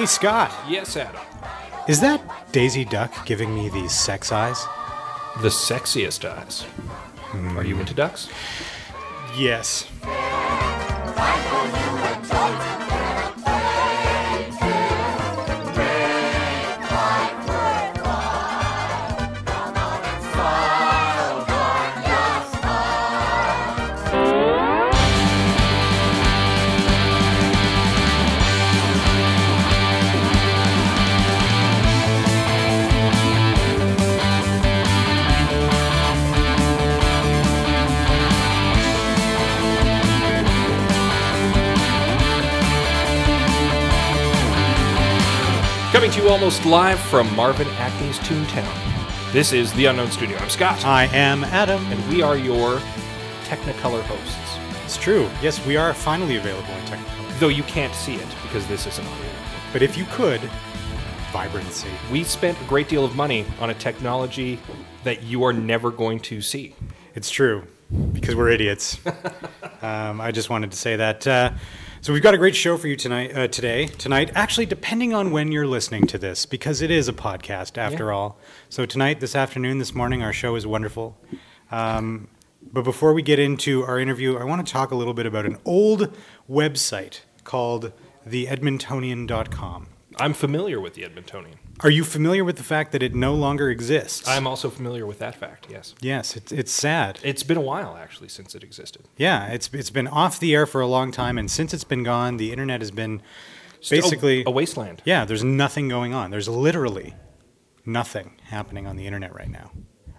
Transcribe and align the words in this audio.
Hey, 0.00 0.06
Scott, 0.06 0.50
Yes, 0.66 0.96
Adam. 0.96 1.20
is 1.86 2.00
that 2.00 2.22
Daisy 2.52 2.86
Duck 2.86 3.26
giving 3.26 3.54
me 3.54 3.68
these 3.68 3.92
sex 3.92 4.32
eyes? 4.32 4.64
The 5.42 5.50
sexiest 5.50 6.24
eyes. 6.24 6.64
Are 7.54 7.64
you 7.64 7.78
into 7.78 7.92
ducks? 7.92 8.30
Yes. 9.36 9.86
Coming 46.00 46.12
to 46.12 46.22
you 46.22 46.28
almost 46.30 46.64
live 46.64 46.98
from 46.98 47.30
Marvin 47.36 47.68
Acme's 47.72 48.18
Toontown. 48.20 49.32
This 49.34 49.52
is 49.52 49.70
The 49.74 49.84
Unknown 49.84 50.10
Studio. 50.10 50.38
I'm 50.38 50.48
Scott, 50.48 50.86
I 50.86 51.04
am 51.14 51.44
Adam. 51.44 51.84
and 51.92 52.08
we 52.08 52.22
are 52.22 52.38
your 52.38 52.78
Technicolor 53.44 54.00
hosts. 54.04 54.58
It's 54.82 54.96
true. 54.96 55.28
Yes, 55.42 55.62
we 55.66 55.76
are 55.76 55.92
finally 55.92 56.36
available 56.36 56.72
in 56.72 56.86
Technicolor. 56.86 57.38
Though 57.38 57.48
you 57.48 57.64
can't 57.64 57.94
see 57.94 58.14
it 58.14 58.26
because 58.44 58.66
this 58.66 58.86
is 58.86 58.98
an 58.98 59.04
audio. 59.08 59.30
But 59.74 59.82
if 59.82 59.98
you 59.98 60.06
could, 60.12 60.40
vibrancy. 61.32 61.90
We 62.10 62.24
spent 62.24 62.58
a 62.58 62.64
great 62.64 62.88
deal 62.88 63.04
of 63.04 63.14
money 63.14 63.44
on 63.60 63.68
a 63.68 63.74
technology 63.74 64.58
that 65.04 65.24
you 65.24 65.44
are 65.44 65.52
never 65.52 65.90
going 65.90 66.20
to 66.20 66.40
see. 66.40 66.74
It's 67.14 67.28
true, 67.28 67.64
because 68.14 68.34
we're 68.34 68.48
idiots. 68.48 68.98
um, 69.82 70.18
I 70.18 70.32
just 70.32 70.48
wanted 70.48 70.70
to 70.70 70.78
say 70.78 70.96
that. 70.96 71.26
Uh, 71.26 71.50
so 72.00 72.12
we've 72.12 72.22
got 72.22 72.34
a 72.34 72.38
great 72.38 72.56
show 72.56 72.76
for 72.76 72.88
you 72.88 72.96
tonight. 72.96 73.36
Uh, 73.36 73.46
today, 73.48 73.86
tonight, 73.86 74.30
actually, 74.34 74.66
depending 74.66 75.12
on 75.12 75.30
when 75.30 75.52
you're 75.52 75.66
listening 75.66 76.06
to 76.08 76.18
this, 76.18 76.46
because 76.46 76.80
it 76.82 76.90
is 76.90 77.08
a 77.08 77.12
podcast 77.12 77.76
after 77.76 78.06
Yeah. 78.06 78.14
all. 78.14 78.38
So 78.68 78.86
tonight, 78.86 79.20
this 79.20 79.36
afternoon, 79.36 79.78
this 79.78 79.94
morning, 79.94 80.22
our 80.22 80.32
show 80.32 80.54
is 80.56 80.66
wonderful. 80.66 81.18
Um, 81.70 82.28
but 82.72 82.82
before 82.84 83.12
we 83.12 83.22
get 83.22 83.38
into 83.38 83.84
our 83.84 83.98
interview, 83.98 84.36
I 84.36 84.44
want 84.44 84.66
to 84.66 84.72
talk 84.72 84.90
a 84.90 84.94
little 84.94 85.14
bit 85.14 85.26
about 85.26 85.44
an 85.46 85.56
old 85.64 86.16
website 86.50 87.20
called 87.44 87.92
theedmontonian.com. 88.28 89.86
I'm 90.20 90.34
familiar 90.34 90.80
with 90.80 90.94
the 90.94 91.02
Edmontonian. 91.02 91.56
Are 91.80 91.90
you 91.90 92.04
familiar 92.04 92.44
with 92.44 92.56
the 92.56 92.62
fact 92.62 92.92
that 92.92 93.02
it 93.02 93.14
no 93.14 93.34
longer 93.34 93.70
exists? 93.70 94.28
I'm 94.28 94.46
also 94.46 94.68
familiar 94.68 95.06
with 95.06 95.18
that 95.20 95.34
fact, 95.34 95.66
yes. 95.70 95.94
Yes, 96.00 96.36
it's, 96.36 96.52
it's 96.52 96.72
sad. 96.72 97.18
It's 97.22 97.42
been 97.42 97.56
a 97.56 97.62
while, 97.62 97.96
actually, 97.96 98.28
since 98.28 98.54
it 98.54 98.62
existed. 98.62 99.08
Yeah, 99.16 99.46
it's 99.46 99.70
it's 99.72 99.90
been 99.90 100.06
off 100.08 100.38
the 100.38 100.54
air 100.54 100.66
for 100.66 100.80
a 100.82 100.86
long 100.86 101.10
time, 101.10 101.38
and 101.38 101.50
since 101.50 101.72
it's 101.72 101.84
been 101.84 102.02
gone, 102.02 102.36
the 102.36 102.52
internet 102.52 102.80
has 102.82 102.90
been 102.90 103.22
basically 103.88 104.42
a, 104.44 104.48
a 104.48 104.50
wasteland. 104.50 105.00
yeah. 105.04 105.24
There's 105.24 105.42
nothing 105.42 105.88
going 105.88 106.12
on. 106.12 106.30
There's 106.30 106.48
literally 106.48 107.14
nothing 107.86 108.32
happening 108.44 108.86
on 108.86 108.96
the 108.96 109.06
internet 109.06 109.34
right 109.34 109.48
now. 109.50 109.70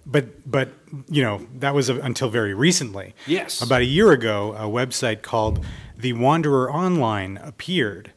But 0.06 0.50
but 0.50 0.70
you 1.10 1.22
know 1.22 1.46
that 1.60 1.76
was 1.76 1.90
uh, 1.92 2.00
until 2.02 2.30
very 2.30 2.56
recently. 2.56 3.14
Yes. 3.28 3.62
About 3.62 3.82
a 3.82 3.86
year 3.86 4.12
ago, 4.12 4.54
a 4.54 4.64
website 4.66 5.22
called 5.22 5.64
The 5.96 6.14
Wanderer 6.14 6.72
Online 6.74 7.38
appeared. 7.38 8.12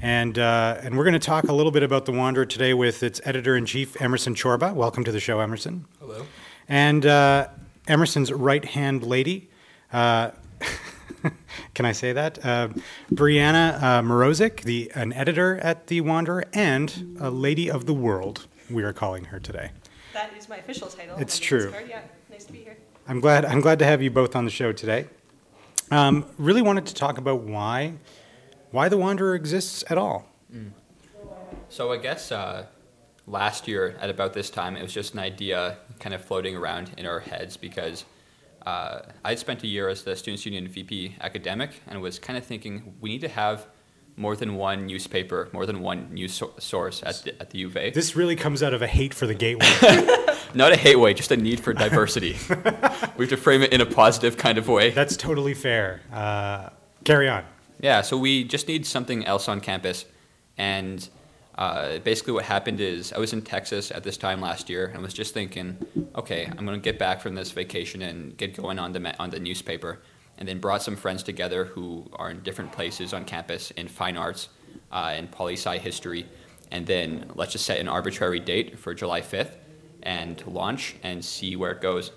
And, 0.00 0.38
uh, 0.38 0.78
and 0.80 0.96
we're 0.96 1.04
going 1.04 1.14
to 1.14 1.18
talk 1.18 1.44
a 1.44 1.52
little 1.52 1.72
bit 1.72 1.82
about 1.82 2.06
The 2.06 2.12
Wanderer 2.12 2.46
today 2.46 2.72
with 2.72 3.02
its 3.02 3.20
editor 3.24 3.56
in 3.56 3.66
chief, 3.66 4.00
Emerson 4.00 4.36
Scorba. 4.36 4.72
Welcome 4.72 5.02
to 5.04 5.10
the 5.10 5.18
show, 5.18 5.40
Emerson. 5.40 5.86
Hello. 5.98 6.24
And 6.68 7.04
uh, 7.04 7.48
Emerson's 7.88 8.32
right 8.32 8.64
hand 8.64 9.02
lady, 9.02 9.50
uh, 9.92 10.30
can 11.74 11.84
I 11.84 11.90
say 11.90 12.12
that? 12.12 12.44
Uh, 12.44 12.68
Breanna 13.12 13.82
uh, 13.82 14.02
Mroczek, 14.02 14.60
the, 14.60 14.92
an 14.94 15.12
editor 15.14 15.58
at 15.58 15.88
The 15.88 16.00
Wanderer, 16.02 16.44
and 16.52 17.16
a 17.18 17.30
lady 17.30 17.68
of 17.68 17.86
the 17.86 17.94
world, 17.94 18.46
we 18.70 18.84
are 18.84 18.92
calling 18.92 19.24
her 19.26 19.40
today. 19.40 19.72
That 20.12 20.30
is 20.38 20.48
my 20.48 20.58
official 20.58 20.86
title. 20.88 21.16
It's 21.18 21.40
true. 21.40 21.72
card. 21.72 21.88
Yeah, 21.88 22.02
nice 22.30 22.44
to 22.44 22.52
be 22.52 22.58
here. 22.58 22.76
I'm 23.08 23.18
glad, 23.18 23.44
I'm 23.44 23.60
glad 23.60 23.80
to 23.80 23.84
have 23.84 24.00
you 24.00 24.12
both 24.12 24.36
on 24.36 24.44
the 24.44 24.50
show 24.50 24.70
today. 24.70 25.06
Um, 25.90 26.24
really 26.38 26.62
wanted 26.62 26.86
to 26.86 26.94
talk 26.94 27.18
about 27.18 27.40
why, 27.40 27.94
why 28.70 28.88
The 28.88 28.98
Wanderer 28.98 29.34
exists 29.34 29.84
at 29.88 29.98
all. 29.98 30.26
So 31.68 31.92
I 31.92 31.98
guess 31.98 32.32
uh, 32.32 32.66
last 33.26 33.68
year 33.68 33.96
at 34.00 34.10
about 34.10 34.32
this 34.32 34.50
time, 34.50 34.76
it 34.76 34.82
was 34.82 34.92
just 34.92 35.12
an 35.12 35.20
idea 35.20 35.76
kind 36.00 36.14
of 36.14 36.24
floating 36.24 36.56
around 36.56 36.90
in 36.96 37.06
our 37.06 37.20
heads 37.20 37.56
because 37.56 38.04
uh, 38.64 39.00
I'd 39.24 39.38
spent 39.38 39.62
a 39.62 39.66
year 39.66 39.88
as 39.88 40.02
the 40.02 40.16
Students 40.16 40.44
Union 40.46 40.66
VP 40.66 41.16
academic 41.20 41.82
and 41.86 42.00
was 42.00 42.18
kind 42.18 42.38
of 42.38 42.44
thinking 42.44 42.94
we 43.00 43.10
need 43.10 43.20
to 43.20 43.28
have 43.28 43.66
more 44.16 44.34
than 44.34 44.56
one 44.56 44.86
newspaper, 44.86 45.48
more 45.52 45.64
than 45.64 45.80
one 45.80 46.12
news 46.12 46.34
so- 46.34 46.52
source 46.58 47.02
at 47.04 47.22
the, 47.22 47.40
at 47.40 47.50
the 47.50 47.58
U 47.58 47.68
of 47.68 47.76
A. 47.76 47.90
This 47.90 48.16
really 48.16 48.34
comes 48.34 48.62
out 48.62 48.74
of 48.74 48.82
a 48.82 48.86
hate 48.86 49.14
for 49.14 49.26
the 49.26 49.34
gateway. 49.34 49.66
Not 50.54 50.72
a 50.72 50.76
hate 50.76 50.96
way, 50.96 51.14
just 51.14 51.30
a 51.30 51.36
need 51.36 51.60
for 51.60 51.72
diversity. 51.72 52.36
we 53.16 53.24
have 53.24 53.28
to 53.28 53.36
frame 53.36 53.62
it 53.62 53.72
in 53.72 53.80
a 53.80 53.86
positive 53.86 54.36
kind 54.36 54.58
of 54.58 54.66
way. 54.66 54.90
That's 54.90 55.16
totally 55.16 55.54
fair. 55.54 56.00
Uh, 56.12 56.70
carry 57.04 57.28
on. 57.28 57.44
Yeah, 57.80 58.02
so 58.02 58.16
we 58.16 58.44
just 58.44 58.66
need 58.66 58.86
something 58.86 59.24
else 59.24 59.48
on 59.48 59.60
campus. 59.60 60.04
And 60.56 61.08
uh, 61.56 61.98
basically, 61.98 62.32
what 62.32 62.44
happened 62.44 62.80
is 62.80 63.12
I 63.12 63.18
was 63.18 63.32
in 63.32 63.42
Texas 63.42 63.90
at 63.90 64.02
this 64.04 64.16
time 64.16 64.40
last 64.40 64.68
year 64.68 64.86
and 64.92 65.02
was 65.02 65.14
just 65.14 65.34
thinking, 65.34 65.76
okay, 66.16 66.46
I'm 66.46 66.64
going 66.64 66.78
to 66.78 66.84
get 66.84 66.98
back 66.98 67.20
from 67.20 67.34
this 67.34 67.50
vacation 67.52 68.02
and 68.02 68.36
get 68.36 68.56
going 68.56 68.78
on 68.78 68.92
the, 68.92 69.18
on 69.20 69.30
the 69.30 69.40
newspaper. 69.40 70.00
And 70.38 70.48
then 70.48 70.60
brought 70.60 70.82
some 70.82 70.94
friends 70.94 71.24
together 71.24 71.64
who 71.64 72.08
are 72.12 72.30
in 72.30 72.42
different 72.44 72.70
places 72.70 73.12
on 73.12 73.24
campus 73.24 73.72
in 73.72 73.88
fine 73.88 74.16
arts 74.16 74.48
uh, 74.92 75.12
and 75.16 75.28
poli 75.30 75.54
sci 75.54 75.78
history. 75.78 76.26
And 76.70 76.86
then 76.86 77.30
let's 77.34 77.52
just 77.52 77.66
set 77.66 77.80
an 77.80 77.88
arbitrary 77.88 78.38
date 78.38 78.78
for 78.78 78.94
July 78.94 79.20
5th 79.20 79.56
and 80.02 80.46
launch 80.46 80.94
and 81.02 81.24
see 81.24 81.56
where 81.56 81.72
it 81.72 81.80
goes. 81.80 82.12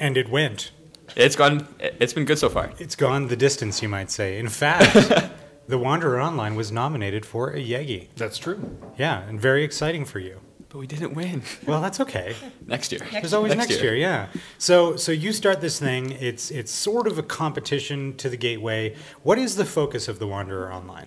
And 0.00 0.16
it 0.16 0.28
went. 0.28 0.72
It's 1.16 1.36
gone, 1.36 1.66
it's 1.80 2.12
been 2.12 2.24
good 2.24 2.38
so 2.38 2.48
far. 2.48 2.70
It's 2.78 2.96
gone 2.96 3.28
the 3.28 3.36
distance, 3.36 3.82
you 3.82 3.88
might 3.88 4.10
say. 4.10 4.38
In 4.38 4.48
fact, 4.48 5.32
The 5.68 5.78
Wanderer 5.78 6.20
Online 6.20 6.54
was 6.56 6.72
nominated 6.72 7.24
for 7.24 7.50
a 7.50 7.58
Yeggie. 7.60 8.08
That's 8.16 8.38
true. 8.38 8.76
Yeah, 8.98 9.22
and 9.28 9.40
very 9.40 9.62
exciting 9.64 10.04
for 10.04 10.18
you. 10.18 10.40
But 10.68 10.78
we 10.78 10.86
didn't 10.86 11.14
win. 11.14 11.42
Well, 11.66 11.80
that's 11.80 12.00
okay. 12.00 12.34
Next 12.66 12.92
year. 12.92 13.00
There's 13.12 13.32
always 13.32 13.54
next, 13.54 13.70
Next 13.70 13.82
year. 13.82 13.94
year. 13.94 14.02
yeah. 14.02 14.28
So, 14.58 14.96
so 14.96 15.10
you 15.12 15.32
start 15.32 15.60
this 15.60 15.78
thing. 15.80 16.12
It's 16.12 16.50
it's 16.50 16.70
sort 16.72 17.06
of 17.06 17.18
a 17.18 17.22
competition 17.22 18.16
to 18.16 18.28
the 18.28 18.36
Gateway. 18.36 18.96
What 19.22 19.38
is 19.38 19.56
the 19.56 19.64
focus 19.64 20.08
of 20.08 20.18
The 20.20 20.26
Wanderer 20.28 20.72
Online? 20.72 21.06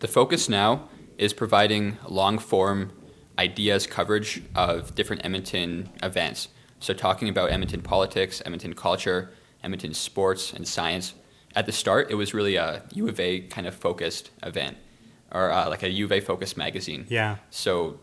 The 0.00 0.08
focus 0.08 0.48
now 0.48 0.88
is 1.16 1.32
providing 1.32 1.98
long 2.08 2.38
form 2.38 2.92
ideas 3.38 3.86
coverage 3.86 4.42
of 4.54 4.94
different 4.96 5.24
Edmonton 5.24 5.90
events. 6.02 6.48
So, 6.80 6.94
talking 6.94 7.28
about 7.28 7.50
Edmonton 7.50 7.82
politics, 7.82 8.40
Edmonton 8.44 8.74
culture, 8.74 9.30
Edmonton 9.62 9.94
sports, 9.94 10.52
and 10.52 10.66
science. 10.66 11.14
At 11.56 11.66
the 11.66 11.72
start, 11.72 12.10
it 12.10 12.14
was 12.14 12.34
really 12.34 12.56
a 12.56 12.82
U 12.94 13.08
of 13.08 13.18
A 13.18 13.40
kind 13.40 13.66
of 13.66 13.74
focused 13.74 14.30
event, 14.42 14.76
or 15.32 15.50
uh, 15.50 15.68
like 15.68 15.82
a 15.82 15.90
U 15.90 16.04
of 16.04 16.12
A 16.12 16.20
focused 16.20 16.56
magazine. 16.56 17.06
Yeah. 17.08 17.36
So, 17.50 17.98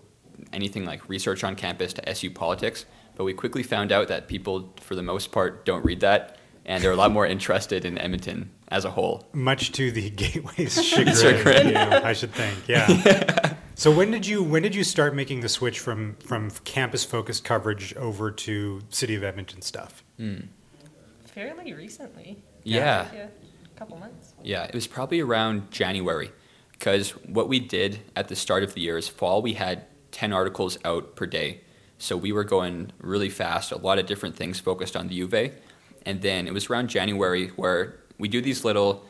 anything 0.52 0.86
like 0.86 1.08
research 1.08 1.44
on 1.44 1.56
campus 1.56 1.94
to 1.94 2.10
SU 2.10 2.32
politics. 2.32 2.86
But 3.16 3.24
we 3.24 3.34
quickly 3.34 3.64
found 3.64 3.94
out 3.94 4.10
that 4.10 4.28
people, 4.28 4.74
for 4.82 4.96
the 4.96 5.04
most 5.04 5.32
part, 5.32 5.66
don't 5.66 5.86
read 5.86 6.02
that, 6.02 6.38
and 6.66 6.84
they're 6.84 6.92
a 6.92 6.98
lot 6.98 7.12
more 7.12 7.26
interested 7.36 7.86
in 7.86 7.98
Edmonton 7.98 8.52
as 8.70 8.86
a 8.86 8.92
whole. 8.92 9.28
Much 9.34 9.72
to 9.74 9.92
the 9.92 10.10
Gateway's 10.22 10.84
chagrin, 10.84 11.16
Chagrin. 11.16 11.68
you 11.68 11.74
know, 11.74 12.02
I 12.04 12.14
should 12.14 12.34
think. 12.34 12.58
Yeah. 12.68 13.56
so 13.76 13.92
when 13.92 14.12
did 14.12 14.26
you 14.26 14.42
when 14.44 14.64
did 14.64 14.74
you 14.76 14.84
start 14.84 15.16
making 15.16 15.42
the 15.42 15.50
switch 15.50 15.80
from 15.80 16.16
from 16.16 16.50
campus 16.64 17.04
focused 17.04 17.44
coverage 17.44 17.94
over 17.96 18.32
to 18.32 18.82
City 18.90 19.16
of 19.16 19.24
Edmonton 19.24 19.62
stuff? 19.62 20.04
Hmm. 20.18 20.38
Fairly 21.26 21.74
recently. 21.74 22.38
Yeah. 22.64 23.08
Yeah, 23.14 23.28
a 23.76 23.78
couple 23.78 23.98
months. 23.98 24.34
Yeah, 24.44 24.64
it 24.64 24.74
was 24.74 24.88
probably 24.88 25.20
around 25.20 25.70
January 25.72 26.32
because 26.72 27.12
what 27.26 27.48
we 27.50 27.60
did 27.60 28.00
at 28.16 28.30
the 28.30 28.36
start 28.36 28.64
of 28.64 28.74
the 28.74 28.82
year 28.82 28.98
is 28.98 29.08
fall 29.08 29.42
we 29.42 29.54
had 29.54 29.86
10 30.12 30.32
articles 30.34 30.78
out 30.86 31.16
per 31.16 31.26
day. 31.26 31.62
So 31.98 32.16
we 32.18 32.32
were 32.32 32.44
going 32.44 32.92
really 33.00 33.30
fast, 33.30 33.72
a 33.72 33.78
lot 33.78 34.00
of 34.00 34.06
different 34.06 34.36
things 34.36 34.60
focused 34.60 34.96
on 34.96 35.08
the 35.08 35.16
U 35.16 35.26
of 35.26 35.34
A. 35.34 35.52
And 36.06 36.22
then 36.22 36.48
it 36.48 36.54
was 36.54 36.70
around 36.70 36.88
January 36.90 37.48
where 37.56 38.00
we 38.18 38.28
do 38.28 38.42
these 38.42 38.64
little 38.64 39.06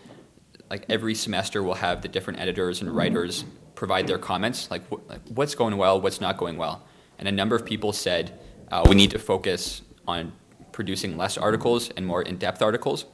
like 0.69 0.86
every 0.90 1.16
semester 1.16 1.62
we'll 1.62 1.75
have 1.75 2.02
the 2.02 2.07
different 2.07 2.40
editors 2.40 2.81
and 2.81 2.96
writers 2.96 3.46
provide 3.75 4.07
their 4.07 4.18
comments 4.18 4.72
like, 4.72 4.88
wh- 4.90 5.07
like 5.10 5.22
what's 5.30 5.54
going 5.56 5.78
well, 5.78 6.02
what's 6.02 6.22
not 6.22 6.38
going 6.38 6.57
well. 6.57 6.81
And 7.19 7.28
a 7.28 7.31
number 7.31 7.56
of 7.56 7.66
people 7.66 7.94
said 7.94 8.40
uh, 8.72 8.86
we 8.88 8.96
need 8.96 9.12
to 9.12 9.19
focus 9.19 9.81
on 10.07 10.34
producing 10.72 11.18
less 11.18 11.38
articles 11.38 11.90
and 11.92 12.06
more 12.06 12.22
in-depth 12.22 12.62
articles. 12.62 13.06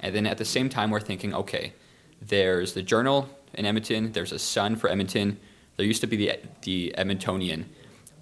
And 0.00 0.14
then 0.14 0.26
at 0.26 0.38
the 0.38 0.44
same 0.44 0.68
time, 0.68 0.90
we're 0.90 1.00
thinking, 1.00 1.34
okay, 1.34 1.72
there's 2.20 2.74
the 2.74 2.82
Journal 2.82 3.28
in 3.54 3.64
Edmonton, 3.64 4.12
there's 4.12 4.32
a 4.32 4.38
Sun 4.38 4.76
for 4.76 4.90
Edmonton, 4.90 5.38
There 5.76 5.86
used 5.86 6.00
to 6.00 6.06
be 6.06 6.16
the 6.16 6.32
the 6.62 6.94
Edmontonian, 6.98 7.66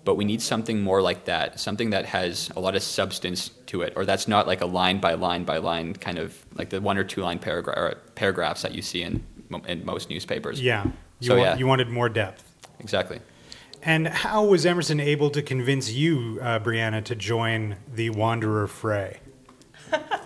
but 0.04 0.16
we 0.16 0.24
need 0.24 0.42
something 0.42 0.82
more 0.82 1.00
like 1.02 1.24
that, 1.24 1.58
something 1.58 1.90
that 1.90 2.04
has 2.06 2.50
a 2.56 2.60
lot 2.60 2.74
of 2.76 2.82
substance 2.82 3.50
to 3.66 3.82
it, 3.82 3.92
or 3.96 4.04
that's 4.04 4.28
not 4.28 4.46
like 4.46 4.60
a 4.60 4.66
line 4.66 4.98
by 5.00 5.14
line 5.14 5.44
by 5.44 5.56
line 5.58 5.94
kind 5.94 6.18
of 6.18 6.44
like 6.54 6.70
the 6.70 6.80
one 6.80 6.98
or 6.98 7.04
two 7.04 7.22
line 7.22 7.38
paragraph 7.38 7.76
or 7.76 7.94
paragraphs 8.14 8.62
that 8.62 8.74
you 8.74 8.82
see 8.82 9.02
in 9.02 9.24
in 9.66 9.84
most 9.84 10.10
newspapers. 10.10 10.60
Yeah. 10.60 10.84
You, 11.20 11.28
So, 11.28 11.36
wa- 11.36 11.42
yeah. 11.44 11.56
you 11.56 11.66
wanted 11.66 11.88
more 11.88 12.08
depth. 12.08 12.44
exactly. 12.80 13.20
And 13.82 14.08
how 14.08 14.44
was 14.44 14.64
Emerson 14.64 14.98
able 14.98 15.28
to 15.30 15.42
convince 15.42 15.92
you, 15.92 16.38
uh, 16.40 16.58
Breanna, 16.58 17.04
to 17.04 17.14
join 17.14 17.76
the 17.92 18.10
Wanderer 18.10 18.66
fray? 18.66 19.20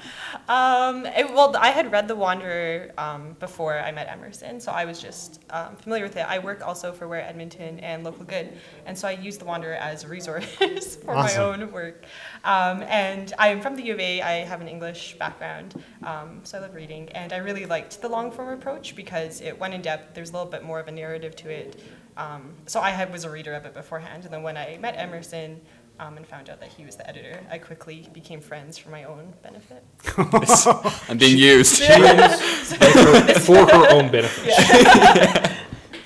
Um, 0.49 1.05
it, 1.05 1.31
well, 1.35 1.55
I 1.59 1.69
had 1.69 1.93
read 1.93 2.09
The 2.09 2.17
Wanderer 2.17 2.93
um, 2.97 3.37
before 3.39 3.79
I 3.79 3.93
met 3.93 4.09
Emerson, 4.09 4.61
so 4.61 4.73
I 4.73 4.87
was 4.87 4.99
just 4.99 5.41
um, 5.51 5.77
familiar 5.77 6.05
with 6.05 6.17
it. 6.17 6.25
I 6.27 6.39
work 6.39 6.67
also 6.67 6.91
for 6.91 7.07
Where 7.07 7.21
Edmonton 7.21 7.79
and 7.81 8.03
Local 8.03 8.25
Good, 8.25 8.57
and 8.87 8.97
so 8.97 9.07
I 9.09 9.11
use 9.13 9.37
The 9.37 9.45
Wanderer 9.45 9.75
as 9.75 10.05
a 10.05 10.09
resource 10.09 10.97
for 11.05 11.15
my 11.15 11.37
own 11.37 11.71
work. 11.71 12.05
Um, 12.45 12.83
and 12.85 13.35
I'm 13.39 13.61
from 13.61 13.77
the 13.77 13.83
U 13.85 13.93
of 13.93 14.01
A. 14.01 14.23
I 14.23 14.33
have 14.45 14.63
an 14.63 14.69
English 14.69 15.19
background, 15.19 15.83
um, 16.03 16.41
so 16.45 16.57
I 16.57 16.63
love 16.63 16.75
reading, 16.75 17.11
and 17.11 17.35
I 17.35 17.39
really 17.39 17.67
liked 17.67 18.01
the 18.01 18.09
long 18.09 18.33
form 18.33 18.49
approach 18.49 18.97
because 18.97 19.43
it 19.43 19.59
went 19.59 19.75
in 19.75 19.83
depth. 19.83 20.15
There's 20.15 20.31
a 20.31 20.33
little 20.33 20.51
bit 20.51 20.65
more 20.65 20.81
of 20.81 20.89
a 20.89 20.93
narrative 20.93 21.37
to 21.37 21.51
it. 21.51 21.79
Um, 22.17 22.55
so 22.67 22.81
I 22.81 22.91
had, 22.91 23.13
was 23.13 23.25
a 23.25 23.31
reader 23.31 23.53
of 23.53 23.67
it 23.67 23.75
beforehand, 23.75 24.25
and 24.25 24.33
then 24.33 24.43
when 24.43 24.57
I 24.57 24.79
met 24.81 24.95
Emerson. 24.97 25.61
Um, 26.01 26.17
and 26.17 26.25
found 26.25 26.49
out 26.49 26.61
that 26.61 26.69
he 26.69 26.85
was 26.85 26.95
the 26.95 27.09
editor. 27.09 27.41
I 27.51 27.59
quickly 27.59 28.09
became 28.13 28.41
friends 28.41 28.79
for 28.79 28.91
my 28.91 29.03
own 29.03 29.33
benefit. 29.43 29.83
I'm 31.11 31.19
being 31.19 31.37
used. 31.37 31.83
for 33.43 33.57
her 33.67 33.91
own 33.91 34.09
benefit. 34.11 35.53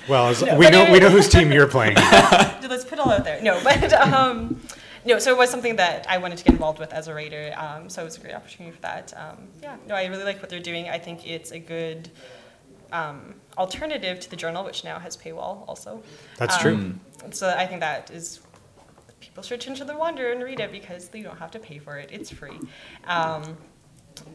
Well, 0.09 0.27
as, 0.27 0.41
No, 0.43 0.57
we 0.57 0.65
but 0.65 0.71
know 0.73 0.91
we 0.91 0.99
know 0.99 1.09
whose 1.09 1.29
team 1.29 1.51
you're 1.51 1.67
playing. 1.67 1.95
let's 1.95 2.83
put 2.83 2.93
it 2.93 2.99
all 2.99 3.11
out 3.11 3.23
there. 3.23 3.41
No, 3.41 3.57
but 3.63 3.93
um, 3.93 4.59
no. 5.05 5.17
So 5.17 5.31
it 5.31 5.37
was 5.37 5.49
something 5.49 5.77
that 5.77 6.05
I 6.09 6.17
wanted 6.17 6.39
to 6.39 6.43
get 6.43 6.51
involved 6.53 6.77
with 6.79 6.91
as 6.91 7.07
a 7.07 7.13
writer. 7.13 7.53
Um, 7.55 7.87
so 7.89 8.01
it 8.01 8.05
was 8.05 8.17
a 8.17 8.19
great 8.19 8.33
opportunity 8.33 8.75
for 8.75 8.81
that. 8.81 9.13
Um, 9.15 9.47
yeah. 9.61 9.77
No, 9.87 9.95
I 9.95 10.05
really 10.07 10.25
like 10.25 10.41
what 10.41 10.49
they're 10.49 10.59
doing. 10.59 10.89
I 10.89 10.97
think 10.99 11.25
it's 11.25 11.51
a 11.51 11.59
good 11.59 12.09
um, 12.91 13.35
alternative 13.57 14.19
to 14.19 14.29
the 14.29 14.35
journal, 14.35 14.65
which 14.65 14.83
now 14.83 14.99
has 14.99 15.15
paywall 15.15 15.65
also. 15.69 16.03
That's 16.37 16.55
Um, 16.55 16.61
true. 16.61 17.31
So 17.31 17.47
I 17.57 17.65
think 17.65 17.79
that 17.79 18.11
is 18.11 18.41
people 19.23 19.41
should 19.41 19.61
turn 19.61 19.75
to 19.75 19.85
the 19.85 19.95
Wonder 19.95 20.31
and 20.31 20.43
read 20.43 20.59
it 20.59 20.71
because 20.71 21.09
you 21.13 21.23
don't 21.23 21.37
have 21.37 21.51
to 21.51 21.59
pay 21.59 21.79
for 21.79 21.97
it. 21.97 22.09
It's 22.11 22.29
free. 22.29 22.59
Um, 23.05 23.57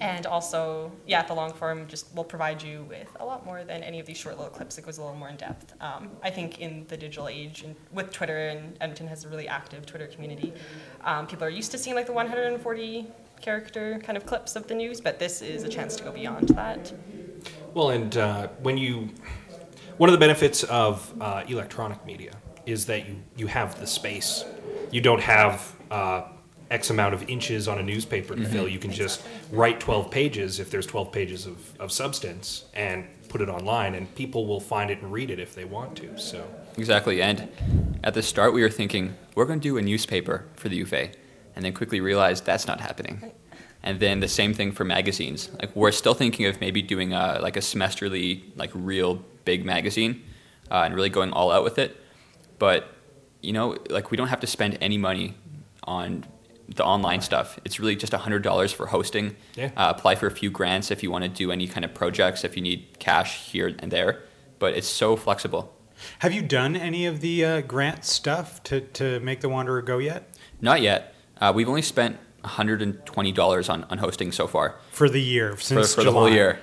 and 0.00 0.26
also, 0.26 0.90
yeah, 1.06 1.22
the 1.22 1.34
long 1.34 1.52
form 1.52 1.86
just 1.86 2.12
will 2.14 2.24
provide 2.24 2.62
you 2.62 2.84
with 2.88 3.08
a 3.20 3.24
lot 3.24 3.44
more 3.44 3.62
than 3.64 3.82
any 3.82 4.00
of 4.00 4.06
these 4.06 4.16
short 4.16 4.36
little 4.36 4.52
clips. 4.52 4.76
It 4.78 4.84
goes 4.84 4.98
a 4.98 5.02
little 5.02 5.16
more 5.16 5.28
in 5.28 5.36
depth. 5.36 5.74
Um, 5.80 6.10
I 6.22 6.30
think 6.30 6.60
in 6.60 6.84
the 6.88 6.96
digital 6.96 7.28
age, 7.28 7.62
and 7.62 7.76
with 7.92 8.10
Twitter, 8.10 8.48
and 8.48 8.76
Edmonton 8.80 9.06
has 9.06 9.24
a 9.24 9.28
really 9.28 9.46
active 9.46 9.86
Twitter 9.86 10.06
community, 10.06 10.52
um, 11.04 11.26
people 11.26 11.44
are 11.44 11.50
used 11.50 11.70
to 11.72 11.78
seeing 11.78 11.94
like 11.94 12.06
the 12.06 12.12
140 12.12 13.06
character 13.40 14.00
kind 14.02 14.16
of 14.16 14.26
clips 14.26 14.56
of 14.56 14.66
the 14.66 14.74
news, 14.74 15.00
but 15.00 15.18
this 15.18 15.42
is 15.42 15.62
a 15.62 15.68
chance 15.68 15.94
to 15.96 16.02
go 16.02 16.10
beyond 16.10 16.48
that. 16.48 16.92
Well, 17.74 17.90
and 17.90 18.16
uh, 18.16 18.48
when 18.62 18.78
you, 18.78 19.10
one 19.98 20.08
of 20.08 20.12
the 20.12 20.18
benefits 20.18 20.64
of 20.64 21.12
uh, 21.20 21.44
electronic 21.46 22.04
media 22.04 22.32
is 22.66 22.84
that 22.86 23.08
you, 23.08 23.16
you 23.36 23.46
have 23.46 23.78
the 23.80 23.86
space. 23.86 24.44
You 24.90 25.00
don't 25.00 25.20
have 25.20 25.74
uh, 25.90 26.22
X 26.70 26.90
amount 26.90 27.14
of 27.14 27.28
inches 27.28 27.68
on 27.68 27.78
a 27.78 27.82
newspaper 27.82 28.36
to 28.36 28.44
fill. 28.44 28.68
You 28.68 28.78
can 28.78 28.92
just 28.92 29.22
write 29.50 29.80
12 29.80 30.10
pages 30.10 30.60
if 30.60 30.70
there's 30.70 30.86
12 30.86 31.12
pages 31.12 31.46
of, 31.46 31.80
of 31.80 31.90
substance 31.92 32.64
and 32.74 33.06
put 33.28 33.40
it 33.40 33.48
online, 33.48 33.94
and 33.94 34.12
people 34.14 34.46
will 34.46 34.60
find 34.60 34.90
it 34.90 35.00
and 35.02 35.12
read 35.12 35.30
it 35.30 35.38
if 35.38 35.54
they 35.54 35.64
want 35.64 35.96
to. 35.96 36.18
So, 36.18 36.44
Exactly. 36.76 37.20
And 37.22 37.48
at 38.04 38.14
the 38.14 38.22
start, 38.22 38.54
we 38.54 38.62
were 38.62 38.70
thinking, 38.70 39.14
we're 39.34 39.44
going 39.44 39.60
to 39.60 39.68
do 39.68 39.76
a 39.76 39.82
newspaper 39.82 40.46
for 40.54 40.68
the 40.68 40.76
U 40.76 40.84
of 40.84 40.92
A. 40.92 41.10
And 41.56 41.64
then 41.64 41.72
quickly 41.72 42.00
realized 42.00 42.44
that's 42.44 42.66
not 42.66 42.80
happening. 42.80 43.32
And 43.82 43.98
then 43.98 44.20
the 44.20 44.28
same 44.28 44.54
thing 44.54 44.70
for 44.72 44.84
magazines. 44.84 45.50
Like, 45.60 45.74
we're 45.74 45.92
still 45.92 46.14
thinking 46.14 46.46
of 46.46 46.60
maybe 46.60 46.82
doing 46.82 47.12
a, 47.12 47.38
like 47.40 47.56
a 47.56 47.60
semesterly, 47.60 48.42
like 48.56 48.70
real 48.74 49.24
big 49.44 49.64
magazine 49.64 50.22
uh, 50.70 50.82
and 50.84 50.94
really 50.94 51.08
going 51.08 51.32
all 51.32 51.50
out 51.50 51.64
with 51.64 51.78
it. 51.78 51.96
But, 52.58 52.92
you 53.40 53.52
know, 53.52 53.76
like, 53.90 54.10
we 54.10 54.16
don't 54.16 54.28
have 54.28 54.40
to 54.40 54.46
spend 54.46 54.78
any 54.80 54.98
money 54.98 55.36
on 55.84 56.24
the 56.68 56.84
online 56.84 57.20
stuff. 57.20 57.58
It's 57.64 57.80
really 57.80 57.96
just 57.96 58.12
$100 58.12 58.74
for 58.74 58.86
hosting. 58.86 59.36
Yeah. 59.54 59.70
Uh, 59.76 59.92
apply 59.96 60.16
for 60.16 60.26
a 60.26 60.30
few 60.30 60.50
grants 60.50 60.90
if 60.90 61.02
you 61.02 61.10
want 61.10 61.24
to 61.24 61.30
do 61.30 61.50
any 61.50 61.66
kind 61.66 61.84
of 61.84 61.94
projects, 61.94 62.44
if 62.44 62.56
you 62.56 62.62
need 62.62 62.98
cash 62.98 63.50
here 63.50 63.74
and 63.78 63.90
there. 63.90 64.22
But 64.58 64.74
it's 64.74 64.88
so 64.88 65.16
flexible. 65.16 65.74
Have 66.20 66.32
you 66.32 66.42
done 66.42 66.76
any 66.76 67.06
of 67.06 67.20
the 67.20 67.44
uh, 67.44 67.60
grant 67.62 68.04
stuff 68.04 68.62
to, 68.64 68.80
to 68.80 69.18
make 69.20 69.40
the 69.40 69.48
Wanderer 69.48 69.82
go 69.82 69.98
yet 69.98 70.28
Not 70.60 70.80
yet. 70.82 71.14
Uh, 71.40 71.52
we've 71.54 71.68
only 71.68 71.82
spent 71.82 72.18
$120 72.44 73.70
on, 73.70 73.84
on 73.84 73.98
hosting 73.98 74.32
so 74.32 74.46
far 74.46 74.76
for 74.90 75.08
the 75.08 75.20
year 75.20 75.54
for, 75.56 75.62
since 75.62 75.94
for 75.94 76.04
the 76.04 76.12
whole 76.12 76.26
July? 76.26 76.36
year. 76.36 76.60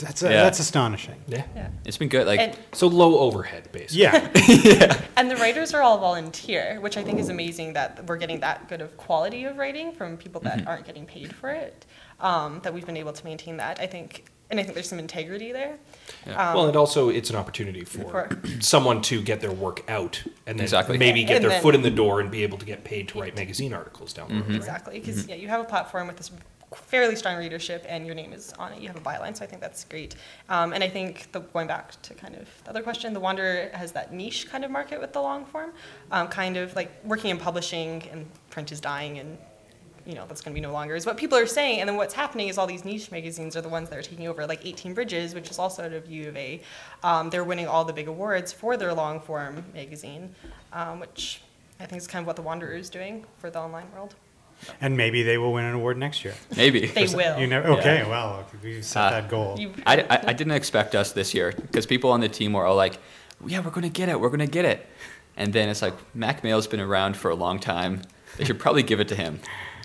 That's 0.00 0.22
a, 0.22 0.30
Yeah. 0.30 0.42
that's 0.44 0.58
astonishing. 0.60 1.16
yeah. 1.28 1.44
Yeah. 1.54 1.68
It's 1.84 1.96
been 1.98 2.08
good. 2.08 2.26
Like, 2.26 2.40
And, 2.40 2.58
So 2.72 2.86
low 2.86 3.18
overhead, 3.20 3.70
basically. 3.72 4.02
Yeah, 4.02 4.30
yeah. 4.48 5.00
and 5.16 5.30
the 5.30 5.36
writers 5.36 5.74
are 5.74 5.82
all 5.82 5.98
volunteer, 5.98 6.78
which 6.80 6.96
I 6.96 7.02
think 7.04 7.18
is 7.20 7.28
amazing 7.28 7.74
that 7.74 8.06
we're 8.06 8.16
getting 8.16 8.40
that 8.40 8.68
good 8.68 8.80
of 8.80 8.96
quality 8.96 9.44
of 9.44 9.56
writing 9.58 9.92
from 9.92 10.16
people 10.16 10.40
that 10.42 10.66
aren't 10.66 10.86
getting 10.86 11.06
paid 11.06 11.34
for 11.34 11.50
it. 11.50 11.86
Um, 12.20 12.60
that 12.64 12.74
we've 12.74 12.84
been 12.86 12.96
able 12.98 13.12
to 13.14 13.24
maintain 13.24 13.56
that. 13.58 13.80
I 13.80 13.86
think, 13.86 14.26
and 14.50 14.60
I 14.60 14.62
think 14.62 14.74
there's 14.74 14.88
some 14.88 14.98
integrity 14.98 15.52
there. 15.52 15.78
Yeah. 16.26 16.48
Um, 16.50 16.54
Well, 16.54 16.66
and 16.66 16.76
also 16.76 17.08
it's 17.08 17.30
an 17.30 17.36
opportunity 17.36 17.82
for 17.84 18.10
For- 18.10 18.40
someone 18.60 19.00
to 19.02 19.22
get 19.22 19.40
their 19.40 19.52
work 19.52 19.88
out 19.88 20.22
and 20.46 20.58
then 20.58 20.64
Exactly. 20.64 20.98
maybe 20.98 21.24
get 21.24 21.36
And 21.36 21.44
their 21.44 21.50
then- 21.52 21.62
foot 21.62 21.74
in 21.74 21.80
the 21.82 21.90
door 21.90 22.20
and 22.20 22.30
be 22.30 22.42
able 22.42 22.58
to 22.58 22.66
get 22.66 22.84
paid 22.84 23.08
to 23.08 23.20
write 23.20 23.36
magazine 23.36 23.72
articles 23.72 24.12
down 24.12 24.28
the 24.28 24.34
road. 24.34 24.46
right? 24.48 24.56
Exactly, 24.56 24.98
because 25.00 25.26
yeah, 25.28 25.34
you 25.36 25.48
have 25.48 25.60
a 25.60 25.64
platform 25.64 26.08
with 26.08 26.16
this 26.18 26.30
fairly 26.76 27.16
strong 27.16 27.36
readership, 27.36 27.84
and 27.88 28.06
your 28.06 28.14
name 28.14 28.32
is 28.32 28.52
on 28.58 28.72
it. 28.72 28.80
You 28.80 28.88
have 28.88 28.96
a 28.96 29.00
byline, 29.00 29.36
so 29.36 29.44
I 29.44 29.48
think 29.48 29.60
that's 29.60 29.84
great. 29.84 30.14
Um, 30.48 30.72
and 30.72 30.84
I 30.84 30.88
think 30.88 31.30
the, 31.32 31.40
going 31.40 31.66
back 31.66 32.00
to 32.02 32.14
kind 32.14 32.36
of 32.36 32.48
the 32.64 32.70
other 32.70 32.82
question, 32.82 33.12
the 33.12 33.20
Wanderer 33.20 33.70
has 33.72 33.92
that 33.92 34.12
niche 34.12 34.48
kind 34.48 34.64
of 34.64 34.70
market 34.70 35.00
with 35.00 35.12
the 35.12 35.20
long 35.20 35.44
form, 35.44 35.72
um, 36.12 36.28
kind 36.28 36.56
of 36.56 36.74
like 36.76 36.92
working 37.04 37.30
in 37.30 37.38
publishing 37.38 38.02
and 38.12 38.26
print 38.50 38.72
is 38.72 38.80
dying 38.80 39.18
and. 39.18 39.38
You 40.06 40.14
know 40.14 40.24
that's 40.26 40.40
going 40.40 40.54
to 40.54 40.58
be 40.58 40.62
no 40.62 40.72
longer 40.72 40.96
is 40.96 41.04
what 41.04 41.18
people 41.18 41.36
are 41.36 41.46
saying, 41.46 41.80
and 41.80 41.88
then 41.88 41.94
what's 41.94 42.14
happening 42.14 42.48
is 42.48 42.56
all 42.56 42.66
these 42.66 42.86
niche 42.86 43.12
magazines 43.12 43.54
are 43.54 43.60
the 43.60 43.68
ones 43.68 43.90
that 43.90 43.98
are 43.98 44.02
taking 44.02 44.28
over, 44.28 44.46
like 44.46 44.64
18 44.64 44.94
Bridges, 44.94 45.34
which 45.34 45.50
is 45.50 45.58
also 45.58 45.84
out 45.84 45.92
of 45.92 46.10
U 46.10 46.26
of 46.30 46.36
A. 46.38 46.62
Um, 47.04 47.28
they're 47.28 47.44
winning 47.44 47.68
all 47.68 47.84
the 47.84 47.92
big 47.92 48.08
awards 48.08 48.50
for 48.50 48.78
their 48.78 48.94
long 48.94 49.20
form 49.20 49.62
magazine, 49.74 50.34
um, 50.72 51.00
which 51.00 51.42
I 51.78 51.84
think 51.84 52.00
is 52.00 52.08
kind 52.08 52.22
of 52.22 52.26
what 52.26 52.34
the 52.34 52.42
Wanderer 52.42 52.72
is 52.72 52.88
doing 52.88 53.26
for 53.38 53.50
the 53.50 53.60
online 53.60 53.92
world. 53.92 54.14
And 54.80 54.96
maybe 54.96 55.22
they 55.22 55.38
will 55.38 55.52
win 55.52 55.64
an 55.64 55.74
award 55.74 55.96
next 55.98 56.24
year. 56.24 56.34
maybe. 56.56 56.86
They 56.86 57.06
will. 57.06 57.38
You 57.38 57.46
know, 57.46 57.60
okay, 57.78 58.04
well, 58.08 58.46
we 58.62 58.82
set 58.82 59.00
Uh, 59.00 59.10
that 59.10 59.28
goal. 59.28 59.56
You- 59.58 59.72
I, 59.86 60.00
I, 60.02 60.20
I 60.28 60.32
didn't 60.32 60.52
expect 60.52 60.94
us 60.94 61.12
this 61.12 61.32
year 61.34 61.52
because 61.52 61.86
people 61.86 62.10
on 62.10 62.20
the 62.20 62.28
team 62.28 62.52
were 62.52 62.64
all 62.66 62.76
like, 62.76 62.98
yeah, 63.46 63.60
we're 63.60 63.70
going 63.70 63.82
to 63.82 63.88
get 64.00 64.08
it. 64.08 64.20
We're 64.20 64.28
going 64.28 64.40
to 64.40 64.46
get 64.46 64.64
it. 64.64 64.86
And 65.36 65.52
then 65.52 65.68
it's 65.68 65.80
like, 65.82 65.94
Mack 66.14 66.44
Male's 66.44 66.66
been 66.66 66.80
around 66.80 67.16
for 67.16 67.30
a 67.30 67.34
long 67.34 67.58
time. 67.58 68.02
They 68.36 68.44
should 68.44 68.58
probably 68.58 68.82
give 68.82 69.00
it 69.00 69.08
to 69.08 69.14
him. 69.14 69.40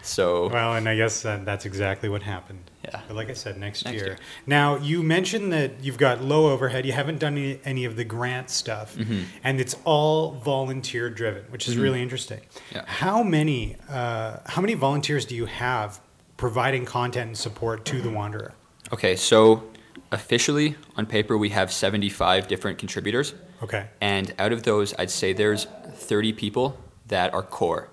So, 0.05 0.49
Well, 0.49 0.75
and 0.75 0.87
I 0.87 0.95
guess 0.95 1.25
uh, 1.25 1.39
that's 1.43 1.65
exactly 1.65 2.09
what 2.09 2.21
happened. 2.23 2.59
Yeah. 2.83 3.01
But 3.07 3.15
like 3.15 3.29
I 3.29 3.33
said, 3.33 3.57
next, 3.57 3.85
Next 3.85 3.95
year. 3.95 4.05
year. 4.05 4.17
Now, 4.45 4.77
you 4.77 5.01
mentioned 5.01 5.51
that 5.53 5.83
you've 5.83 5.97
got 5.97 6.23
low 6.23 6.51
overhead. 6.51 6.85
You 6.85 6.91
haven't 6.93 7.19
done 7.19 7.37
any, 7.37 7.59
any 7.65 7.85
of 7.85 7.95
the 7.95 8.03
grant 8.05 8.49
stuff, 8.49 8.95
Mm-hmm. 8.95 9.23
and 9.43 9.59
it's 9.59 9.75
all 9.83 10.31
volunteer 10.33 11.09
driven, 11.09 11.43
which 11.49 11.67
is 11.67 11.75
really 11.77 12.01
interesting. 12.01 12.41
Yeah. 12.73 12.83
How 12.85 13.23
many 13.23 13.77
uh, 13.89 14.37
how 14.45 14.61
many 14.61 14.75
volunteers 14.75 15.25
do 15.25 15.35
you 15.35 15.45
have 15.45 15.99
providing 16.37 16.85
content 16.85 17.27
and 17.29 17.37
support 17.37 17.85
to 17.85 18.01
the 18.01 18.09
Wanderer? 18.11 18.53
okay, 18.93 19.15
so 19.15 19.63
officially 20.11 20.75
on 20.95 21.05
paper, 21.05 21.37
we 21.37 21.49
have 21.49 21.71
75 21.71 22.47
different 22.47 22.77
contributors. 22.77 23.33
Okay. 23.63 23.87
And 23.99 24.33
out 24.37 24.51
of 24.51 24.61
those, 24.63 24.93
I'd 24.99 25.09
say 25.09 25.33
there's 25.33 25.65
30 25.93 26.33
people 26.33 26.77
that 27.07 27.33
are 27.33 27.41
core. 27.41 27.89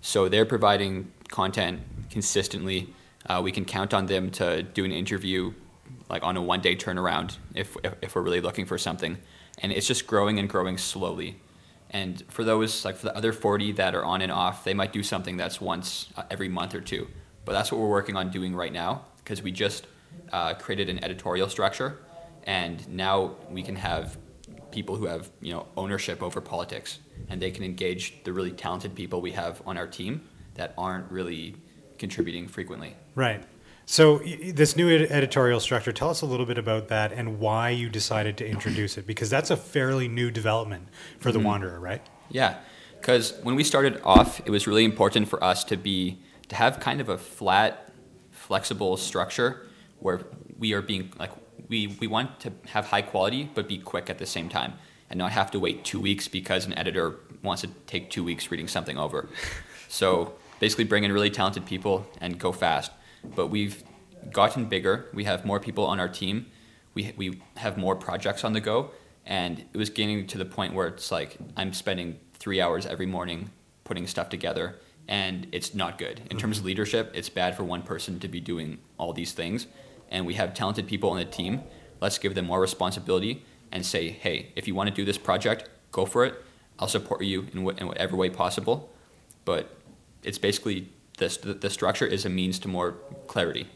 So 0.00 0.28
they're 0.28 0.44
providing 0.46 1.10
content 1.28 1.80
consistently. 2.10 2.94
Uh, 3.26 3.40
we 3.42 3.52
can 3.52 3.64
count 3.64 3.92
on 3.92 4.06
them 4.06 4.30
to 4.30 4.62
do 4.62 4.84
an 4.84 4.92
interview 4.92 5.52
like 6.08 6.22
on 6.22 6.36
a 6.36 6.42
one 6.42 6.60
day 6.60 6.76
turnaround 6.76 7.36
if, 7.54 7.76
if, 7.82 7.94
if 8.02 8.14
we're 8.14 8.22
really 8.22 8.40
looking 8.40 8.66
for 8.66 8.78
something. 8.78 9.18
And 9.58 9.72
it's 9.72 9.86
just 9.86 10.06
growing 10.06 10.38
and 10.38 10.48
growing 10.48 10.78
slowly. 10.78 11.40
And 11.90 12.22
for 12.28 12.44
those, 12.44 12.84
like 12.84 12.96
for 12.96 13.06
the 13.06 13.16
other 13.16 13.32
40 13.32 13.72
that 13.72 13.94
are 13.94 14.04
on 14.04 14.20
and 14.20 14.30
off, 14.30 14.64
they 14.64 14.74
might 14.74 14.92
do 14.92 15.02
something 15.02 15.36
that's 15.36 15.60
once 15.60 16.08
uh, 16.16 16.24
every 16.30 16.48
month 16.48 16.74
or 16.74 16.80
two. 16.80 17.08
But 17.44 17.52
that's 17.52 17.70
what 17.70 17.80
we're 17.80 17.88
working 17.88 18.16
on 18.16 18.30
doing 18.30 18.54
right 18.54 18.72
now 18.72 19.04
because 19.18 19.42
we 19.42 19.52
just 19.52 19.86
uh, 20.32 20.54
created 20.54 20.88
an 20.88 21.02
editorial 21.02 21.48
structure. 21.48 21.98
And 22.44 22.86
now 22.88 23.36
we 23.50 23.62
can 23.62 23.76
have 23.76 24.18
people 24.70 24.96
who 24.96 25.06
have 25.06 25.30
you 25.40 25.52
know 25.52 25.66
ownership 25.76 26.22
over 26.22 26.40
politics 26.40 26.98
and 27.28 27.40
they 27.40 27.50
can 27.50 27.64
engage 27.64 28.22
the 28.24 28.32
really 28.32 28.50
talented 28.50 28.94
people 28.94 29.20
we 29.20 29.32
have 29.32 29.62
on 29.66 29.76
our 29.76 29.86
team 29.86 30.20
that 30.56 30.74
aren't 30.76 31.10
really 31.10 31.54
contributing 31.98 32.46
frequently 32.46 32.94
Right. 33.16 33.42
So 33.86 34.18
this 34.18 34.76
new 34.76 34.90
ed- 34.90 35.10
editorial 35.10 35.60
structure, 35.60 35.92
tell 35.92 36.10
us 36.10 36.20
a 36.20 36.26
little 36.26 36.44
bit 36.44 36.58
about 36.58 36.88
that 36.88 37.12
and 37.12 37.38
why 37.38 37.70
you 37.70 37.88
decided 37.88 38.36
to 38.38 38.46
introduce 38.46 38.98
it, 38.98 39.06
because 39.06 39.30
that's 39.30 39.50
a 39.50 39.56
fairly 39.56 40.08
new 40.08 40.30
development 40.30 40.88
for 41.20 41.30
the 41.30 41.38
mm-hmm. 41.38 41.46
Wanderer, 41.46 41.80
right? 41.80 42.02
Yeah, 42.28 42.58
because 43.00 43.34
when 43.44 43.54
we 43.54 43.62
started 43.62 44.00
off, 44.04 44.40
it 44.44 44.50
was 44.50 44.66
really 44.66 44.84
important 44.84 45.28
for 45.28 45.42
us 45.42 45.62
to 45.64 45.76
be 45.76 46.18
to 46.48 46.56
have 46.56 46.80
kind 46.80 47.00
of 47.00 47.08
a 47.08 47.16
flat, 47.16 47.92
flexible 48.32 48.96
structure 48.96 49.66
where 50.00 50.20
we 50.58 50.72
are 50.72 50.82
being 50.82 51.12
like 51.18 51.30
we 51.68 51.96
we 52.00 52.06
want 52.06 52.40
to 52.40 52.52
have 52.66 52.86
high 52.86 53.02
quality 53.02 53.50
but 53.54 53.66
be 53.66 53.78
quick 53.78 54.10
at 54.10 54.18
the 54.18 54.26
same 54.26 54.48
time 54.48 54.74
and 55.10 55.18
not 55.18 55.32
have 55.32 55.50
to 55.52 55.58
wait 55.58 55.84
two 55.84 56.00
weeks 56.00 56.28
because 56.28 56.66
an 56.66 56.76
editor 56.76 57.16
wants 57.42 57.62
to 57.62 57.68
take 57.86 58.10
two 58.10 58.24
weeks 58.24 58.50
reading 58.50 58.68
something 58.68 58.98
over. 58.98 59.28
So 59.88 60.34
basically, 60.60 60.84
bring 60.84 61.04
in 61.04 61.12
really 61.12 61.30
talented 61.30 61.66
people 61.66 62.06
and 62.20 62.38
go 62.38 62.52
fast. 62.52 62.90
But 63.34 63.48
we've 63.48 63.82
gotten 64.32 64.66
bigger. 64.66 65.06
We 65.12 65.24
have 65.24 65.44
more 65.44 65.60
people 65.60 65.86
on 65.86 66.00
our 66.00 66.08
team. 66.08 66.46
We 66.94 67.12
we 67.16 67.42
have 67.56 67.76
more 67.76 67.96
projects 67.96 68.44
on 68.44 68.52
the 68.52 68.60
go, 68.60 68.90
and 69.24 69.64
it 69.72 69.76
was 69.76 69.90
getting 69.90 70.26
to 70.28 70.38
the 70.38 70.44
point 70.44 70.74
where 70.74 70.88
it's 70.88 71.10
like 71.10 71.36
I'm 71.56 71.72
spending 71.72 72.18
three 72.34 72.60
hours 72.60 72.86
every 72.86 73.06
morning 73.06 73.50
putting 73.84 74.06
stuff 74.06 74.28
together, 74.28 74.76
and 75.08 75.46
it's 75.52 75.74
not 75.74 75.98
good 75.98 76.22
in 76.30 76.38
terms 76.38 76.58
of 76.58 76.60
mm-hmm. 76.60 76.68
leadership. 76.68 77.12
It's 77.14 77.28
bad 77.28 77.56
for 77.56 77.64
one 77.64 77.82
person 77.82 78.18
to 78.20 78.28
be 78.28 78.40
doing 78.40 78.78
all 78.98 79.12
these 79.12 79.32
things, 79.32 79.66
and 80.10 80.26
we 80.26 80.34
have 80.34 80.54
talented 80.54 80.86
people 80.86 81.10
on 81.10 81.18
the 81.18 81.24
team. 81.24 81.62
Let's 82.00 82.18
give 82.18 82.34
them 82.34 82.46
more 82.46 82.60
responsibility 82.60 83.44
and 83.72 83.84
say, 83.84 84.10
hey, 84.10 84.52
if 84.54 84.66
you 84.68 84.74
want 84.74 84.88
to 84.88 84.94
do 84.94 85.04
this 85.04 85.18
project, 85.18 85.68
go 85.92 86.06
for 86.06 86.24
it. 86.24 86.42
I'll 86.78 86.88
support 86.88 87.22
you 87.22 87.46
in, 87.52 87.66
wh- 87.66 87.80
in 87.80 87.86
whatever 87.86 88.16
way 88.16 88.30
possible. 88.30 88.90
But 89.44 89.74
it's 90.26 90.38
basically 90.38 90.88
this, 91.18 91.36
the, 91.38 91.54
the 91.54 91.70
structure 91.70 92.06
is 92.06 92.24
a 92.24 92.28
means 92.28 92.58
to 92.60 92.68
more 92.68 92.92
clarity. 93.26 93.66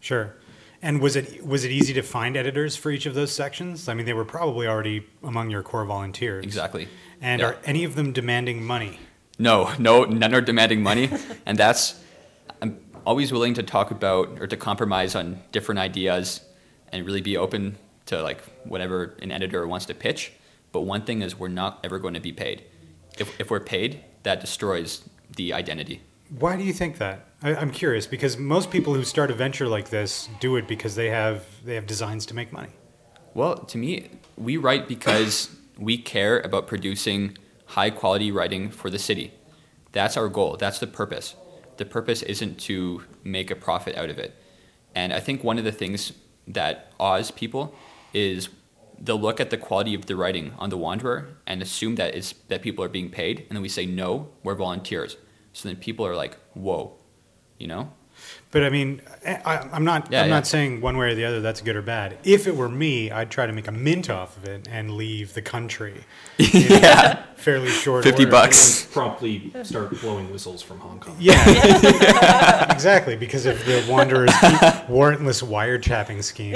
Sure. 0.00 0.34
And 0.82 1.00
was 1.00 1.16
it 1.16 1.44
was 1.44 1.64
it 1.64 1.70
easy 1.70 1.94
to 1.94 2.02
find 2.02 2.36
editors 2.36 2.76
for 2.76 2.90
each 2.90 3.06
of 3.06 3.14
those 3.14 3.32
sections? 3.32 3.88
I 3.88 3.94
mean, 3.94 4.06
they 4.06 4.12
were 4.12 4.24
probably 4.26 4.66
already 4.66 5.06
among 5.22 5.50
your 5.50 5.62
core 5.62 5.84
volunteers. 5.84 6.44
Exactly. 6.44 6.88
And 7.20 7.40
Yeah. 7.40 7.48
are 7.48 7.56
any 7.64 7.84
of 7.84 7.94
them 7.94 8.12
demanding 8.12 8.62
money? 8.64 8.98
No, 9.38 9.70
no, 9.78 10.04
none 10.04 10.34
are 10.34 10.40
demanding 10.40 10.82
money, 10.82 11.10
and 11.46 11.58
that's 11.58 12.00
I'm 12.62 12.78
always 13.06 13.32
willing 13.32 13.54
to 13.54 13.62
talk 13.62 13.90
about 13.90 14.38
or 14.40 14.46
to 14.46 14.56
compromise 14.56 15.14
on 15.14 15.42
different 15.50 15.78
ideas, 15.78 16.40
and 16.92 17.04
really 17.06 17.20
be 17.22 17.36
open 17.36 17.76
to 18.06 18.22
like 18.22 18.42
whatever 18.64 19.16
an 19.22 19.32
editor 19.32 19.66
wants 19.66 19.86
to 19.86 19.94
pitch. 19.94 20.32
But 20.72 20.82
one 20.82 21.02
thing 21.02 21.22
is, 21.22 21.38
we're 21.38 21.48
not 21.48 21.80
ever 21.84 21.98
going 21.98 22.14
to 22.14 22.20
be 22.20 22.32
paid. 22.32 22.64
If 23.18 23.40
if 23.40 23.50
we're 23.50 23.60
paid, 23.60 24.04
that 24.24 24.40
destroys 24.40 25.08
the 25.34 25.52
identity. 25.52 26.02
Why 26.38 26.56
do 26.56 26.64
you 26.64 26.72
think 26.72 26.98
that? 26.98 27.26
I, 27.42 27.54
I'm 27.54 27.70
curious 27.70 28.06
because 28.06 28.36
most 28.36 28.70
people 28.70 28.94
who 28.94 29.04
start 29.04 29.30
a 29.30 29.34
venture 29.34 29.68
like 29.68 29.90
this 29.90 30.28
do 30.40 30.56
it 30.56 30.66
because 30.66 30.94
they 30.94 31.10
have 31.10 31.44
they 31.64 31.74
have 31.74 31.86
designs 31.86 32.26
to 32.26 32.34
make 32.34 32.52
money. 32.52 32.70
Well, 33.34 33.58
to 33.58 33.78
me, 33.78 34.10
we 34.36 34.56
write 34.56 34.88
because 34.88 35.54
we 35.78 35.98
care 35.98 36.40
about 36.40 36.66
producing 36.66 37.36
high 37.66 37.90
quality 37.90 38.32
writing 38.32 38.70
for 38.70 38.90
the 38.90 38.98
city. 38.98 39.32
That's 39.92 40.16
our 40.16 40.28
goal. 40.28 40.56
That's 40.56 40.78
the 40.78 40.86
purpose. 40.86 41.34
The 41.76 41.84
purpose 41.84 42.22
isn't 42.22 42.58
to 42.60 43.02
make 43.22 43.50
a 43.50 43.56
profit 43.56 43.96
out 43.96 44.08
of 44.08 44.18
it. 44.18 44.34
And 44.94 45.12
I 45.12 45.20
think 45.20 45.44
one 45.44 45.58
of 45.58 45.64
the 45.64 45.72
things 45.72 46.12
that 46.48 46.92
awes 46.98 47.30
people 47.30 47.74
is 48.14 48.48
they'll 49.00 49.20
look 49.20 49.40
at 49.40 49.50
the 49.50 49.56
quality 49.56 49.94
of 49.94 50.06
the 50.06 50.16
writing 50.16 50.52
on 50.58 50.70
the 50.70 50.76
Wanderer 50.76 51.36
and 51.46 51.62
assume 51.62 51.96
that 51.96 52.14
it's 52.14 52.32
that 52.48 52.62
people 52.62 52.84
are 52.84 52.88
being 52.88 53.10
paid, 53.10 53.40
and 53.48 53.56
then 53.56 53.62
we 53.62 53.68
say 53.68 53.86
no, 53.86 54.28
we're 54.42 54.54
volunteers. 54.54 55.16
So 55.52 55.68
then 55.68 55.76
people 55.76 56.06
are 56.06 56.16
like, 56.16 56.38
"Whoa," 56.54 56.94
you 57.58 57.66
know? 57.66 57.92
But 58.52 58.62
I 58.62 58.70
mean, 58.70 59.02
I, 59.26 59.34
I- 59.44 59.68
I'm 59.72 59.84
not. 59.84 60.10
Yeah, 60.10 60.22
I'm 60.22 60.28
yeah. 60.28 60.34
not 60.34 60.46
saying 60.46 60.80
one 60.80 60.96
way 60.96 61.10
or 61.10 61.14
the 61.14 61.24
other 61.24 61.40
that's 61.40 61.60
good 61.60 61.76
or 61.76 61.82
bad. 61.82 62.16
If 62.24 62.46
it 62.46 62.56
were 62.56 62.68
me, 62.68 63.10
I'd 63.10 63.30
try 63.30 63.44
to 63.46 63.52
make 63.52 63.66
a 63.68 63.72
mint 63.72 64.08
off 64.08 64.36
of 64.36 64.44
it 64.44 64.68
and 64.70 64.92
leave 64.92 65.34
the 65.34 65.42
country. 65.42 66.04
yeah, 66.38 67.24
Fairly 67.36 67.68
short. 67.68 68.04
50 68.04 68.22
order. 68.24 68.30
bucks. 68.30 68.84
And 68.84 68.92
promptly 68.92 69.52
start 69.64 70.00
blowing 70.00 70.30
whistles 70.32 70.62
from 70.62 70.78
Hong 70.78 71.00
Kong. 71.00 71.16
Yeah, 71.18 71.42
exactly. 72.72 73.16
Because 73.16 73.46
of 73.46 73.58
the 73.66 73.84
Wanderer's 73.88 74.30
warrantless 74.88 75.42
wiretapping 75.42 76.22
scheme. 76.22 76.54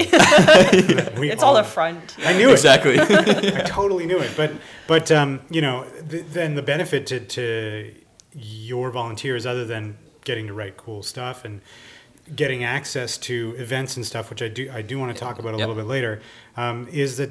We 1.21 1.31
It's 1.31 1.43
all 1.43 1.57
a 1.57 1.65
front. 1.65 2.17
I 2.25 2.33
knew 2.37 2.49
it. 2.51 2.53
exactly. 2.53 2.99
I 3.01 3.63
totally 3.67 4.07
knew 4.07 4.19
it. 4.21 4.31
But 4.37 4.53
but 4.87 5.11
um, 5.11 5.41
you 5.51 5.61
know, 5.61 5.85
th- 6.09 6.25
then 6.33 6.55
the 6.55 6.63
benefit 6.63 7.07
to, 7.09 7.21
to 7.21 7.95
your 8.33 8.91
volunteers, 8.91 9.45
other 9.45 9.65
than 9.65 9.99
getting 10.31 10.47
to 10.47 10.53
write 10.55 10.77
cool 10.77 11.03
stuff 11.03 11.45
and 11.45 11.61
getting 12.37 12.63
access 12.63 13.19
to 13.19 13.55
events 13.59 13.97
and 13.97 14.07
stuff, 14.07 14.31
which 14.31 14.43
I 14.43 14.49
do 14.49 14.71
I 14.73 14.83
do 14.83 14.99
want 15.01 15.11
to 15.15 15.19
talk 15.27 15.39
about 15.41 15.55
a 15.55 15.59
Yep. 15.59 15.67
little 15.69 15.83
bit 15.83 15.89
later, 15.89 16.21
um, 16.57 16.87
is 16.93 17.17
that 17.17 17.31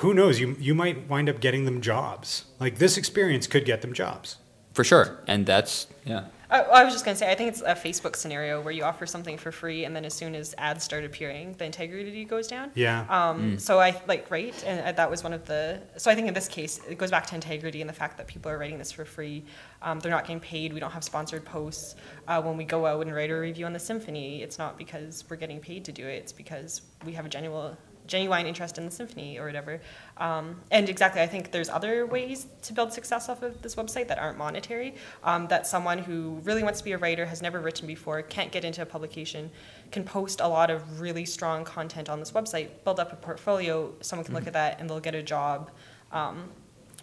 who 0.00 0.12
knows 0.12 0.40
you 0.40 0.56
you 0.58 0.74
might 0.74 1.08
wind 1.08 1.28
up 1.28 1.38
getting 1.40 1.64
them 1.64 1.80
jobs. 1.80 2.44
Like 2.58 2.78
this 2.78 2.96
experience 2.96 3.46
could 3.46 3.64
get 3.64 3.82
them 3.82 3.92
jobs. 3.92 4.38
For 4.74 4.82
sure. 4.84 5.06
And 5.28 5.46
that's 5.46 5.86
yeah. 6.04 6.24
I, 6.52 6.60
I 6.60 6.84
was 6.84 6.92
just 6.92 7.04
going 7.04 7.14
to 7.14 7.18
say, 7.18 7.32
I 7.32 7.34
think 7.34 7.48
it's 7.48 7.62
a 7.62 7.74
Facebook 7.74 8.14
scenario 8.14 8.60
where 8.60 8.72
you 8.72 8.84
offer 8.84 9.06
something 9.06 9.38
for 9.38 9.50
free, 9.50 9.84
and 9.84 9.96
then 9.96 10.04
as 10.04 10.12
soon 10.12 10.34
as 10.34 10.54
ads 10.58 10.84
start 10.84 11.02
appearing, 11.04 11.54
the 11.56 11.64
integrity 11.64 12.24
goes 12.26 12.46
down. 12.46 12.70
Yeah. 12.74 13.06
Um, 13.08 13.58
So 13.58 13.80
I 13.80 14.00
like 14.06 14.30
right, 14.30 14.54
and 14.66 14.80
uh, 14.80 14.92
that 14.92 15.10
was 15.10 15.24
one 15.24 15.32
of 15.32 15.46
the. 15.46 15.80
So 15.96 16.10
I 16.10 16.14
think 16.14 16.28
in 16.28 16.34
this 16.34 16.48
case, 16.48 16.80
it 16.88 16.98
goes 16.98 17.10
back 17.10 17.26
to 17.28 17.34
integrity 17.34 17.80
and 17.80 17.88
the 17.88 17.94
fact 17.94 18.18
that 18.18 18.26
people 18.26 18.52
are 18.52 18.58
writing 18.58 18.78
this 18.78 18.92
for 18.92 19.04
free. 19.04 19.44
Um, 19.80 19.98
they're 20.00 20.12
not 20.12 20.24
getting 20.24 20.40
paid. 20.40 20.72
We 20.72 20.80
don't 20.80 20.92
have 20.92 21.04
sponsored 21.04 21.44
posts. 21.44 21.96
Uh, 22.28 22.42
when 22.42 22.56
we 22.56 22.64
go 22.64 22.86
out 22.86 23.06
and 23.06 23.14
write 23.14 23.30
a 23.30 23.34
review 23.34 23.66
on 23.66 23.72
the 23.72 23.80
symphony, 23.80 24.42
it's 24.42 24.58
not 24.58 24.76
because 24.76 25.24
we're 25.28 25.36
getting 25.36 25.58
paid 25.58 25.84
to 25.86 25.92
do 25.92 26.06
it. 26.06 26.16
It's 26.16 26.32
because 26.32 26.82
we 27.04 27.12
have 27.12 27.24
a 27.24 27.28
genuine 27.28 27.76
genuine 28.06 28.46
interest 28.46 28.78
in 28.78 28.84
the 28.84 28.90
symphony 28.90 29.38
or 29.38 29.46
whatever. 29.46 29.80
Um, 30.16 30.60
and 30.70 30.88
exactly, 30.88 31.20
I 31.20 31.26
think 31.26 31.50
there's 31.50 31.68
other 31.68 32.06
ways 32.06 32.46
to 32.62 32.72
build 32.72 32.92
success 32.92 33.28
off 33.28 33.42
of 33.42 33.62
this 33.62 33.74
website 33.74 34.08
that 34.08 34.18
aren't 34.18 34.38
monetary. 34.38 34.94
Um, 35.24 35.48
that 35.48 35.66
someone 35.66 35.98
who 35.98 36.40
really 36.44 36.62
wants 36.62 36.78
to 36.80 36.84
be 36.84 36.92
a 36.92 36.98
writer, 36.98 37.26
has 37.26 37.42
never 37.42 37.60
written 37.60 37.86
before, 37.86 38.22
can't 38.22 38.52
get 38.52 38.64
into 38.64 38.82
a 38.82 38.86
publication, 38.86 39.50
can 39.90 40.04
post 40.04 40.40
a 40.40 40.48
lot 40.48 40.70
of 40.70 41.00
really 41.00 41.24
strong 41.24 41.64
content 41.64 42.08
on 42.08 42.18
this 42.18 42.32
website, 42.32 42.68
build 42.84 43.00
up 43.00 43.12
a 43.12 43.16
portfolio. 43.16 43.92
Someone 44.00 44.24
can 44.24 44.34
look 44.34 44.46
at 44.46 44.52
that 44.52 44.80
and 44.80 44.88
they'll 44.88 45.00
get 45.00 45.14
a 45.14 45.22
job. 45.22 45.70
Um, 46.12 46.50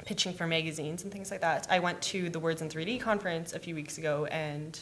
pitching 0.06 0.34
for 0.34 0.48
magazines 0.48 1.04
and 1.04 1.12
things 1.12 1.32
like 1.32 1.42
that. 1.42 1.68
I 1.70 1.80
went 1.80 2.02
to 2.04 2.30
the 2.30 2.40
Words 2.40 2.62
in 2.62 2.70
3D 2.70 3.00
conference 3.00 3.54
a 3.54 3.60
few 3.60 3.76
weeks 3.76 3.98
ago 3.98 4.26
and 4.26 4.82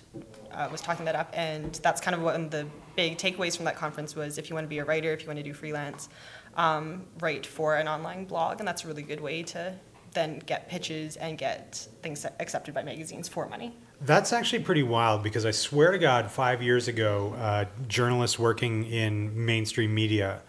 uh, 0.51 0.69
was 0.71 0.81
talking 0.81 1.05
that 1.05 1.15
up, 1.15 1.29
and 1.33 1.75
that's 1.83 2.01
kind 2.01 2.15
of 2.15 2.21
one 2.21 2.45
of 2.45 2.51
the 2.51 2.67
big 2.95 3.17
takeaways 3.17 3.55
from 3.55 3.65
that 3.65 3.75
conference 3.75 4.15
was 4.15 4.37
if 4.37 4.49
you 4.49 4.55
want 4.55 4.65
to 4.65 4.69
be 4.69 4.79
a 4.79 4.85
writer, 4.85 5.11
if 5.11 5.21
you 5.21 5.27
want 5.27 5.37
to 5.37 5.43
do 5.43 5.53
freelance, 5.53 6.09
um, 6.55 7.05
write 7.19 7.45
for 7.45 7.75
an 7.75 7.87
online 7.87 8.25
blog, 8.25 8.59
and 8.59 8.67
that's 8.67 8.83
a 8.83 8.87
really 8.87 9.03
good 9.03 9.21
way 9.21 9.43
to 9.43 9.73
then 10.13 10.39
get 10.39 10.67
pitches 10.67 11.15
and 11.17 11.37
get 11.37 11.87
things 12.01 12.25
accepted 12.39 12.73
by 12.73 12.81
magazines 12.81 13.27
for 13.27 13.47
money. 13.47 13.75
That's 14.01 14.33
actually 14.33 14.63
pretty 14.63 14.83
wild 14.83 15.23
because 15.23 15.45
I 15.45 15.51
swear 15.51 15.91
to 15.91 15.97
God, 15.97 16.31
five 16.31 16.61
years 16.61 16.87
ago, 16.87 17.35
uh, 17.37 17.65
journalists 17.87 18.37
working 18.37 18.85
in 18.85 19.45
mainstream 19.45 19.93
media 19.93 20.41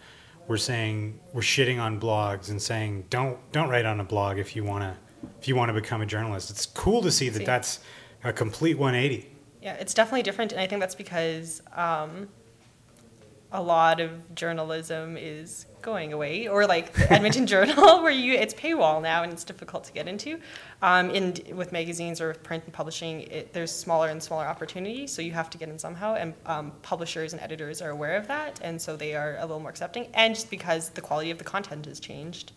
were 0.49 0.57
saying 0.57 1.19
we're 1.31 1.41
shitting 1.41 1.79
on 1.79 2.01
blogs 2.01 2.49
and 2.49 2.61
saying 2.61 3.05
don't 3.09 3.39
don't 3.53 3.69
write 3.69 3.85
on 3.85 4.01
a 4.01 4.03
blog 4.03 4.37
if 4.37 4.55
you 4.55 4.65
want 4.65 4.83
to 4.83 4.97
if 5.39 5.47
you 5.47 5.55
want 5.55 5.69
to 5.69 5.73
become 5.73 6.01
a 6.01 6.05
journalist. 6.05 6.49
It's 6.49 6.65
cool 6.65 7.01
to 7.03 7.11
see 7.11 7.29
that 7.29 7.39
See. 7.39 7.45
that's 7.45 7.79
a 8.23 8.33
complete 8.33 8.77
180. 8.77 9.29
Yeah, 9.61 9.75
it's 9.75 9.93
definitely 9.93 10.23
different, 10.23 10.51
and 10.51 10.59
I 10.59 10.67
think 10.67 10.81
that's 10.81 10.95
because 10.95 11.61
um, 11.73 12.29
a 13.51 13.61
lot 13.61 13.99
of 13.99 14.35
journalism 14.35 15.17
is 15.17 15.65
going 15.81 16.13
away, 16.13 16.47
or 16.47 16.65
like 16.65 16.93
the 16.93 17.11
Edmonton 17.11 17.47
Journal, 17.53 18.01
where 18.01 18.11
you 18.11 18.33
it's 18.33 18.53
paywall 18.53 19.01
now 19.01 19.23
and 19.23 19.31
it's 19.31 19.43
difficult 19.43 19.83
to 19.85 19.93
get 19.93 20.07
into. 20.07 20.39
Um, 20.81 21.09
and 21.09 21.41
with 21.53 21.71
magazines 21.71 22.21
or 22.21 22.29
with 22.29 22.43
print 22.43 22.63
and 22.65 22.73
publishing, 22.73 23.21
it, 23.21 23.53
there's 23.53 23.71
smaller 23.71 24.09
and 24.09 24.21
smaller 24.21 24.45
opportunities, 24.45 25.11
so 25.11 25.21
you 25.21 25.31
have 25.31 25.49
to 25.51 25.57
get 25.57 25.69
in 25.69 25.79
somehow. 25.79 26.15
And 26.15 26.33
um, 26.45 26.71
publishers 26.81 27.33
and 27.33 27.41
editors 27.41 27.81
are 27.81 27.89
aware 27.89 28.15
of 28.17 28.27
that, 28.27 28.59
and 28.63 28.81
so 28.81 28.95
they 28.95 29.15
are 29.15 29.37
a 29.37 29.41
little 29.41 29.59
more 29.59 29.69
accepting. 29.69 30.07
And 30.13 30.35
just 30.35 30.49
because 30.49 30.89
the 30.89 31.01
quality 31.01 31.31
of 31.31 31.37
the 31.37 31.43
content 31.43 31.85
has 31.85 31.99
changed. 31.99 32.51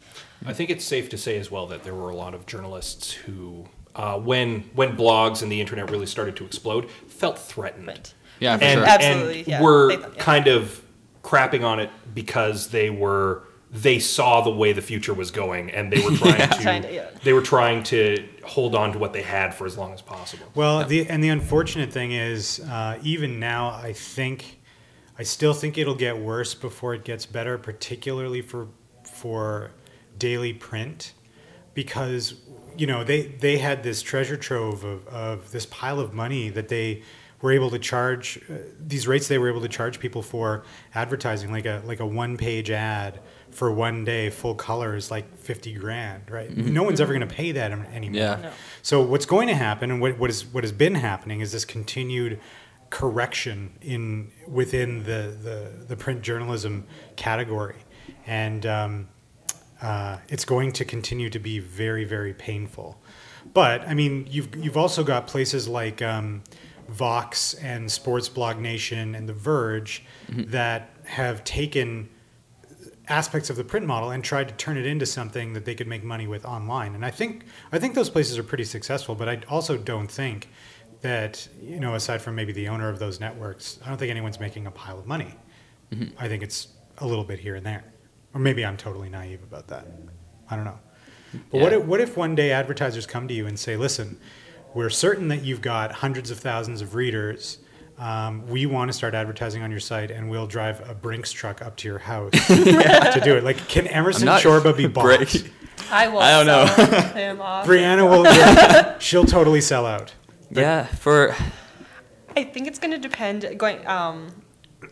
I 0.47 0.53
think 0.53 0.71
it's 0.71 0.85
safe 0.85 1.09
to 1.11 1.19
say 1.19 1.39
as 1.39 1.51
well 1.51 1.67
that 1.69 1.83
there 1.85 1.95
were 1.95 2.11
a 2.11 2.17
lot 2.17 2.35
of 2.35 2.47
journalists 2.47 3.13
who, 3.13 3.67
uh, 3.95 4.19
when 4.19 4.61
when 4.75 4.97
blogs 4.97 5.43
and 5.43 5.51
the 5.51 5.61
internet 5.61 5.91
really 5.91 6.07
started 6.07 6.37
to 6.37 6.45
explode, 6.45 6.91
felt 7.09 7.39
threatened. 7.39 7.87
But 7.87 8.15
Yeah, 8.41 8.57
for 8.57 8.65
and, 8.65 8.79
sure. 8.79 8.89
Absolutely, 8.89 9.39
and 9.41 9.49
yeah. 9.49 9.63
were 9.63 9.97
thought- 9.97 10.15
yeah. 10.17 10.23
kind 10.23 10.47
of 10.49 10.83
crapping 11.23 11.65
on 11.65 11.81
it 11.81 11.91
because 12.15 12.69
they 12.69 12.91
were 12.91 13.43
they 13.71 13.99
saw 13.99 14.43
the 14.43 14.51
way 14.51 14.73
the 14.75 14.83
future 14.83 15.15
was 15.15 15.31
going 15.31 15.71
and 15.71 15.91
they 15.91 16.01
were 16.05 16.11
trying 16.17 16.51
to 16.51 16.59
Trying 16.61 16.83
to- 16.83 16.93
yeah. 16.93 17.09
they 17.25 17.33
were 17.33 17.41
trying 17.41 17.83
to 17.85 18.29
hold 18.45 18.75
on 18.75 18.93
to 18.93 18.99
what 18.99 19.13
they 19.15 19.23
had 19.23 19.55
for 19.55 19.67
as 19.67 19.79
long 19.79 19.95
as 19.95 20.03
possible. 20.03 20.45
Well, 20.55 20.85
the 20.85 21.09
and 21.09 21.25
the 21.25 21.31
unfortunate 21.31 21.91
thing 21.91 22.13
is, 22.13 22.61
uh, 22.61 22.99
even 23.03 23.41
now, 23.41 23.71
I 23.71 23.95
think, 23.95 24.61
I 25.19 25.23
still 25.23 25.55
think 25.55 25.79
it'll 25.79 25.95
get 25.95 26.19
worse 26.19 26.55
before 26.55 26.93
it 26.95 27.05
gets 27.05 27.25
better, 27.25 27.57
particularly 27.57 28.43
for 28.43 28.69
for 29.05 29.71
daily 30.19 30.53
print, 30.53 31.15
because 31.73 32.35
you 32.77 32.87
know 32.87 33.05
they 33.05 33.23
they 33.23 33.57
had 33.59 33.83
this 33.83 34.03
treasure 34.03 34.37
trove 34.37 34.85
of, 34.85 35.07
of 35.09 35.51
this 35.53 35.65
pile 35.67 35.99
of 35.99 36.13
money 36.13 36.51
that 36.51 36.69
they 36.69 37.03
were 37.43 37.53
able 37.53 37.71
to 37.71 37.79
charge 37.79 38.41
uh, 38.49 38.55
these 38.81 39.07
rates. 39.07 39.29
They 39.29 39.39
were 39.39 39.51
able 39.51 39.61
to 39.61 39.69
charge 39.69 40.01
people 40.01 40.23
for 40.23 40.65
advertising, 40.95 41.53
like 41.53 41.67
a 41.67 41.83
like 41.85 42.01
a 42.01 42.07
one 42.07 42.37
page 42.37 42.71
ad 42.71 43.21
for 43.51 43.71
one 43.71 44.05
day, 44.05 44.31
full 44.31 44.55
color 44.55 44.97
is 44.97 45.11
like 45.11 45.37
fifty 45.37 45.75
grand, 45.75 46.31
right? 46.31 46.57
No 46.57 46.83
one's 46.83 47.01
ever 47.01 47.13
going 47.13 47.29
to 47.29 47.35
pay 47.35 47.53
that 47.53 47.71
anymore. 47.71 48.21
Yeah. 48.21 48.39
No. 48.43 48.51
So 48.81 49.03
what's 49.03 49.27
going 49.27 49.49
to 49.49 49.55
happen, 49.55 49.91
and 49.91 50.01
what, 50.01 50.19
what 50.19 50.31
is 50.31 50.47
what 50.47 50.65
has 50.65 50.73
been 50.73 50.95
happening, 50.95 51.41
is 51.41 51.53
this 51.53 51.65
continued 51.65 52.41
correction 52.91 53.73
in 53.83 54.31
within 54.49 55.03
the 55.05 55.37
the, 55.43 55.85
the 55.89 55.97
print 55.97 56.23
journalism 56.23 56.87
category, 57.17 57.77
and 58.27 58.65
um, 58.65 59.09
uh, 59.83 60.19
it's 60.29 60.45
going 60.45 60.73
to 60.73 60.85
continue 60.85 61.29
to 61.29 61.39
be 61.39 61.59
very 61.59 62.05
very 62.05 62.33
painful. 62.33 62.99
But 63.53 63.83
I 63.83 63.95
mean, 63.95 64.27
you've 64.31 64.57
you've 64.57 64.77
also 64.79 65.05
got 65.05 65.27
places 65.27 65.69
like 65.69 66.01
um, 66.01 66.43
Vox 66.93 67.55
and 67.55 67.91
Sports 67.91 68.29
Blog 68.29 68.59
Nation 68.59 69.15
and 69.15 69.29
The 69.29 69.33
Verge 69.33 70.05
mm-hmm. 70.29 70.51
that 70.51 70.91
have 71.05 71.43
taken 71.45 72.09
aspects 73.09 73.51
of 73.51 73.57
the 73.57 73.65
print 73.65 73.87
model 73.87 74.11
and 74.11 74.23
tried 74.23 74.49
to 74.49 74.55
turn 74.55 74.77
it 74.77 74.87
into 74.87 75.05
something 75.07 75.53
that 75.53 75.65
they 75.65 75.75
could 75.75 75.89
make 75.89 76.05
money 76.05 76.27
with 76.27 76.45
online. 76.45 76.95
And 76.95 77.05
I 77.05 77.11
think 77.11 77.45
I 77.73 77.79
think 77.79 77.95
those 77.95 78.11
places 78.11 78.39
are 78.39 78.43
pretty 78.43 78.65
successful, 78.65 79.15
but 79.15 79.29
I 79.29 79.41
also 79.49 79.77
don't 79.77 80.11
think 80.11 80.49
that 81.01 81.49
you 81.61 81.81
know 81.81 81.95
aside 81.95 82.23
from 82.23 82.35
maybe 82.35 82.53
the 82.53 82.69
owner 82.69 82.89
of 82.89 82.99
those 82.99 83.21
networks, 83.21 83.79
I 83.85 83.89
don't 83.89 83.99
think 83.99 84.11
anyone's 84.11 84.39
making 84.39 84.67
a 84.67 84.71
pile 84.71 84.99
of 84.99 85.07
money. 85.07 85.35
Mm-hmm. 85.93 86.17
I 86.19 86.29
think 86.29 86.43
it's 86.43 86.69
a 86.99 87.07
little 87.07 87.25
bit 87.25 87.39
here 87.39 87.57
and 87.57 87.67
there. 87.67 87.85
Or 88.35 88.41
maybe 88.41 88.65
I'm 88.65 88.77
totally 88.77 89.11
naive 89.11 89.43
about 89.43 89.67
that. 89.69 89.87
I 90.49 90.57
don't 90.57 90.65
know. 90.65 90.79
But 91.51 91.61
what 91.61 91.73
if, 91.73 91.85
what 91.85 92.01
if 92.01 92.17
one 92.17 92.35
day 92.35 92.51
advertisers 92.51 93.07
come 93.07 93.27
to 93.29 93.35
you 93.35 93.47
and 93.47 93.59
say, 93.59 93.77
"Listen, 93.77 94.19
we're 94.75 94.91
certain 94.91 95.29
that 95.29 95.43
you've 95.43 95.61
got 95.63 95.93
hundreds 95.93 96.31
of 96.31 96.39
thousands 96.39 96.81
of 96.81 96.95
readers. 96.95 97.59
Um, 97.99 98.47
we 98.49 98.67
want 98.67 98.89
to 98.91 98.93
start 98.93 99.15
advertising 99.15 99.63
on 99.63 99.71
your 99.71 99.79
site, 99.81 100.11
and 100.11 100.29
we'll 100.29 100.47
drive 100.47 100.89
a 100.89 100.95
Brinks 100.95 101.31
truck 101.31 101.63
up 101.63 101.77
to 101.77 101.89
your 101.89 101.99
house 101.99 102.33
to 102.49 103.21
do 103.23 103.37
it." 103.37 103.45
Like, 103.45 103.69
can 103.69 103.87
Emerson 103.87 104.27
not- 104.27 104.41
Scorba 104.41 104.73
be 104.73 104.87
bought? 104.87 105.05
Bra- 105.05 105.41
I 105.91 106.09
will 106.09 106.21
I 106.21 106.43
don't 106.43 106.47
know. 106.47 106.85
him 107.15 107.41
off. 107.41 107.67
Breanna 107.67 108.09
will. 108.09 108.25
yeah, 108.25 108.99
she'll 108.99 109.25
totally 109.25 109.61
sell 109.61 109.85
out. 109.87 110.13
yeah, 110.51 110.87
for 110.87 111.35
I 112.37 112.45
think 112.45 112.67
it's 112.67 112.79
going 112.79 112.93
to 112.93 112.99
depend. 112.99 113.47
Going, 113.59 113.87
um, 113.87 114.29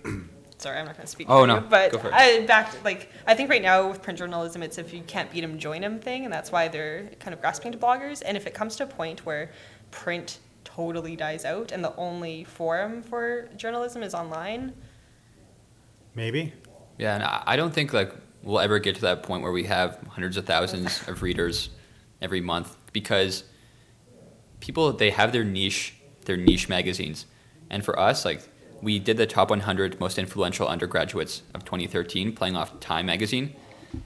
sorry, 0.59 0.79
I'm 0.79 0.85
not 0.85 0.97
going 0.97 1.07
to 1.07 1.11
speak. 1.11 1.27
Oh, 1.31 1.41
for 1.43 1.47
no. 1.47 1.55
you, 1.57 1.61
but 1.63 1.93
Go 1.93 1.99
for 1.99 2.09
it. 2.09 2.15
I 2.15 2.45
back 2.47 2.85
like 2.85 3.11
I 3.27 3.35
think 3.35 3.49
right 3.51 3.63
now 3.63 3.89
with 3.89 4.03
print 4.03 4.19
journalism, 4.19 4.63
it's 4.63 4.79
if 4.79 4.93
you 4.93 5.03
can't 5.03 5.31
beat 5.33 5.41
them, 5.41 5.59
join 5.59 5.81
them 5.81 6.01
thing, 6.01 6.25
and 6.25 6.33
that's 6.33 6.53
why 6.53 6.69
they're 6.69 7.11
kind 7.19 7.33
of 7.33 7.41
grasping 7.41 7.73
to 7.73 7.79
bloggers. 7.79 8.23
And 8.25 8.37
if 8.37 8.47
it 8.47 8.53
comes 8.55 8.77
to 8.77 8.85
a 8.85 8.87
point 8.87 9.25
where 9.25 9.51
print 9.91 10.39
totally 10.65 11.17
dies 11.17 11.45
out 11.45 11.73
and 11.73 11.83
the 11.83 11.95
only 11.97 12.45
forum 12.45 13.03
for 13.03 13.49
journalism 13.57 14.03
is 14.03 14.15
online, 14.15 14.73
Maybe. 16.15 16.53
Yeah, 16.99 17.15
and 17.15 17.25
I 17.25 17.43
I 17.47 17.57
don't 17.57 17.73
think 17.73 17.93
like 17.93 18.13
we'll 18.43 18.61
ever 18.61 18.79
get 18.79 18.95
to 18.97 19.01
that 19.03 19.23
point 19.23 19.43
where 19.43 19.53
we 19.53 19.65
have 19.65 19.99
hundreds 20.09 20.37
of 20.37 20.47
thousands 20.47 21.07
of 21.09 21.23
readers 21.23 21.71
every 22.21 22.41
month 22.41 22.77
because 22.93 23.45
people 24.61 24.93
they 24.93 25.11
have 25.11 25.33
their 25.33 25.45
niche 25.45 25.95
their 26.25 26.37
niche 26.37 26.69
magazines, 26.69 27.27
and 27.71 27.85
for 27.85 27.99
us 27.99 28.25
like 28.25 28.49
we 28.83 28.99
did 28.99 29.17
the 29.19 29.27
top 29.27 29.51
100 29.51 30.01
most 30.01 30.19
influential 30.19 30.67
undergraduates 30.67 31.43
of 31.55 31.65
2013 31.65 32.35
playing 32.35 32.57
off 32.57 32.81
Time 32.81 33.07
magazine, 33.07 33.55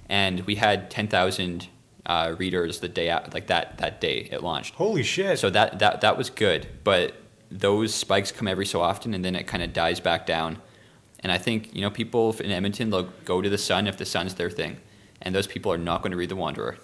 and 0.08 0.40
we 0.40 0.56
had 0.56 0.90
10,000 0.90 1.68
uh, 2.06 2.34
readers 2.38 2.80
the 2.80 2.88
day 2.88 3.08
out, 3.10 3.32
like 3.34 3.46
that 3.48 3.78
that 3.78 4.00
day 4.00 4.28
it 4.30 4.42
launched. 4.42 4.74
Holy 4.74 5.02
shit! 5.02 5.38
So 5.38 5.50
that 5.50 5.78
that 5.78 6.00
that 6.02 6.16
was 6.18 6.30
good, 6.30 6.66
but 6.84 7.14
those 7.50 7.94
spikes 7.94 8.32
come 8.32 8.48
every 8.48 8.66
so 8.66 8.80
often, 8.80 9.14
and 9.14 9.24
then 9.24 9.34
it 9.36 9.46
kind 9.46 9.62
of 9.62 9.72
dies 9.72 10.00
back 10.00 10.26
down. 10.26 10.58
And 11.20 11.32
I 11.32 11.38
think 11.38 11.74
you 11.74 11.80
know 11.80 11.90
people 11.90 12.34
in 12.40 12.50
Edmonton 12.50 12.90
they'll 12.90 13.08
go 13.24 13.40
to 13.40 13.48
the 13.48 13.56
Sun 13.58 13.86
if 13.86 13.96
the 13.96 14.04
Sun's 14.04 14.34
their 14.34 14.50
thing, 14.50 14.76
and 15.22 15.34
those 15.34 15.46
people 15.46 15.72
are 15.72 15.78
not 15.78 16.02
going 16.02 16.10
to 16.12 16.16
read 16.18 16.28
the 16.28 16.36
Wanderer. 16.36 16.76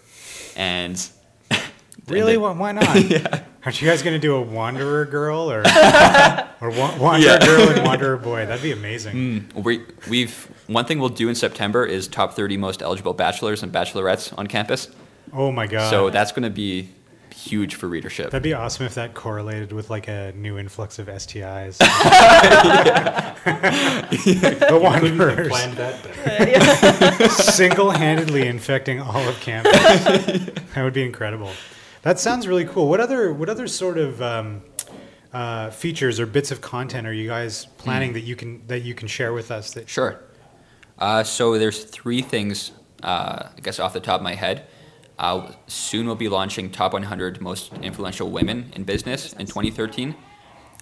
And 0.56 0.96
really, 2.08 2.34
and 2.34 2.42
Why 2.42 2.52
why 2.52 2.72
not? 2.72 2.86
Aren't 3.62 3.82
you 3.82 3.86
guys 3.88 4.02
going 4.02 4.14
to 4.14 4.18
do 4.18 4.34
a 4.36 4.40
Wanderer 4.40 5.04
girl 5.04 5.50
or 5.50 5.58
or 6.62 6.70
Wa- 6.70 6.96
Wanderer 6.98 7.18
Yeah. 7.32 7.38
Mm. 7.38 7.46
girl 7.46 7.68
and 7.68 7.84
Wanderer 7.86 8.16
boy? 8.16 8.46
That'd 8.46 8.62
be 8.62 8.72
amazing. 8.72 9.48
then 9.54 9.62
we 9.64 9.84
we've 10.08 10.48
one 10.66 10.86
thing 10.86 10.98
we'll 10.98 11.10
do 11.10 11.28
in 11.28 11.34
September 11.34 11.84
is 11.84 12.08
top 12.08 12.32
30 12.32 12.56
most 12.56 12.80
eligible 12.80 13.12
bachelors 13.12 13.62
and 13.62 13.70
bachelorettes 13.72 14.32
on 14.38 14.46
campus. 14.46 14.88
Oh 15.32 15.52
my 15.52 15.66
god! 15.66 15.90
So 15.90 16.10
that's 16.10 16.32
going 16.32 16.42
to 16.44 16.50
be 16.50 16.88
huge 17.34 17.74
for 17.74 17.88
readership. 17.88 18.26
That'd 18.30 18.42
be 18.42 18.54
awesome 18.54 18.86
if 18.86 18.94
that 18.94 19.14
correlated 19.14 19.72
with 19.72 19.90
like 19.90 20.08
a 20.08 20.32
new 20.36 20.58
influx 20.58 20.98
of 20.98 21.06
STIs. 21.06 21.78
the 24.68 24.78
Wanderers 24.80 25.48
Planned 25.48 25.76
that 25.76 26.02
better. 26.02 27.28
single-handedly 27.30 28.46
infecting 28.46 29.00
all 29.00 29.26
of 29.26 29.40
campus. 29.40 29.72
that 30.74 30.82
would 30.82 30.92
be 30.92 31.04
incredible. 31.04 31.50
That 32.02 32.18
sounds 32.18 32.46
really 32.46 32.64
cool. 32.64 32.88
What 32.88 33.00
other 33.00 33.32
what 33.32 33.48
other 33.48 33.66
sort 33.66 33.98
of 33.98 34.20
um, 34.22 34.62
uh, 35.32 35.70
features 35.70 36.18
or 36.20 36.26
bits 36.26 36.50
of 36.50 36.60
content 36.60 37.06
are 37.06 37.12
you 37.12 37.28
guys 37.28 37.66
planning 37.78 38.12
that 38.14 38.22
you 38.22 38.36
can 38.36 38.66
that 38.66 38.80
you 38.80 38.94
can 38.94 39.08
share 39.08 39.32
with 39.32 39.50
us? 39.50 39.72
That 39.72 39.88
Sure. 39.88 40.20
Uh, 40.98 41.22
so 41.22 41.58
there's 41.58 41.84
three 41.84 42.20
things, 42.20 42.72
uh, 43.02 43.48
I 43.56 43.60
guess, 43.62 43.80
off 43.80 43.94
the 43.94 44.00
top 44.00 44.20
of 44.20 44.24
my 44.24 44.34
head. 44.34 44.66
Uh, 45.20 45.52
soon 45.66 46.06
we'll 46.06 46.16
be 46.16 46.30
launching 46.30 46.70
top 46.70 46.94
100 46.94 47.42
most 47.42 47.74
influential 47.82 48.30
women 48.30 48.72
in 48.74 48.84
business 48.84 49.34
in 49.34 49.44
2013. 49.44 50.16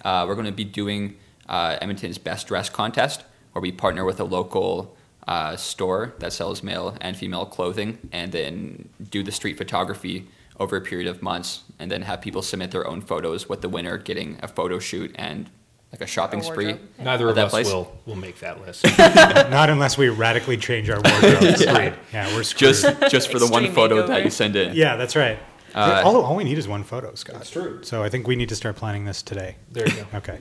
Uh, 0.05 0.25
we're 0.25 0.33
going 0.33 0.45
to 0.45 0.51
be 0.53 0.63
doing 0.63 1.17
uh, 1.49 1.75
Edmonton's 1.81 2.17
best 2.17 2.47
dress 2.47 2.69
contest, 2.69 3.25
where 3.51 3.61
we 3.61 3.69
partner 3.69 4.05
with 4.05 4.17
a 4.21 4.23
local 4.23 4.95
uh, 5.27 5.57
store 5.57 6.13
that 6.19 6.31
sells 6.31 6.63
male 6.63 6.95
and 7.01 7.17
female 7.17 7.45
clothing, 7.45 7.97
and 8.13 8.31
then 8.31 8.87
do 9.11 9.23
the 9.23 9.31
street 9.31 9.57
photography 9.57 10.25
over 10.57 10.77
a 10.77 10.81
period 10.81 11.07
of 11.07 11.21
months, 11.21 11.63
and 11.77 11.91
then 11.91 12.03
have 12.03 12.21
people 12.21 12.41
submit 12.41 12.71
their 12.71 12.87
own 12.87 13.01
photos, 13.01 13.49
with 13.49 13.59
the 13.59 13.67
winner 13.67 13.97
getting 13.97 14.39
a 14.41 14.47
photo 14.47 14.79
shoot 14.79 15.13
and 15.15 15.49
like 15.91 16.01
a 16.01 16.07
shopping 16.07 16.41
spree. 16.43 16.65
wardrobe. 16.67 16.89
Neither 16.99 17.25
At 17.25 17.29
of 17.31 17.35
that 17.35 17.45
us 17.45 17.51
place? 17.51 17.67
will 17.67 17.97
will 18.05 18.15
make 18.15 18.39
that 18.39 18.61
list. 18.61 18.85
not 18.97 19.69
unless 19.69 19.97
we 19.97 20.09
radically 20.09 20.57
change 20.57 20.89
our 20.89 21.01
wardrobes. 21.03 21.61
Yeah. 21.65 21.95
yeah, 22.13 22.35
we're 22.35 22.43
screwed. 22.43 22.75
Just 22.75 23.11
just 23.11 23.31
for 23.31 23.39
the 23.39 23.47
one 23.47 23.63
Extreme 23.65 23.75
photo 23.75 24.07
that 24.07 24.23
you 24.23 24.29
send 24.29 24.55
in. 24.55 24.75
yeah, 24.75 24.95
that's 24.95 25.15
right. 25.15 25.39
Uh, 25.75 26.01
all, 26.03 26.19
all 26.23 26.35
we 26.35 26.43
need 26.43 26.57
is 26.57 26.67
one 26.67 26.83
photo, 26.83 27.13
Scott. 27.13 27.35
That's 27.35 27.51
true. 27.51 27.79
So 27.83 28.01
I 28.03 28.09
think 28.09 28.27
we 28.27 28.35
need 28.35 28.49
to 28.49 28.55
start 28.55 28.75
planning 28.75 29.05
this 29.05 29.21
today. 29.21 29.55
There 29.71 29.87
you 29.87 29.95
go. 29.97 30.05
Okay. 30.15 30.39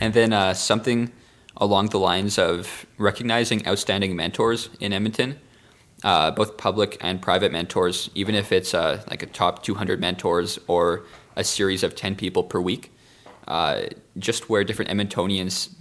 And 0.00 0.14
then 0.14 0.32
uh, 0.32 0.54
something 0.54 1.10
along 1.56 1.88
the 1.88 1.98
lines 1.98 2.38
of 2.38 2.86
recognizing 2.96 3.66
outstanding 3.66 4.14
mentors 4.14 4.68
in 4.78 4.92
Edmonton, 4.92 5.38
uh, 6.04 6.30
both 6.30 6.56
public 6.56 6.96
and 7.00 7.20
private 7.20 7.50
mentors, 7.50 8.08
even 8.14 8.36
if 8.36 8.52
it's 8.52 8.72
uh, 8.72 9.02
like 9.10 9.22
a 9.22 9.26
top 9.26 9.64
200 9.64 10.00
mentors 10.00 10.60
or 10.68 11.04
a 11.36 11.42
series 11.42 11.82
of 11.82 11.96
10 11.96 12.14
people 12.14 12.44
per 12.44 12.60
week, 12.60 12.91
uh, 13.52 13.82
just 14.16 14.48
where 14.48 14.64
different 14.64 14.90
Edmontonians 14.90 15.74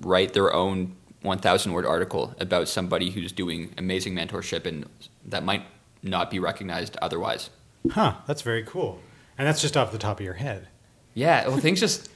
write 0.00 0.32
their 0.32 0.54
own 0.54 0.96
1,000 1.20 1.72
word 1.72 1.84
article 1.84 2.34
about 2.40 2.66
somebody 2.66 3.10
who's 3.10 3.30
doing 3.30 3.74
amazing 3.76 4.14
mentorship 4.14 4.64
and 4.64 4.86
that 5.26 5.44
might 5.44 5.66
not 6.02 6.30
be 6.30 6.38
recognized 6.38 6.96
otherwise. 7.02 7.50
Huh. 7.90 8.14
That's 8.26 8.40
very 8.40 8.62
cool. 8.62 9.00
And 9.36 9.46
that's 9.46 9.60
just 9.60 9.76
off 9.76 9.92
the 9.92 9.98
top 9.98 10.18
of 10.18 10.24
your 10.24 10.34
head. 10.34 10.68
Yeah, 11.12 11.46
well, 11.46 11.58
things 11.58 11.78
just 11.86 12.08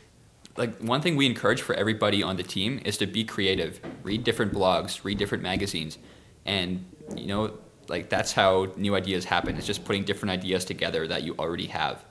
like 0.57 0.79
one 0.79 1.03
thing 1.03 1.17
we 1.17 1.27
encourage 1.27 1.61
for 1.61 1.75
everybody 1.75 2.23
on 2.23 2.37
the 2.37 2.43
team 2.43 2.81
is 2.87 2.97
to 2.97 3.07
be 3.07 3.25
creative, 3.25 3.81
read 4.03 4.25
different 4.25 4.55
blogs, 4.55 5.05
read 5.05 5.19
different 5.19 5.43
magazines, 5.43 5.99
and 6.47 6.83
you 7.15 7.27
know, 7.27 7.59
like 7.89 8.09
that's 8.09 8.33
how 8.33 8.73
new 8.77 8.95
ideas 8.95 9.27
happen. 9.27 9.55
It's 9.59 9.67
just 9.67 9.85
putting 9.85 10.05
different 10.05 10.33
ideas 10.33 10.65
together 10.65 11.07
that 11.09 11.25
you 11.25 11.35
already 11.39 11.67
have. 11.67 12.05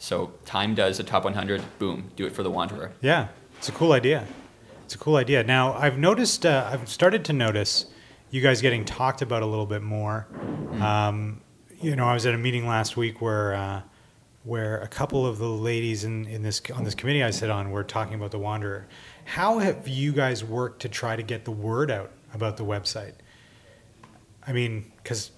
So 0.00 0.32
Time 0.46 0.74
does 0.74 0.98
a 0.98 1.04
top 1.04 1.24
100, 1.24 1.62
boom, 1.78 2.10
do 2.16 2.26
it 2.26 2.32
for 2.32 2.42
the 2.42 2.50
Wanderer. 2.50 2.90
Yeah, 3.02 3.28
it's 3.58 3.68
a 3.68 3.72
cool 3.72 3.92
idea. 3.92 4.26
It's 4.86 4.94
a 4.94 4.98
cool 4.98 5.16
idea. 5.16 5.44
Now, 5.44 5.74
I've 5.74 5.98
noticed, 5.98 6.46
uh, 6.46 6.68
I've 6.72 6.88
started 6.88 7.22
to 7.26 7.34
notice 7.34 7.84
you 8.30 8.40
guys 8.40 8.62
getting 8.62 8.84
talked 8.86 9.20
about 9.20 9.42
a 9.42 9.46
little 9.46 9.66
bit 9.66 9.82
more. 9.82 10.26
Um, 10.80 11.42
you 11.82 11.94
know, 11.96 12.06
I 12.06 12.14
was 12.14 12.24
at 12.24 12.34
a 12.34 12.38
meeting 12.38 12.66
last 12.66 12.96
week 12.96 13.20
where 13.20 13.54
uh, 13.54 13.82
where 14.44 14.80
a 14.80 14.88
couple 14.88 15.26
of 15.26 15.36
the 15.38 15.46
ladies 15.48 16.04
in, 16.04 16.24
in 16.26 16.42
this 16.42 16.62
on 16.74 16.82
this 16.84 16.94
committee 16.94 17.22
I 17.22 17.30
sit 17.30 17.50
on 17.50 17.70
were 17.70 17.84
talking 17.84 18.14
about 18.14 18.30
the 18.30 18.38
Wanderer. 18.38 18.88
How 19.26 19.58
have 19.58 19.86
you 19.86 20.12
guys 20.12 20.42
worked 20.42 20.80
to 20.82 20.88
try 20.88 21.14
to 21.14 21.22
get 21.22 21.44
the 21.44 21.50
word 21.50 21.90
out 21.90 22.10
about 22.32 22.56
the 22.56 22.64
website? 22.64 23.14
I 24.46 24.52
mean, 24.52 24.90
because 25.02 25.30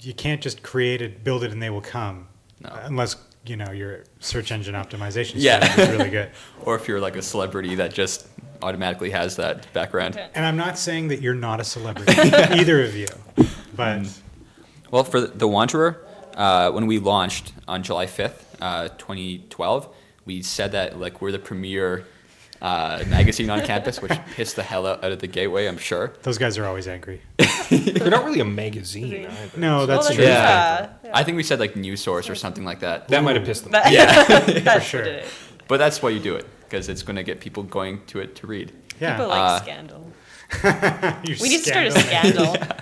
you 0.00 0.14
can't 0.14 0.40
just 0.40 0.62
create 0.62 1.02
it, 1.02 1.22
build 1.22 1.44
it, 1.44 1.52
and 1.52 1.62
they 1.62 1.70
will 1.70 1.82
come, 1.82 2.28
No. 2.60 2.70
unless 2.82 3.16
you 3.48 3.56
know 3.56 3.70
your 3.72 4.04
search 4.20 4.50
engine 4.52 4.74
optimization 4.74 5.34
Yeah. 5.36 5.64
is 5.80 5.90
really 5.90 6.10
good. 6.10 6.30
Or 6.64 6.74
if 6.76 6.88
you're 6.88 7.00
like 7.00 7.16
a 7.16 7.22
celebrity 7.22 7.76
that 7.76 7.92
just 7.94 8.26
automatically 8.62 9.10
has 9.10 9.36
that 9.36 9.72
background. 9.72 10.18
And 10.34 10.44
I'm 10.44 10.56
not 10.56 10.78
saying 10.78 11.08
that 11.08 11.20
you're 11.22 11.34
not 11.34 11.60
a 11.60 11.64
celebrity, 11.64 12.12
either 12.60 12.82
of 12.82 12.96
you, 12.96 13.06
but 13.76 14.08
Well, 14.90 15.04
for 15.04 15.20
the 15.20 15.46
Wanderer, 15.46 16.04
uh, 16.36 16.70
when 16.72 16.86
we 16.86 16.98
launched 16.98 17.52
on 17.68 17.82
July 17.82 18.06
5th, 18.06 18.42
uh, 18.60 18.88
2012, 18.98 19.88
we 20.24 20.42
said 20.42 20.72
that 20.72 20.98
like 20.98 21.20
we're 21.20 21.32
the 21.32 21.38
premier 21.38 22.06
uh, 22.62 23.04
magazine 23.08 23.50
on 23.50 23.60
campus, 23.62 24.00
which 24.00 24.12
pissed 24.34 24.56
the 24.56 24.62
hell 24.62 24.86
out, 24.86 25.04
out 25.04 25.12
of 25.12 25.18
the 25.18 25.26
gateway, 25.26 25.66
I'm 25.66 25.78
sure. 25.78 26.14
Those 26.22 26.38
guys 26.38 26.56
are 26.58 26.64
always 26.66 26.88
angry. 26.88 27.20
They're 27.70 28.10
not 28.10 28.24
really 28.24 28.40
a 28.40 28.44
magazine 28.44 29.12
either. 29.12 29.30
No, 29.58 29.86
that's 29.86 30.08
Well, 30.08 30.16
true. 30.16 30.24
Yeah. 30.24 30.90
yeah. 31.04 31.10
I 31.14 31.22
think 31.24 31.36
we 31.36 31.42
said 31.42 31.58
like 31.60 31.76
news 31.76 32.00
source 32.00 32.28
or 32.30 32.34
something 32.34 32.64
like 32.64 32.80
that. 32.80 33.08
That 33.08 33.22
might 33.24 33.36
have 33.36 33.44
pissed 33.44 33.62
them. 33.64 33.72
That- 33.72 33.92
Yeah, 33.92 34.60
That's 34.60 34.84
sure. 34.84 35.02
what 35.02 35.10
it 35.10 35.24
is. 35.24 35.30
but 35.68 35.76
that's 35.78 36.02
why 36.02 36.10
you 36.10 36.20
do 36.20 36.34
it 36.36 36.46
because 36.68 36.88
it's 36.88 37.02
going 37.02 37.16
to 37.16 37.22
get 37.22 37.40
people 37.40 37.62
going 37.62 38.04
to 38.06 38.20
it 38.20 38.34
to 38.36 38.46
read. 38.46 38.72
Yeah. 39.00 39.12
People 39.16 39.28
like 39.28 39.38
Uh, 39.38 39.60
scandal. 39.62 40.12
You're 41.24 41.36
We 41.40 41.48
need 41.48 41.64
to 41.64 41.70
start 41.70 41.86
a 41.88 41.90
scandal. 41.92 42.54
scandal. 42.54 42.76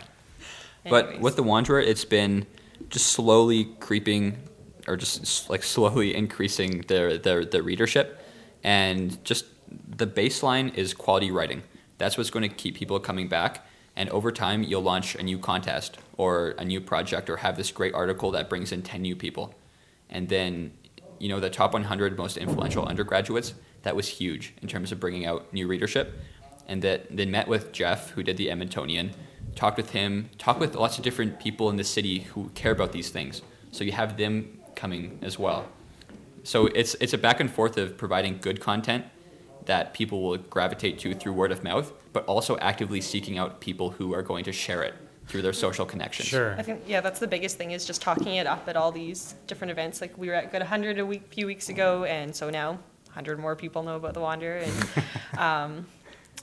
But 0.88 1.18
with 1.20 1.36
the 1.36 1.42
Wanderer, 1.42 1.80
it's 1.80 2.04
been 2.04 2.46
just 2.90 3.06
slowly 3.08 3.64
creeping, 3.80 4.38
or 4.86 4.96
just 4.96 5.48
like 5.48 5.62
slowly 5.62 6.14
increasing 6.14 6.82
their 6.88 7.16
their 7.16 7.44
their 7.44 7.62
readership, 7.62 8.20
and 8.62 9.22
just 9.24 9.46
the 9.88 10.06
baseline 10.06 10.74
is 10.74 10.94
quality 10.94 11.30
writing. 11.30 11.62
That's 11.98 12.18
what's 12.18 12.30
going 12.30 12.48
to 12.48 12.54
keep 12.54 12.74
people 12.74 12.98
coming 13.00 13.28
back. 13.28 13.66
And 13.96 14.08
over 14.10 14.32
time, 14.32 14.62
you'll 14.62 14.82
launch 14.82 15.14
a 15.14 15.22
new 15.22 15.38
contest 15.38 15.98
or 16.16 16.50
a 16.58 16.64
new 16.64 16.80
project, 16.80 17.30
or 17.30 17.36
have 17.38 17.56
this 17.56 17.70
great 17.70 17.94
article 17.94 18.32
that 18.32 18.48
brings 18.48 18.72
in 18.72 18.82
ten 18.82 19.02
new 19.02 19.14
people, 19.14 19.54
and 20.10 20.28
then 20.28 20.72
you 21.18 21.28
know 21.28 21.40
the 21.40 21.50
top 21.50 21.72
100 21.72 22.18
most 22.18 22.36
influential 22.36 22.84
undergraduates. 22.84 23.54
That 23.82 23.94
was 23.94 24.08
huge 24.08 24.54
in 24.62 24.68
terms 24.68 24.92
of 24.92 24.98
bringing 24.98 25.26
out 25.26 25.52
new 25.52 25.68
readership 25.68 26.14
and 26.68 26.82
that 26.82 27.14
they 27.14 27.26
met 27.26 27.48
with 27.48 27.72
Jeff, 27.72 28.10
who 28.10 28.22
did 28.22 28.36
the 28.36 28.48
Edmontonian, 28.48 29.12
talked 29.54 29.76
with 29.76 29.90
him, 29.90 30.30
talked 30.38 30.60
with 30.60 30.74
lots 30.74 30.98
of 30.98 31.04
different 31.04 31.38
people 31.38 31.70
in 31.70 31.76
the 31.76 31.84
city 31.84 32.20
who 32.20 32.50
care 32.54 32.72
about 32.72 32.92
these 32.92 33.10
things. 33.10 33.42
So 33.70 33.84
you 33.84 33.92
have 33.92 34.16
them 34.16 34.60
coming 34.74 35.18
as 35.22 35.38
well. 35.38 35.66
So 36.42 36.66
it's 36.66 36.94
it's 37.00 37.12
a 37.12 37.18
back 37.18 37.40
and 37.40 37.50
forth 37.50 37.76
of 37.76 37.96
providing 37.96 38.38
good 38.38 38.60
content 38.60 39.04
that 39.66 39.94
people 39.94 40.22
will 40.22 40.38
gravitate 40.38 40.98
to 41.00 41.14
through 41.14 41.32
word 41.32 41.52
of 41.52 41.64
mouth, 41.64 41.92
but 42.12 42.24
also 42.26 42.56
actively 42.58 43.00
seeking 43.00 43.38
out 43.38 43.60
people 43.60 43.90
who 43.90 44.14
are 44.14 44.22
going 44.22 44.44
to 44.44 44.52
share 44.52 44.82
it 44.82 44.94
through 45.26 45.42
their 45.42 45.52
social 45.52 45.86
connections. 45.86 46.28
Sure. 46.28 46.54
I 46.58 46.62
think 46.62 46.82
yeah, 46.86 47.00
that's 47.00 47.18
the 47.18 47.26
biggest 47.26 47.56
thing 47.56 47.70
is 47.70 47.84
just 47.84 48.02
talking 48.02 48.34
it 48.36 48.46
up 48.46 48.68
at 48.68 48.76
all 48.76 48.92
these 48.92 49.34
different 49.46 49.70
events. 49.70 50.00
Like 50.00 50.16
we 50.18 50.28
were 50.28 50.34
at 50.34 50.52
Good 50.52 50.60
100 50.60 50.98
a 50.98 51.06
week, 51.06 51.32
few 51.32 51.46
weeks 51.46 51.68
ago, 51.68 52.04
and 52.04 52.34
so 52.34 52.50
now 52.50 52.72
100 53.06 53.38
more 53.38 53.56
people 53.56 53.82
know 53.82 53.96
about 53.96 54.14
the 54.14 54.20
Wander 54.20 54.56
and 54.56 54.88
um, 55.38 55.86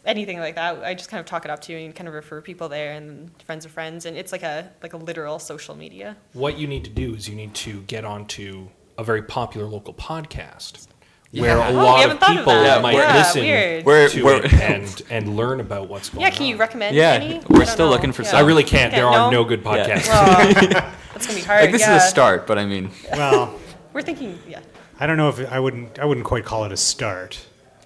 anything 0.06 0.40
like 0.40 0.56
that. 0.56 0.84
I 0.84 0.94
just 0.94 1.10
kind 1.10 1.20
of 1.20 1.26
talk 1.26 1.46
it 1.46 1.52
up 1.52 1.62
to 1.62 1.74
you 1.74 1.80
and 1.80 1.96
kind 1.96 2.08
of 2.08 2.14
refer 2.14 2.42
people 2.42 2.70
there 2.70 2.94
and 2.94 3.30
friends 3.44 3.66
of 3.66 3.72
friends, 3.72 4.06
and 4.06 4.18
it's 4.18 4.32
like 4.32 4.44
a 4.44 4.72
like 4.82 4.94
a 4.94 4.98
literal 4.98 5.40
social 5.40 5.76
media. 5.76 6.18
What 6.34 6.58
you 6.58 6.68
need 6.68 6.84
to 6.86 6.90
do 6.90 7.14
is 7.14 7.30
you 7.30 7.36
need 7.36 7.54
to 7.56 7.82
get 7.84 8.04
onto 8.04 8.70
a 8.98 9.04
very 9.04 9.24
popular 9.24 9.68
local 9.68 9.94
podcast 9.94 10.88
Yeah. 11.34 11.42
where 11.44 11.58
a 11.60 11.68
Oh, 11.70 11.74
lot 11.74 12.10
of 12.10 12.20
thought 12.20 12.32
of 12.32 12.38
people 12.40 12.52
that. 12.54 12.82
might 12.82 12.94
Yeah, 12.96 13.16
listen 13.18 13.42
weird. 13.42 13.86
We're- 13.86 14.10
to 14.10 14.24
we're- 14.26 14.40
it 14.44 14.54
and 14.54 15.02
and 15.10 15.36
learn 15.38 15.62
about 15.62 15.88
what's 15.88 16.10
going 16.10 16.26
on. 16.26 16.30
Yeah, 16.32 16.36
can 16.38 16.46
you 16.46 16.58
recommend 16.58 16.94
Yeah, 16.96 17.12
any? 17.14 17.40
we're 17.50 17.64
still 17.66 17.86
know. 17.86 17.92
looking 17.94 18.12
for 18.12 18.24
Yeah. 18.24 18.30
some. 18.32 18.38
I 18.40 18.42
really 18.42 18.66
can't. 18.66 18.94
There 18.94 19.08
Okay, 19.08 19.16
are 19.16 19.32
no? 19.32 19.42
no 19.42 19.44
good 19.46 19.62
Yeah. 19.64 19.72
podcasts. 19.72 20.08
Well, 20.10 20.84
that's 21.14 21.28
gonna 21.28 21.40
be 21.40 21.46
hard. 21.46 21.62
Like 21.62 21.72
this 21.72 21.82
yeah. 21.82 21.96
is 21.96 22.04
a 22.04 22.08
start, 22.08 22.48
but 22.48 22.58
I 22.60 22.66
mean, 22.66 22.92
Well, 23.14 23.56
We're 23.94 24.02
thinking, 24.02 24.40
yeah. 24.48 24.60
I 25.00 25.08
don't 25.08 25.16
know 25.18 25.30
if 25.30 25.40
I 25.52 25.60
wouldn't. 25.60 26.00
I 26.00 26.06
wouldn't 26.06 26.26
quite 26.26 26.44
call 26.46 26.66
it 26.66 26.72
a 26.74 26.78
start. 26.78 27.40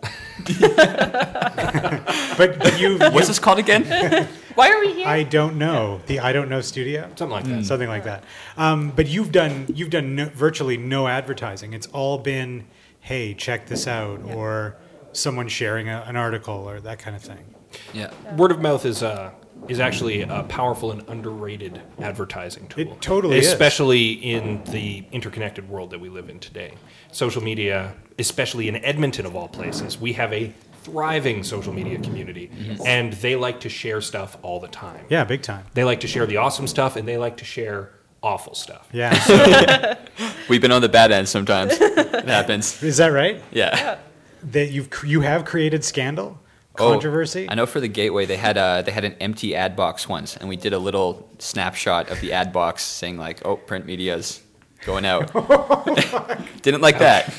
but 0.60 2.58
but 2.60 2.80
you. 2.80 2.98
what's 3.12 3.28
this 3.28 3.40
called 3.40 3.60
again? 3.60 3.86
Why 4.56 4.72
are 4.72 4.80
we 4.80 4.94
here? 4.94 5.08
I 5.08 5.24
don't 5.24 5.58
know 5.58 6.02
the 6.08 6.20
I 6.20 6.32
don't 6.34 6.50
know 6.50 6.62
studio. 6.62 7.04
Something 7.16 7.30
like 7.30 7.44
that. 7.46 7.66
something 7.66 7.88
like 7.88 8.04
that. 8.06 8.24
Um, 8.58 8.92
but 8.96 9.08
you've 9.08 9.32
done 9.32 9.66
you've 9.74 9.90
done 9.90 10.16
no, 10.16 10.26
virtually 10.26 10.78
no 10.78 11.08
advertising. 11.08 11.74
It's 11.74 11.88
all 11.88 12.18
been, 12.18 12.66
hey, 13.06 13.36
check 13.36 13.68
this 13.68 13.86
out, 13.88 14.20
Yeah. 14.26 14.34
or 14.34 14.76
someone 15.14 15.48
sharing 15.48 15.88
a, 15.90 16.04
an 16.08 16.16
article 16.16 16.68
or 16.68 16.80
that 16.82 16.98
kind 16.98 17.16
of 17.16 17.22
thing. 17.22 17.46
Yeah. 17.94 18.12
Word 18.36 18.52
of 18.52 18.60
mouth 18.62 18.84
is 18.86 19.04
uh, 19.04 19.30
is 19.68 19.80
actually 19.80 20.22
a 20.24 20.44
powerful 20.50 20.92
and 20.92 21.04
underrated 21.08 21.82
advertising 22.00 22.68
tool. 22.68 22.82
It 22.94 23.02
totally 23.02 23.38
is. 23.38 23.48
especially 23.48 24.14
in 24.14 24.64
the 24.66 25.06
interconnected 25.12 25.70
world 25.70 25.92
that 25.92 26.00
we 26.00 26.10
live 26.10 26.30
in 26.30 26.40
today. 26.40 26.74
Social 27.12 27.44
media, 27.44 27.94
especially 28.20 28.68
in 28.68 28.76
Edmonton 28.78 29.26
of 29.26 29.36
all 29.36 29.48
places, 29.48 30.00
we 30.00 30.14
have 30.14 30.34
a 30.34 30.52
thriving 30.84 31.44
social 31.44 31.74
media 31.74 31.98
community, 32.00 32.50
and 32.86 33.14
they 33.14 33.36
like 33.36 33.60
to 33.62 33.70
share 33.70 34.02
stuff 34.02 34.38
all 34.42 34.60
the 34.60 34.68
time. 34.68 35.06
Yeah, 35.10 35.24
big 35.24 35.42
time. 35.42 35.66
They 35.74 35.84
like 35.84 36.00
to 36.02 36.08
share 36.08 36.26
the 36.26 36.38
awesome 36.38 36.68
stuff, 36.68 36.96
and 36.96 37.08
they 37.08 37.18
like 37.18 37.38
to 37.38 37.46
share 37.46 37.92
awful 38.26 38.56
stuff. 38.56 38.90
Yeah. 38.92 39.14
So, 39.20 39.96
We've 40.50 40.62
been 40.62 40.72
on 40.72 40.82
the 40.82 40.90
bad 40.90 41.12
end 41.12 41.30
sometimes. 41.30 41.74
it 41.80 42.28
happens. 42.28 42.82
is 42.84 42.98
that 42.98 43.08
right? 43.10 43.42
Yeah. 43.52 44.00
That 44.44 44.72
you've 44.72 44.90
you 45.06 45.22
have 45.22 45.46
created 45.46 45.84
scandal, 45.86 46.40
Oh, 46.78 46.92
controversy. 46.92 47.48
I 47.50 47.56
know 47.56 47.66
for 47.66 47.80
the 47.80 47.88
gateway 47.88 48.26
they 48.26 48.38
had 48.38 48.58
a 48.58 48.84
they 48.86 48.92
had 48.92 49.06
an 49.06 49.16
empty 49.22 49.56
ad 49.56 49.76
box 49.76 50.10
once, 50.10 50.36
and 50.36 50.50
we 50.50 50.56
did 50.58 50.74
a 50.74 50.80
little 50.80 51.30
snapshot 51.40 52.10
of 52.10 52.20
the 52.20 52.34
ad 52.34 52.52
box 52.52 52.84
saying 52.84 53.18
like, 53.18 53.46
"Oh, 53.46 53.56
print 53.56 53.86
media's 53.86 54.42
going 54.86 55.06
out." 55.06 55.32
Oh 55.36 56.38
Didn't 56.62 56.82
like 56.82 57.00
that. 57.00 57.34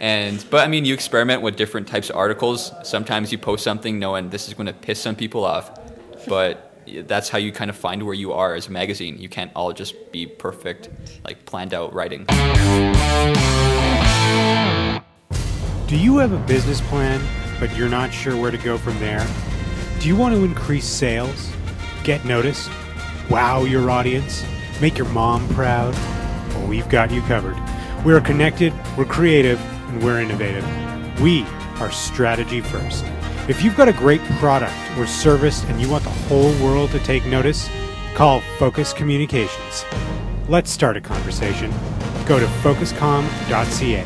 And 0.00 0.44
but 0.50 0.64
I 0.64 0.68
mean, 0.68 0.84
you 0.84 0.94
experiment 0.94 1.42
with 1.42 1.56
different 1.56 1.88
types 1.88 2.10
of 2.10 2.16
articles. 2.16 2.72
Sometimes 2.84 3.32
you 3.32 3.38
post 3.38 3.62
something 3.64 3.98
knowing 3.98 4.30
this 4.30 4.48
is 4.48 4.54
going 4.54 4.66
to 4.66 4.72
piss 4.72 5.00
some 5.00 5.16
people 5.16 5.44
off, 5.44 5.70
but 6.26 6.65
that's 7.04 7.28
how 7.28 7.38
you 7.38 7.52
kind 7.52 7.70
of 7.70 7.76
find 7.76 8.02
where 8.02 8.14
you 8.14 8.32
are 8.32 8.54
as 8.54 8.68
a 8.68 8.72
magazine. 8.72 9.18
You 9.18 9.28
can't 9.28 9.50
all 9.54 9.72
just 9.72 10.12
be 10.12 10.26
perfect, 10.26 10.88
like 11.24 11.44
planned 11.44 11.74
out 11.74 11.92
writing. 11.92 12.24
Do 15.86 15.96
you 15.96 16.18
have 16.18 16.32
a 16.32 16.42
business 16.46 16.80
plan, 16.82 17.24
but 17.60 17.74
you're 17.76 17.88
not 17.88 18.12
sure 18.12 18.36
where 18.36 18.50
to 18.50 18.58
go 18.58 18.76
from 18.76 18.98
there? 18.98 19.26
Do 20.00 20.08
you 20.08 20.16
want 20.16 20.34
to 20.34 20.44
increase 20.44 20.84
sales? 20.84 21.52
Get 22.04 22.24
noticed? 22.24 22.70
Wow 23.30 23.64
your 23.64 23.90
audience? 23.90 24.44
Make 24.80 24.98
your 24.98 25.08
mom 25.08 25.48
proud? 25.50 25.94
Well, 26.50 26.66
we've 26.66 26.88
got 26.88 27.10
you 27.10 27.22
covered. 27.22 27.56
We're 28.04 28.20
connected, 28.20 28.72
we're 28.96 29.04
creative, 29.04 29.60
and 29.88 30.02
we're 30.02 30.20
innovative. 30.20 30.64
We 31.20 31.44
are 31.80 31.90
strategy 31.90 32.60
first. 32.60 33.04
If 33.48 33.62
you've 33.62 33.76
got 33.76 33.88
a 33.88 33.92
great 33.92 34.20
product 34.40 34.74
or 34.98 35.06
service 35.06 35.62
and 35.64 35.80
you 35.80 35.88
want 35.88 36.02
the 36.02 36.10
whole 36.10 36.52
world 36.60 36.90
to 36.90 36.98
take 36.98 37.24
notice, 37.26 37.70
call 38.14 38.40
Focus 38.58 38.92
Communications. 38.92 39.84
Let's 40.48 40.68
start 40.68 40.96
a 40.96 41.00
conversation. 41.00 41.72
Go 42.26 42.40
to 42.40 42.46
focuscom.ca. 42.46 44.04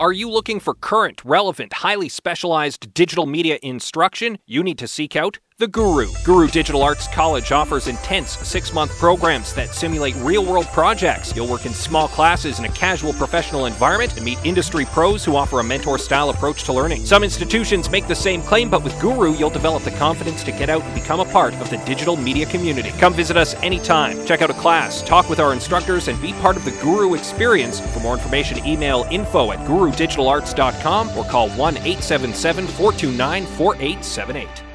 Are 0.00 0.12
you 0.12 0.28
looking 0.28 0.58
for 0.58 0.74
current, 0.74 1.22
relevant, 1.24 1.72
highly 1.74 2.08
specialized 2.08 2.92
digital 2.92 3.26
media 3.26 3.60
instruction? 3.62 4.38
You 4.46 4.64
need 4.64 4.78
to 4.78 4.88
seek 4.88 5.14
out 5.14 5.38
The 5.62 5.68
Guru. 5.68 6.08
Guru 6.24 6.48
Digital 6.48 6.82
Arts 6.82 7.06
College 7.06 7.52
offers 7.52 7.86
intense 7.86 8.36
six 8.38 8.72
month 8.72 8.90
programs 8.98 9.54
that 9.54 9.72
simulate 9.72 10.16
real 10.16 10.44
world 10.44 10.66
projects. 10.72 11.32
You'll 11.36 11.46
work 11.46 11.66
in 11.66 11.72
small 11.72 12.08
classes 12.08 12.58
in 12.58 12.64
a 12.64 12.68
casual 12.70 13.12
professional 13.12 13.66
environment 13.66 14.16
and 14.16 14.24
meet 14.24 14.44
industry 14.44 14.86
pros 14.86 15.24
who 15.24 15.36
offer 15.36 15.60
a 15.60 15.62
mentor 15.62 15.98
style 15.98 16.30
approach 16.30 16.64
to 16.64 16.72
learning. 16.72 17.06
Some 17.06 17.22
institutions 17.22 17.88
make 17.88 18.08
the 18.08 18.14
same 18.16 18.42
claim, 18.42 18.70
but 18.70 18.82
with 18.82 19.00
Guru, 19.00 19.34
you'll 19.34 19.50
develop 19.50 19.84
the 19.84 19.92
confidence 19.92 20.42
to 20.42 20.50
get 20.50 20.68
out 20.68 20.82
and 20.82 20.94
become 20.96 21.20
a 21.20 21.26
part 21.26 21.54
of 21.54 21.70
the 21.70 21.76
digital 21.86 22.16
media 22.16 22.46
community. 22.46 22.90
Come 22.98 23.14
visit 23.14 23.36
us 23.36 23.54
anytime. 23.62 24.26
Check 24.26 24.42
out 24.42 24.50
a 24.50 24.54
class, 24.54 25.00
talk 25.00 25.30
with 25.30 25.38
our 25.38 25.52
instructors, 25.52 26.08
and 26.08 26.20
be 26.20 26.32
part 26.40 26.56
of 26.56 26.64
the 26.64 26.72
Guru 26.82 27.14
experience. 27.14 27.78
For 27.78 28.00
more 28.00 28.14
information, 28.14 28.66
email 28.66 29.06
info 29.12 29.52
at 29.52 29.60
gurudigitalarts.com 29.60 31.10
or 31.16 31.24
call 31.26 31.50
1 31.50 31.76
877 31.76 32.66
429 32.66 33.46
4878. 33.46 34.71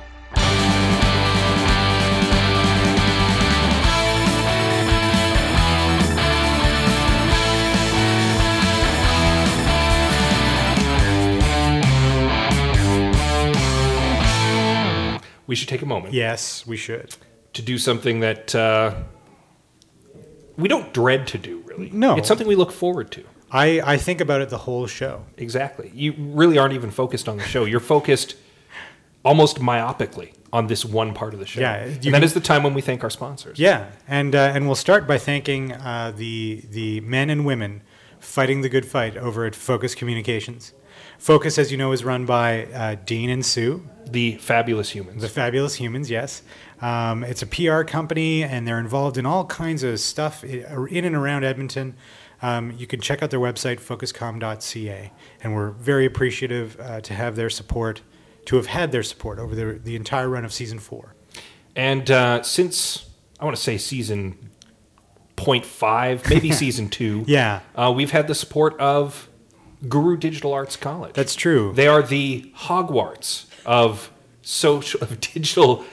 We 15.47 15.55
should 15.55 15.69
take 15.69 15.81
a 15.81 15.85
moment 15.85 16.13
Yes, 16.13 16.67
we 16.67 16.77
should. 16.77 17.15
to 17.53 17.61
do 17.61 17.77
something 17.77 18.19
that 18.19 18.53
uh, 18.53 18.93
we 20.57 20.67
don't 20.67 20.93
dread 20.93 21.27
to 21.27 21.37
do, 21.37 21.61
really. 21.65 21.89
No. 21.91 22.17
It's 22.17 22.27
something 22.27 22.47
we 22.47 22.55
look 22.55 22.71
forward 22.71 23.11
to. 23.11 23.23
I, 23.51 23.81
I 23.93 23.97
think 23.97 24.19
about 24.19 24.41
it 24.41 24.49
the 24.49 24.57
whole 24.57 24.87
show. 24.87 25.25
Exactly. 25.37 25.91
You 25.93 26.13
really 26.17 26.57
aren't 26.57 26.73
even 26.73 26.91
focused 26.91 27.29
on 27.29 27.37
the 27.37 27.43
show. 27.43 27.63
You're 27.65 27.79
focused 27.79 28.35
almost 29.23 29.59
myopically 29.59 30.33
on 30.51 30.67
this 30.67 30.83
one 30.83 31.13
part 31.13 31.33
of 31.33 31.39
the 31.39 31.45
show. 31.45 31.61
Yeah, 31.61 31.85
you 31.85 31.91
and 31.91 31.95
that 32.03 32.11
can- 32.11 32.23
is 32.23 32.33
the 32.33 32.39
time 32.41 32.63
when 32.63 32.73
we 32.73 32.81
thank 32.81 33.03
our 33.03 33.09
sponsors. 33.09 33.57
Yeah, 33.59 33.89
and 34.07 34.35
uh, 34.35 34.51
and 34.53 34.65
we'll 34.65 34.75
start 34.75 35.07
by 35.07 35.17
thanking 35.17 35.71
uh, 35.73 36.11
the 36.15 36.63
the 36.71 36.99
men 37.01 37.29
and 37.29 37.45
women 37.45 37.81
fighting 38.19 38.61
the 38.61 38.69
good 38.69 38.85
fight 38.85 39.15
over 39.15 39.45
at 39.45 39.55
Focus 39.55 39.95
Communications. 39.95 40.73
Focus, 41.17 41.57
as 41.57 41.71
you 41.71 41.77
know, 41.77 41.91
is 41.91 42.03
run 42.03 42.25
by 42.25 42.65
uh, 42.65 42.95
Dean 43.05 43.29
and 43.29 43.45
Sue, 43.45 43.87
The 44.09 44.35
fabulous 44.35 44.89
humans. 44.91 45.21
the 45.21 45.27
fabulous 45.29 45.75
humans. 45.75 46.09
Yes, 46.09 46.41
um, 46.81 47.23
it's 47.23 47.41
a 47.41 47.47
PR 47.47 47.81
company, 47.83 48.43
and 48.43 48.67
they're 48.67 48.79
involved 48.79 49.17
in 49.17 49.25
all 49.25 49.45
kinds 49.45 49.83
of 49.83 49.99
stuff 49.99 50.43
in 50.43 51.05
and 51.05 51.15
around 51.15 51.43
Edmonton. 51.43 51.95
um, 52.41 52.71
you 52.77 52.85
can 52.85 53.01
check 53.01 53.23
out 53.23 53.31
their 53.31 53.39
website, 53.39 53.79
focuscom.ca. 53.79 55.11
And 55.43 55.55
we're 55.55 55.71
very 55.71 56.05
appreciative 56.05 56.79
uh, 56.79 57.01
to 57.01 57.13
have 57.15 57.35
their 57.35 57.49
support, 57.49 58.01
to 58.45 58.55
have 58.57 58.67
had 58.67 58.91
their 58.91 59.01
support 59.03 59.39
over 59.39 59.55
the, 59.55 59.79
the 59.83 59.95
entire 59.95 60.29
run 60.29 60.45
of 60.45 60.53
season 60.53 60.77
four. 60.79 61.15
And 61.75 62.09
uh, 62.11 62.43
since 62.43 63.09
I 63.39 63.45
want 63.45 63.57
to 63.57 63.61
say 63.63 63.77
season 63.79 64.51
0.5, 65.35 66.29
maybe 66.29 66.51
season 66.63 66.89
two, 66.89 67.23
Yeah. 67.27 67.61
uh, 67.75 67.91
we've 67.95 68.11
had 68.11 68.27
the 68.27 68.35
support 68.35 68.79
of 68.79 69.29
Guru 69.87 70.17
Digital 70.17 70.53
Arts 70.53 70.75
College. 70.75 71.13
That's 71.13 71.35
true. 71.35 71.71
They 71.73 71.87
are 71.87 72.01
the 72.01 72.51
Hogwarts 72.57 73.45
of 73.65 74.11
social 74.41 75.01
of 75.01 75.19
digital 75.19 75.83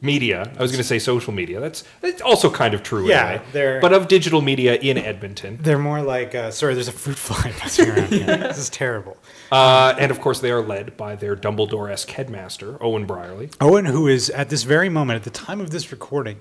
media. 0.00 0.52
I 0.58 0.62
was 0.62 0.70
going 0.72 0.78
to 0.82 0.84
say 0.84 0.98
social 0.98 1.32
media. 1.32 1.60
That's 1.60 1.84
that's 2.00 2.20
also 2.20 2.50
kind 2.50 2.74
of 2.74 2.82
true. 2.82 3.08
Yeah, 3.08 3.28
in 3.28 3.34
a 3.34 3.38
way. 3.38 3.44
they're- 3.52 3.80
but 3.80 3.92
of 3.92 4.08
digital 4.08 4.42
media 4.42 4.74
in 4.74 4.98
Edmonton. 4.98 5.58
They're 5.62 5.78
more 5.78 6.02
like, 6.02 6.34
uh, 6.34 6.50
sorry, 6.50 6.74
there's 6.74 6.88
a 6.88 6.92
fruit 6.92 7.16
fly 7.16 7.52
buzzing 7.62 7.88
around 7.90 8.08
here. 8.08 8.26
This 8.26 8.58
is 8.58 8.68
terrible. 8.70 9.16
Uh, 9.50 9.94
and 9.98 10.10
of 10.10 10.20
course, 10.20 10.40
they 10.40 10.50
are 10.50 10.62
led 10.62 10.96
by 10.96 11.14
their 11.14 11.36
Dumbledore-esque 11.36 12.10
headmaster, 12.10 12.82
Owen 12.82 13.06
Brierley. 13.06 13.50
Owen, 13.60 13.84
who 13.84 14.08
is 14.08 14.28
at 14.30 14.48
this 14.50 14.62
very 14.64 14.88
moment, 14.88 15.16
at 15.18 15.24
the 15.24 15.30
time 15.30 15.60
of 15.60 15.70
this 15.70 15.90
recording, 15.92 16.40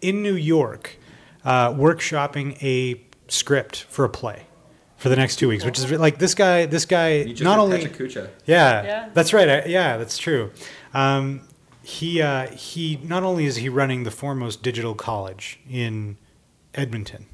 in 0.00 0.22
New 0.22 0.34
York, 0.34 0.96
uh, 1.44 1.70
workshopping 1.72 2.62
a 2.62 3.00
script 3.28 3.82
for 3.88 4.04
a 4.04 4.08
play 4.08 4.46
for 5.00 5.08
the 5.08 5.16
next 5.16 5.36
two 5.36 5.48
weeks, 5.48 5.64
which 5.64 5.78
is 5.78 5.90
like 5.92 6.18
this 6.18 6.34
guy. 6.34 6.66
This 6.66 6.84
guy 6.84 7.24
not 7.40 7.58
only 7.58 7.80
yeah, 7.80 8.82
Yeah. 8.82 9.08
that's 9.14 9.32
right. 9.32 9.48
I, 9.48 9.64
yeah, 9.64 9.96
that's 9.96 10.18
true. 10.18 10.52
Um, 10.92 11.40
he 11.82 12.20
uh, 12.20 12.48
he 12.50 13.00
not 13.02 13.22
only 13.22 13.46
is 13.46 13.56
he 13.56 13.70
running 13.70 14.04
the 14.04 14.10
foremost 14.10 14.62
digital 14.62 14.94
college 14.94 15.58
in 15.68 16.18
Edmonton, 16.74 17.26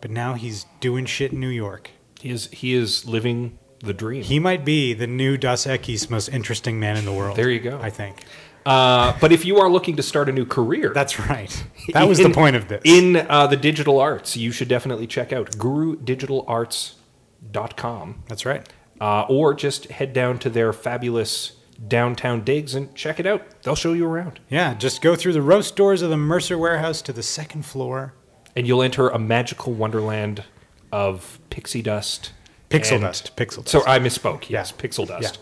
but 0.00 0.10
now 0.10 0.32
he's 0.32 0.64
doing 0.80 1.04
shit 1.04 1.32
in 1.32 1.40
New 1.40 1.48
York. 1.50 1.90
He 2.20 2.30
is 2.30 2.46
he 2.52 2.72
is 2.72 3.04
living 3.04 3.58
the 3.80 3.92
dream. 3.92 4.22
He 4.22 4.38
might 4.38 4.64
be 4.64 4.94
the 4.94 5.06
new 5.06 5.36
Dos 5.36 5.66
Equis 5.66 6.08
most 6.08 6.28
interesting 6.30 6.80
man 6.80 6.96
in 6.96 7.04
the 7.04 7.12
world. 7.12 7.36
There 7.36 7.50
you 7.50 7.60
go. 7.60 7.78
I 7.82 7.90
think 7.90 8.24
Uh, 8.64 9.12
but 9.20 9.32
if 9.32 9.44
you 9.44 9.58
are 9.58 9.68
looking 9.68 9.96
to 9.96 10.02
start 10.02 10.28
a 10.28 10.32
new 10.32 10.46
career, 10.46 10.92
that's 10.94 11.18
right. 11.18 11.64
That 11.92 12.08
was 12.08 12.18
the 12.18 12.30
point 12.30 12.54
of 12.56 12.68
this. 12.68 12.80
in 12.84 13.16
uh, 13.16 13.48
the 13.48 13.56
digital 13.56 13.98
arts, 13.98 14.36
you 14.36 14.52
should 14.52 14.68
definitely 14.68 15.06
check 15.08 15.32
out 15.32 15.50
gurudigitalarts.com. 15.52 18.22
that's 18.28 18.46
right. 18.46 18.68
Uh, 19.00 19.22
or 19.28 19.52
just 19.54 19.86
head 19.90 20.12
down 20.12 20.38
to 20.38 20.48
their 20.50 20.72
fabulous 20.72 21.52
downtown 21.88 22.44
digs 22.44 22.76
and 22.76 22.94
check 22.94 23.18
it 23.18 23.26
out. 23.26 23.42
They'll 23.62 23.74
show 23.74 23.92
you 23.94 24.06
around. 24.06 24.38
Yeah, 24.48 24.74
just 24.74 25.02
go 25.02 25.16
through 25.16 25.32
the 25.32 25.42
roast 25.42 25.74
doors 25.74 26.00
of 26.02 26.10
the 26.10 26.16
Mercer 26.16 26.56
warehouse 26.56 27.02
to 27.02 27.12
the 27.12 27.22
second 27.24 27.64
floor. 27.66 28.14
And 28.54 28.68
you'll 28.68 28.82
enter 28.82 29.08
a 29.08 29.18
magical 29.18 29.72
wonderland 29.72 30.44
of 30.92 31.40
pixie 31.50 31.82
dust. 31.82 32.30
Pixel 32.70 32.92
and- 32.92 33.00
dust. 33.02 33.32
Pixel 33.36 33.56
dust. 33.64 33.70
So 33.70 33.82
I 33.86 33.98
misspoke. 33.98 34.42
Yeah. 34.48 34.58
Yes, 34.60 34.70
pixel 34.72 35.08
dust. 35.08 35.38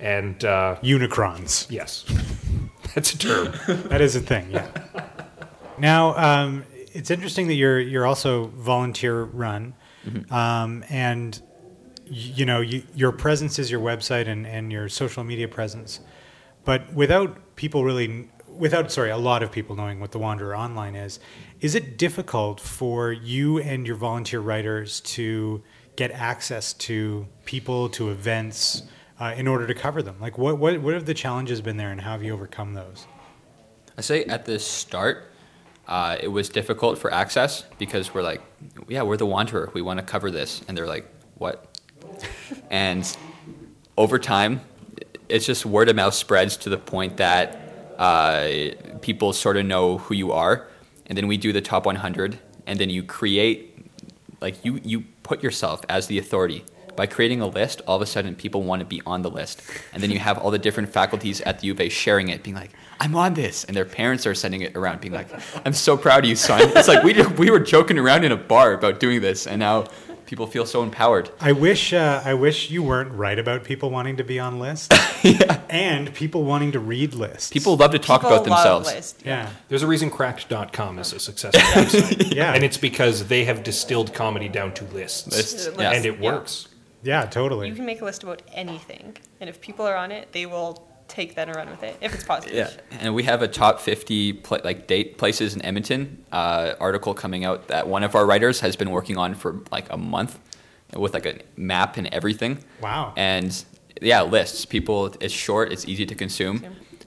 And 0.00 0.42
uh, 0.44 0.76
Unicrons. 0.82 1.66
yes, 1.70 2.04
that's 2.94 3.14
a 3.14 3.18
term. 3.18 3.52
That 3.88 4.00
is 4.00 4.16
a 4.16 4.20
thing, 4.20 4.50
yeah. 4.50 4.68
now, 5.78 6.14
um, 6.16 6.64
it's 6.92 7.10
interesting 7.10 7.46
that 7.48 7.54
you're 7.54 7.80
you're 7.80 8.06
also 8.06 8.46
volunteer 8.48 9.22
run, 9.22 9.74
um, 10.30 10.84
and 10.90 11.40
y- 12.04 12.10
you 12.10 12.44
know 12.44 12.60
you, 12.60 12.82
your 12.94 13.12
presence 13.12 13.58
is 13.58 13.70
your 13.70 13.80
website 13.80 14.28
and, 14.28 14.46
and 14.46 14.70
your 14.70 14.88
social 14.88 15.24
media 15.24 15.48
presence, 15.48 16.00
but 16.64 16.92
without 16.92 17.56
people 17.56 17.82
really, 17.84 18.28
without 18.46 18.92
sorry, 18.92 19.10
a 19.10 19.16
lot 19.16 19.42
of 19.42 19.50
people 19.50 19.74
knowing 19.74 19.98
what 20.00 20.12
the 20.12 20.18
Wanderer 20.18 20.56
Online 20.56 20.94
is, 20.94 21.18
is 21.60 21.74
it 21.74 21.96
difficult 21.96 22.60
for 22.60 23.10
you 23.12 23.58
and 23.58 23.86
your 23.86 23.96
volunteer 23.96 24.40
writers 24.40 25.00
to 25.00 25.62
get 25.96 26.10
access 26.10 26.72
to 26.74 27.26
people 27.46 27.88
to 27.90 28.10
events? 28.10 28.82
Uh, 29.22 29.32
in 29.34 29.46
order 29.46 29.68
to 29.68 29.74
cover 29.74 30.02
them, 30.02 30.16
like 30.20 30.36
what, 30.36 30.58
what 30.58 30.80
what 30.80 30.94
have 30.94 31.06
the 31.06 31.14
challenges 31.14 31.60
been 31.60 31.76
there, 31.76 31.92
and 31.92 32.00
how 32.00 32.10
have 32.10 32.24
you 32.24 32.32
overcome 32.32 32.74
those? 32.74 33.06
I 33.96 34.00
say 34.00 34.24
at 34.24 34.46
the 34.46 34.58
start, 34.58 35.30
uh, 35.86 36.16
it 36.20 36.26
was 36.26 36.48
difficult 36.48 36.98
for 36.98 37.14
access 37.14 37.62
because 37.78 38.12
we're 38.12 38.24
like, 38.24 38.40
yeah, 38.88 39.02
we're 39.02 39.16
the 39.16 39.24
Wanderer. 39.26 39.70
We 39.74 39.80
want 39.80 40.00
to 40.00 40.04
cover 40.04 40.32
this, 40.32 40.62
and 40.66 40.76
they're 40.76 40.88
like, 40.88 41.08
what? 41.36 41.78
and 42.72 43.16
over 43.96 44.18
time, 44.18 44.60
it's 45.28 45.46
just 45.46 45.64
word 45.64 45.88
of 45.88 45.94
mouth 45.94 46.14
spreads 46.14 46.56
to 46.56 46.68
the 46.68 46.78
point 46.78 47.18
that 47.18 47.94
uh, 47.98 48.70
people 49.02 49.32
sort 49.32 49.56
of 49.56 49.64
know 49.64 49.98
who 49.98 50.16
you 50.16 50.32
are, 50.32 50.66
and 51.06 51.16
then 51.16 51.28
we 51.28 51.36
do 51.36 51.52
the 51.52 51.62
top 51.62 51.86
100, 51.86 52.40
and 52.66 52.76
then 52.76 52.90
you 52.90 53.04
create, 53.04 53.86
like 54.40 54.64
you 54.64 54.80
you 54.82 55.04
put 55.22 55.44
yourself 55.44 55.80
as 55.88 56.08
the 56.08 56.18
authority. 56.18 56.64
By 56.94 57.06
creating 57.06 57.40
a 57.40 57.46
list, 57.46 57.80
all 57.86 57.96
of 57.96 58.02
a 58.02 58.06
sudden 58.06 58.34
people 58.34 58.62
want 58.62 58.80
to 58.80 58.86
be 58.86 59.00
on 59.06 59.22
the 59.22 59.30
list. 59.30 59.62
And 59.94 60.02
then 60.02 60.10
you 60.10 60.18
have 60.18 60.36
all 60.38 60.50
the 60.50 60.58
different 60.58 60.90
faculties 60.90 61.40
at 61.40 61.60
the 61.60 61.68
U 61.68 61.72
of 61.72 61.80
A 61.80 61.88
sharing 61.88 62.28
it, 62.28 62.42
being 62.42 62.54
like, 62.54 62.70
I'm 63.00 63.14
on 63.16 63.32
this. 63.34 63.64
And 63.64 63.74
their 63.76 63.84
parents 63.86 64.26
are 64.26 64.34
sending 64.34 64.60
it 64.60 64.76
around, 64.76 65.00
being 65.00 65.14
like, 65.14 65.28
I'm 65.66 65.72
so 65.72 65.96
proud 65.96 66.24
of 66.24 66.28
you, 66.28 66.36
son. 66.36 66.60
It's 66.76 66.88
like 66.88 67.02
we, 67.02 67.14
we 67.38 67.50
were 67.50 67.60
joking 67.60 67.98
around 67.98 68.24
in 68.24 68.32
a 68.32 68.36
bar 68.36 68.74
about 68.74 69.00
doing 69.00 69.22
this, 69.22 69.46
and 69.46 69.58
now 69.58 69.86
people 70.26 70.46
feel 70.46 70.66
so 70.66 70.82
empowered. 70.82 71.30
I 71.40 71.52
wish 71.52 71.92
uh, 71.94 72.22
I 72.24 72.34
wish 72.34 72.70
you 72.70 72.82
weren't 72.82 73.12
right 73.12 73.38
about 73.38 73.64
people 73.64 73.90
wanting 73.90 74.16
to 74.18 74.24
be 74.24 74.38
on 74.38 74.58
lists 74.58 74.88
and 75.70 76.12
people 76.14 76.44
wanting 76.44 76.72
to 76.72 76.78
read 76.80 77.14
lists. 77.14 77.50
People 77.50 77.76
love 77.76 77.90
to 77.92 77.98
talk 77.98 78.20
People 78.20 78.36
about 78.36 78.44
themselves. 78.44 78.92
lists. 78.94 79.22
yeah, 79.24 79.48
There's 79.68 79.82
a 79.82 79.86
reason 79.86 80.10
Cracked.com 80.10 80.98
is 80.98 81.12
a 81.12 81.18
successful 81.20 81.60
website. 81.82 82.34
yeah, 82.36 82.54
And 82.54 82.62
it's 82.64 82.76
because 82.76 83.28
they 83.28 83.44
have 83.44 83.62
distilled 83.62 84.12
comedy 84.14 84.48
down 84.48 84.72
to 84.74 84.84
lists. 84.84 85.26
Lists, 85.26 85.66
Lists. 85.66 85.80
yeah. 85.80 85.92
And 85.92 86.04
it 86.06 86.18
Yeah. 86.18 86.32
works. 86.32 86.68
Yeah, 87.02 87.26
totally. 87.26 87.68
You 87.68 87.74
can 87.74 87.86
make 87.86 88.00
a 88.00 88.04
list 88.04 88.22
about 88.22 88.42
anything, 88.52 89.16
and 89.40 89.48
if 89.50 89.60
people 89.60 89.86
are 89.86 89.96
on 89.96 90.12
it, 90.12 90.32
they 90.32 90.46
will 90.46 90.88
take 91.08 91.34
that 91.34 91.46
and 91.46 91.56
run 91.56 91.68
with 91.68 91.82
it 91.82 91.96
if 92.00 92.14
it's 92.14 92.24
positive. 92.24 92.56
Yeah, 92.56 92.98
and 93.00 93.14
we 93.14 93.22
have 93.24 93.42
a 93.42 93.48
top 93.48 93.80
50 93.80 94.34
pla 94.34 94.58
like 94.64 94.86
date 94.86 95.18
places 95.18 95.54
in 95.54 95.62
Edmonton 95.62 96.24
uh, 96.32 96.74
article 96.80 97.14
coming 97.14 97.44
out 97.44 97.68
that 97.68 97.86
one 97.86 98.02
of 98.02 98.14
our 98.14 98.24
writers 98.24 98.60
has 98.60 98.76
been 98.76 98.90
working 98.90 99.18
on 99.18 99.34
for 99.34 99.60
like 99.70 99.92
a 99.92 99.96
month 99.96 100.38
with 100.94 101.14
like 101.14 101.26
a 101.26 101.38
map 101.56 101.96
and 101.96 102.06
everything. 102.08 102.58
Wow. 102.80 103.12
And 103.16 103.64
yeah, 104.00 104.22
lists. 104.22 104.64
People, 104.64 105.14
it's 105.20 105.34
short, 105.34 105.72
it's 105.72 105.86
easy 105.86 106.06
to 106.06 106.14
consume. 106.14 106.64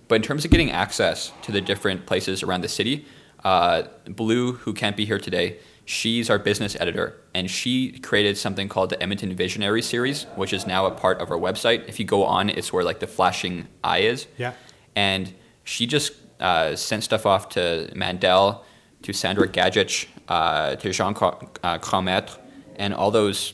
But 0.07 0.15
in 0.15 0.21
terms 0.21 0.45
of 0.45 0.51
getting 0.51 0.71
access 0.71 1.31
to 1.43 1.51
the 1.51 1.61
different 1.61 2.05
places 2.05 2.43
around 2.43 2.61
the 2.61 2.69
city, 2.69 3.05
uh, 3.43 3.83
Blue, 4.05 4.53
who 4.53 4.73
can't 4.73 4.95
be 4.95 5.05
here 5.05 5.19
today, 5.19 5.57
she's 5.83 6.29
our 6.29 6.39
business 6.39 6.75
editor, 6.79 7.19
and 7.35 7.51
she 7.51 7.91
created 7.99 8.37
something 8.37 8.69
called 8.69 8.89
the 8.89 9.03
Edmonton 9.03 9.35
Visionary 9.35 9.81
Series, 9.81 10.23
which 10.35 10.53
is 10.53 10.65
now 10.65 10.85
a 10.85 10.91
part 10.91 11.19
of 11.19 11.29
our 11.29 11.37
website. 11.37 11.85
If 11.85 11.99
you 11.99 12.05
go 12.05 12.23
on, 12.23 12.49
it's 12.49 12.71
where 12.71 12.85
like 12.85 13.01
the 13.01 13.07
flashing 13.07 13.67
eye 13.83 14.03
is. 14.13 14.25
Yeah. 14.37 14.53
And 14.95 15.33
she 15.65 15.85
just 15.85 16.13
uh, 16.39 16.77
sent 16.77 17.03
stuff 17.03 17.25
off 17.25 17.49
to 17.49 17.91
Mandel, 17.93 18.63
to 19.01 19.11
Sandra 19.11 19.49
Gadget, 19.49 20.07
uh, 20.29 20.77
to 20.77 20.93
Jean 20.93 21.13
Cro- 21.13 21.37
uh, 21.61 21.77
Crometre, 21.79 22.39
and 22.77 22.93
all 22.93 23.11
those, 23.11 23.53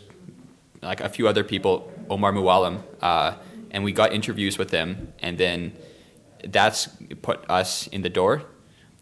like 0.83 1.01
a 1.01 1.09
few 1.09 1.27
other 1.27 1.43
people, 1.43 1.91
Omar 2.07 2.33
Mouallem, 2.33 2.83
uh, 3.01 3.33
and 3.71 3.83
we 3.83 3.91
got 3.93 4.13
interviews 4.13 4.59
with 4.59 4.69
them, 4.69 5.11
and 5.23 5.39
then 5.39 5.73
that's 6.43 6.87
put 7.23 7.49
us 7.49 7.87
in 7.87 8.03
the 8.03 8.09
door. 8.09 8.43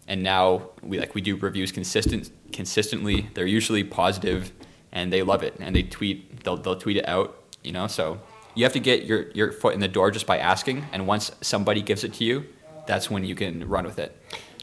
And 0.08 0.24
now 0.24 0.70
we 0.82 1.00
like 1.00 1.16
we 1.16 1.22
do 1.22 1.36
reviews 1.36 1.74
consistent 1.74 2.32
consistently. 2.54 3.30
They're 3.34 3.46
usually 3.46 3.84
positive, 3.84 4.54
and 4.92 5.12
they 5.14 5.22
love 5.24 5.44
it. 5.44 5.56
And 5.60 5.76
they 5.76 5.84
tweet 5.84 6.44
they'll 6.44 6.58
they'll 6.58 6.76
tweet 6.80 6.98
it 6.98 7.08
out. 7.08 7.36
You 7.64 7.72
know, 7.74 7.88
so 7.88 8.20
you 8.56 8.64
have 8.64 8.74
to 8.74 8.80
get 8.80 9.04
your 9.06 9.30
your 9.32 9.52
foot 9.52 9.74
in 9.74 9.80
the 9.80 9.88
door 9.88 10.12
just 10.12 10.26
by 10.26 10.38
asking. 10.38 10.86
And 10.92 11.08
once 11.08 11.32
somebody 11.42 11.82
gives 11.82 12.04
it 12.04 12.14
to 12.16 12.24
you, 12.24 12.46
that's 12.88 13.10
when 13.10 13.24
you 13.24 13.36
can 13.36 13.68
run 13.68 13.86
with 13.86 14.00
it. 14.00 14.16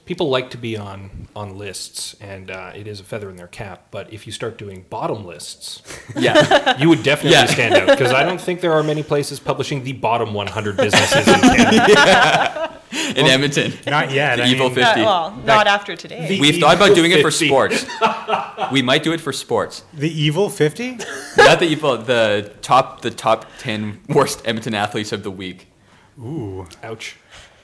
People 0.06 0.28
like 0.28 0.50
to 0.50 0.56
be 0.56 0.76
on 0.76 1.26
on 1.34 1.58
lists, 1.58 2.14
and 2.20 2.48
uh, 2.48 2.70
it 2.76 2.86
is 2.86 3.00
a 3.00 3.02
feather 3.04 3.28
in 3.28 3.34
their 3.34 3.48
cap. 3.48 3.88
But 3.90 4.12
if 4.12 4.24
you 4.24 4.32
start 4.32 4.56
doing 4.56 4.86
bottom 4.88 5.26
lists, 5.26 5.82
Yeah. 6.16 6.76
you 6.80 6.88
would 6.88 7.02
definitely 7.02 7.32
Yeah. 7.32 7.46
stand 7.46 7.74
out 7.74 7.88
because 7.88 8.12
I 8.12 8.22
don't 8.22 8.40
think 8.40 8.60
there 8.60 8.72
are 8.72 8.84
many 8.84 9.02
places 9.02 9.40
publishing 9.40 9.82
the 9.82 9.94
bottom 9.94 10.32
100 10.32 10.76
businesses 10.76 11.26
in 11.26 11.34
Canada. 11.40 12.45
In 13.16 13.26
Edmonton. 13.26 13.72
Not 13.87 14.11
yet. 14.11 14.37
The 14.37 14.44
I 14.44 14.46
evil 14.48 14.66
mean, 14.66 14.74
50. 14.76 15.00
Uh, 15.00 15.04
well, 15.04 15.37
not 15.44 15.66
after 15.66 15.96
today. 15.96 16.38
We've 16.40 16.59
thought 16.61 16.76
about 16.76 16.94
doing 16.94 17.12
it 17.12 17.20
for 17.22 17.30
sports. 17.30 17.85
we 18.72 18.82
might 18.82 19.02
do 19.02 19.12
it 19.12 19.20
for 19.20 19.32
sports. 19.32 19.85
the 19.92 20.11
evil 20.11 20.48
fifty. 20.50 20.98
Not 21.37 21.61
the 21.61 21.66
evil, 21.66 21.96
the 21.98 22.52
top, 22.62 23.02
the 23.02 23.11
top 23.11 23.46
ten 23.59 24.00
worst 24.09 24.42
Edmonton 24.44 24.74
athletes 24.74 25.12
of 25.12 25.22
the 25.22 25.30
week. 25.30 25.68
Ooh, 26.18 26.66
Ouch. 26.82 27.16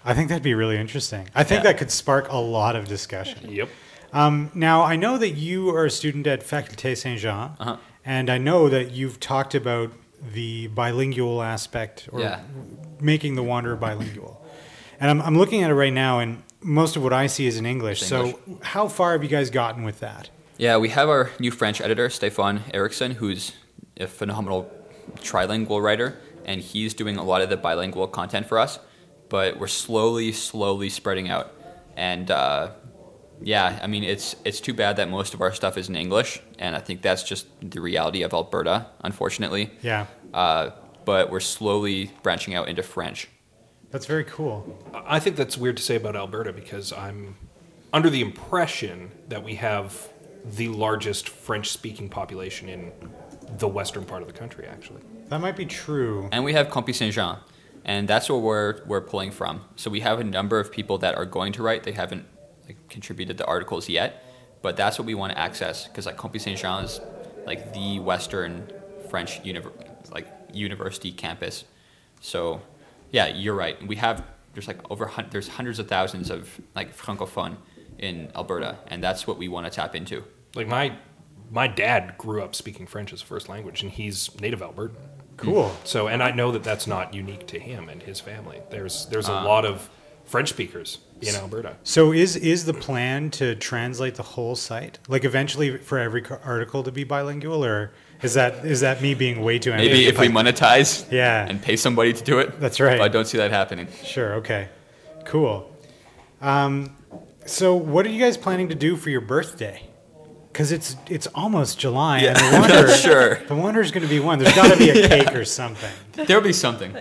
I 0.04 0.14
think 0.14 0.28
that'd 0.28 0.42
be 0.42 0.54
really 0.54 0.76
interesting. 0.78 1.28
I 1.34 1.44
think 1.44 1.60
Yeah. 1.64 1.70
that 1.72 1.78
could 1.78 1.90
spark 1.90 2.28
a 2.30 2.36
lot 2.36 2.76
of 2.76 2.88
discussion. 2.88 3.50
Yep. 3.50 3.68
Um, 4.12 4.50
now, 4.52 4.82
I 4.82 4.96
know 4.96 5.16
that 5.16 5.30
you 5.30 5.70
are 5.70 5.86
a 5.86 5.90
student 5.90 6.26
at 6.26 6.42
Faculté 6.46 6.96
Saint 6.96 7.18
Jean, 7.20 7.52
Uh-huh. 7.58 7.76
and 8.04 8.28
I 8.28 8.36
know 8.36 8.68
that 8.68 8.90
you've 8.90 9.20
talked 9.20 9.54
about 9.54 9.92
the 10.34 10.66
bilingual 10.68 11.42
aspect 11.42 12.08
or 12.12 12.20
Yeah. 12.20 12.40
making 13.00 13.36
the 13.36 13.42
Wanderer 13.42 13.76
bilingual. 13.76 14.41
And 15.02 15.10
I'm, 15.10 15.20
I'm 15.20 15.36
looking 15.36 15.64
at 15.64 15.70
it 15.70 15.74
right 15.74 15.92
now, 15.92 16.20
and 16.20 16.44
most 16.60 16.94
of 16.94 17.02
what 17.02 17.12
I 17.12 17.26
see 17.26 17.46
is 17.48 17.56
in 17.56 17.66
English. 17.66 18.02
It's 18.02 18.08
so, 18.08 18.26
English. 18.26 18.58
how 18.62 18.86
far 18.86 19.12
have 19.12 19.24
you 19.24 19.28
guys 19.28 19.50
gotten 19.50 19.82
with 19.82 19.98
that? 19.98 20.30
Yeah, 20.58 20.76
we 20.76 20.90
have 20.90 21.08
our 21.08 21.32
new 21.40 21.50
French 21.50 21.80
editor, 21.80 22.08
Stefan 22.08 22.62
Eriksson, 22.72 23.10
who's 23.10 23.50
a 23.98 24.06
phenomenal 24.06 24.70
trilingual 25.16 25.82
writer, 25.82 26.20
and 26.44 26.60
he's 26.60 26.94
doing 26.94 27.16
a 27.16 27.24
lot 27.24 27.42
of 27.42 27.50
the 27.50 27.56
bilingual 27.56 28.06
content 28.06 28.46
for 28.46 28.60
us. 28.60 28.78
But 29.28 29.58
we're 29.58 29.66
slowly, 29.66 30.30
slowly 30.30 30.88
spreading 30.88 31.28
out, 31.28 31.52
and 31.96 32.30
uh, 32.30 32.70
yeah, 33.42 33.80
I 33.82 33.88
mean 33.88 34.04
it's 34.04 34.36
it's 34.44 34.60
too 34.60 34.72
bad 34.72 34.98
that 34.98 35.08
most 35.08 35.34
of 35.34 35.40
our 35.40 35.52
stuff 35.52 35.76
is 35.76 35.88
in 35.88 35.96
English, 35.96 36.40
and 36.60 36.76
I 36.76 36.78
think 36.78 37.02
that's 37.02 37.24
just 37.24 37.46
the 37.60 37.80
reality 37.80 38.22
of 38.22 38.32
Alberta, 38.32 38.86
unfortunately. 39.00 39.72
Yeah, 39.82 40.06
Uh, 40.32 40.70
but 41.04 41.32
we're 41.32 41.40
slowly 41.40 42.12
branching 42.22 42.54
out 42.54 42.68
into 42.68 42.84
French. 42.84 43.26
That's 43.92 44.06
very 44.06 44.24
cool. 44.24 44.78
I 44.94 45.20
think 45.20 45.36
that's 45.36 45.58
weird 45.58 45.76
to 45.76 45.82
say 45.82 45.96
about 45.96 46.16
Alberta 46.16 46.52
because 46.52 46.94
I'm 46.94 47.36
under 47.92 48.08
the 48.08 48.22
impression 48.22 49.12
that 49.28 49.44
we 49.44 49.54
have 49.56 50.08
the 50.44 50.68
largest 50.68 51.28
French 51.28 51.68
speaking 51.68 52.08
population 52.08 52.70
in 52.70 52.90
the 53.58 53.68
western 53.68 54.06
part 54.06 54.22
of 54.22 54.28
the 54.28 54.34
country, 54.34 54.66
actually. 54.66 55.02
That 55.28 55.40
might 55.40 55.56
be 55.56 55.66
true. 55.66 56.28
And 56.32 56.42
we 56.42 56.54
have 56.54 56.70
Campus 56.70 56.96
Saint 56.96 57.14
Jean, 57.14 57.36
and 57.84 58.08
that's 58.08 58.30
where 58.30 58.38
we're 58.38 58.82
we're 58.86 59.02
pulling 59.02 59.30
from. 59.30 59.62
So 59.76 59.90
we 59.90 60.00
have 60.00 60.20
a 60.20 60.24
number 60.24 60.58
of 60.58 60.72
people 60.72 60.96
that 60.98 61.14
are 61.14 61.26
going 61.26 61.52
to 61.52 61.62
write. 61.62 61.82
They 61.82 61.92
haven't 61.92 62.24
like, 62.66 62.88
contributed 62.88 63.36
the 63.36 63.44
articles 63.44 63.90
yet, 63.90 64.24
but 64.62 64.76
that's 64.76 64.98
what 64.98 65.04
we 65.04 65.14
want 65.14 65.32
to 65.32 65.38
access 65.38 65.86
because 65.86 66.06
like 66.06 66.18
Campus 66.18 66.44
Saint 66.44 66.58
Jean 66.58 66.84
is 66.84 66.98
like 67.44 67.74
the 67.74 68.00
Western 68.00 68.66
French 69.10 69.42
univer- 69.42 69.72
like 70.10 70.26
university 70.52 71.12
campus. 71.12 71.64
So 72.20 72.62
yeah, 73.12 73.28
you're 73.28 73.54
right. 73.54 73.80
We 73.86 73.96
have 73.96 74.24
there's 74.54 74.66
like 74.66 74.78
over 74.90 75.06
hun- 75.06 75.28
there's 75.30 75.48
hundreds 75.48 75.78
of 75.78 75.88
thousands 75.88 76.30
of 76.30 76.60
like 76.74 76.96
francophone 76.96 77.56
in 77.98 78.32
Alberta, 78.34 78.78
and 78.88 79.02
that's 79.02 79.26
what 79.26 79.38
we 79.38 79.48
want 79.48 79.66
to 79.66 79.70
tap 79.70 79.94
into. 79.94 80.24
Like 80.54 80.66
my 80.66 80.96
my 81.50 81.68
dad 81.68 82.16
grew 82.18 82.42
up 82.42 82.54
speaking 82.54 82.86
French 82.86 83.12
as 83.12 83.22
a 83.22 83.26
first 83.26 83.48
language, 83.48 83.82
and 83.82 83.92
he's 83.92 84.38
native 84.40 84.60
Albertan. 84.60 84.96
Cool. 85.36 85.74
So, 85.84 86.08
and 86.08 86.22
I 86.22 86.30
know 86.30 86.52
that 86.52 86.62
that's 86.62 86.86
not 86.86 87.14
unique 87.14 87.46
to 87.48 87.58
him 87.58 87.88
and 87.88 88.02
his 88.02 88.20
family. 88.20 88.60
There's 88.70 89.06
there's 89.06 89.28
a 89.28 89.32
ah. 89.32 89.44
lot 89.44 89.64
of 89.64 89.88
French 90.24 90.50
speakers 90.50 90.98
in 91.20 91.34
Alberta. 91.34 91.76
So 91.82 92.12
is 92.12 92.36
is 92.36 92.64
the 92.64 92.74
plan 92.74 93.30
to 93.32 93.54
translate 93.56 94.14
the 94.14 94.22
whole 94.22 94.56
site, 94.56 94.98
like 95.08 95.24
eventually 95.24 95.78
for 95.78 95.98
every 95.98 96.24
article 96.44 96.82
to 96.82 96.92
be 96.92 97.04
bilingual, 97.04 97.64
or 97.64 97.92
is 98.22 98.34
that 98.34 98.64
is 98.64 98.80
that 98.80 99.00
me 99.02 99.14
being 99.14 99.42
way 99.42 99.58
too 99.58 99.72
ambitious? 99.72 99.92
Maybe 99.92 100.06
if 100.08 100.18
we 100.18 100.28
monetize, 100.28 101.10
Yeah. 101.10 101.46
and 101.48 101.60
pay 101.60 101.76
somebody 101.76 102.12
to 102.12 102.22
do 102.24 102.38
it. 102.38 102.60
That's 102.60 102.80
right. 102.80 102.98
But 102.98 103.04
I 103.04 103.08
don't 103.08 103.26
see 103.26 103.38
that 103.38 103.50
happening. 103.50 103.88
Sure. 104.04 104.34
Okay. 104.34 104.68
Cool. 105.24 105.68
Um, 106.40 106.96
so 107.46 107.74
what 107.74 108.06
are 108.06 108.10
you 108.10 108.20
guys 108.20 108.36
planning 108.36 108.68
to 108.68 108.74
do 108.74 108.96
for 108.96 109.10
your 109.10 109.20
birthday? 109.20 109.88
Because 110.52 110.70
it's 110.72 110.96
it's 111.08 111.26
almost 111.28 111.78
July, 111.78 112.18
and 112.20 112.36
the 112.36 112.58
Wanderer 112.60 112.88
Sure. 112.96 113.34
the 113.46 113.54
Wanderer's 113.54 113.90
going 113.90 114.02
to 114.02 114.08
be 114.08 114.20
one. 114.20 114.38
There's 114.38 114.54
got 114.54 114.70
to 114.70 114.76
be 114.78 114.90
a 114.90 115.08
cake 115.08 115.34
or 115.34 115.44
something. 115.44 115.90
There'll 116.12 116.42
be 116.42 116.52
something. 116.52 116.94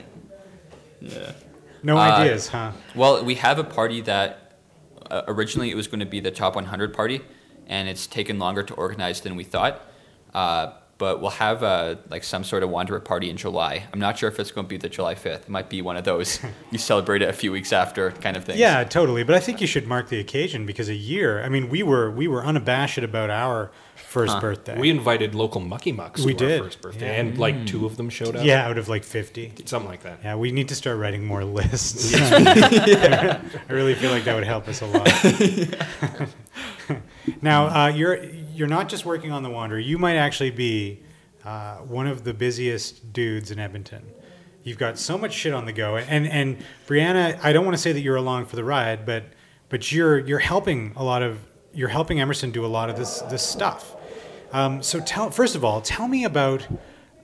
Yeah. 1.02 1.32
No 1.84 1.98
Uh, 1.98 2.02
ideas, 2.02 2.48
huh? 2.48 2.72
Well, 2.96 3.26
we 3.26 3.36
have 3.36 3.58
a 3.60 3.64
party 3.64 4.02
that 4.02 4.54
uh, 5.10 5.24
originally 5.28 5.70
it 5.72 5.76
was 5.76 5.88
going 5.88 6.00
to 6.00 6.06
be 6.06 6.20
the 6.20 6.30
top 6.32 6.56
100 6.56 6.94
party, 6.94 7.22
and 7.68 7.90
it's 7.90 8.06
taken 8.08 8.38
longer 8.40 8.62
to 8.64 8.74
organize 8.76 9.22
than 9.22 9.36
we 9.36 9.44
thought. 9.44 9.82
Uh, 10.34 10.74
but 11.02 11.20
we'll 11.20 11.32
have 11.32 11.64
uh, 11.64 11.96
like 12.12 12.24
some 12.24 12.44
sort 12.44 12.62
of 12.62 12.70
wanderer 12.70 13.00
party 13.00 13.28
in 13.32 13.36
July. 13.36 13.88
I'm 13.92 13.98
not 13.98 14.20
sure 14.20 14.30
if 14.30 14.40
it's 14.40 14.52
going 14.52 14.68
to 14.68 14.70
be 14.70 14.78
the 14.78 14.88
July 14.88 15.16
5th. 15.16 15.42
It 15.42 15.50
might 15.50 15.68
be 15.68 15.82
one 15.82 15.98
of 15.98 16.04
those 16.04 16.40
you 16.72 16.78
celebrate 16.78 17.24
it 17.24 17.30
a 17.30 17.34
few 17.34 17.52
weeks 17.52 17.74
after 17.74 18.12
kind 18.12 18.38
of 18.38 18.46
things. 18.46 18.60
Yeah, 18.60 18.84
totally. 18.84 19.24
But 19.24 19.34
I 19.34 19.40
think 19.40 19.62
you 19.62 19.66
should 19.66 19.88
mark 19.88 20.10
the 20.10 20.20
occasion 20.20 20.68
because 20.68 20.90
a 20.90 20.94
year. 20.94 21.44
I 21.44 21.50
mean, 21.50 21.70
we 21.70 21.82
were 21.82 22.12
we 22.12 22.28
were 22.28 22.46
unabashed 22.46 23.00
about 23.00 23.32
our 23.32 23.72
first 23.96 24.40
birthday. 24.40 24.78
We 24.80 24.92
invited 24.92 25.34
local 25.34 25.60
mucky 25.60 25.92
mucks 25.92 26.24
We 26.24 26.36
to 26.36 26.48
did, 26.48 26.60
our 26.60 26.68
first 26.68 26.82
birthday, 26.82 27.08
yeah. 27.08 27.22
and 27.22 27.38
like 27.40 27.66
two 27.66 27.88
of 27.88 27.98
them 27.98 28.12
showed 28.12 28.36
up. 28.36 28.46
yeah, 28.46 28.68
out 28.68 28.78
of 28.78 28.88
like 28.88 29.04
fifty. 29.04 29.54
something 29.66 29.90
like 29.90 30.04
that. 30.04 30.20
Yeah, 30.24 30.36
we 30.36 30.52
need 30.52 30.68
to 30.68 30.76
start 30.76 31.00
writing 31.00 31.26
more 31.26 31.44
lists. 31.44 32.14
I 32.16 33.42
really 33.70 33.96
feel 33.96 34.12
like 34.12 34.26
that 34.26 34.36
would 34.36 34.44
help 34.44 34.68
us 34.68 34.82
a 34.82 34.86
lot. 34.86 35.10
now, 37.42 37.86
uh, 37.86 37.88
you're 37.88 38.20
you're 38.62 38.68
not 38.70 38.88
just 38.90 39.08
working 39.08 39.32
on 39.32 39.42
the 39.42 39.50
Wanderer. 39.50 39.80
You 39.80 39.98
might 39.98 40.18
actually 40.18 40.52
be 40.52 41.00
uh, 41.44 41.78
one 41.78 42.06
of 42.06 42.24
the 42.24 42.32
busiest 42.32 43.12
dudes 43.12 43.50
in 43.50 43.58
Edmonton. 43.58 44.04
You've 44.64 44.78
got 44.78 45.00
so 45.00 45.18
much 45.18 45.34
shit 45.34 45.52
on 45.52 45.66
the 45.66 45.74
go, 45.74 45.98
and 45.98 46.28
and 46.28 46.58
Breanna, 46.88 47.40
I 47.44 47.54
don't 47.54 47.66
want 47.66 47.76
to 47.76 47.82
say 47.82 47.92
that 47.92 48.02
you're 48.02 48.18
along 48.18 48.46
for 48.46 48.56
the 48.56 48.64
ride, 48.64 49.04
but 49.04 49.24
but 49.70 49.92
you're 49.92 50.20
you're 50.20 50.38
helping 50.54 50.94
a 50.96 51.04
lot 51.04 51.24
of 51.24 51.40
you're 51.74 51.90
helping 51.90 52.20
Emerson 52.22 52.52
do 52.52 52.64
a 52.64 52.68
lot 52.68 52.92
of 52.92 52.98
this 52.98 53.22
this 53.32 53.42
stuff. 53.42 53.96
Um, 54.52 54.84
so 54.84 55.00
tell 55.00 55.32
first 55.32 55.56
of 55.56 55.66
all, 55.66 55.82
tell 55.82 56.08
me 56.08 56.24
about 56.26 56.68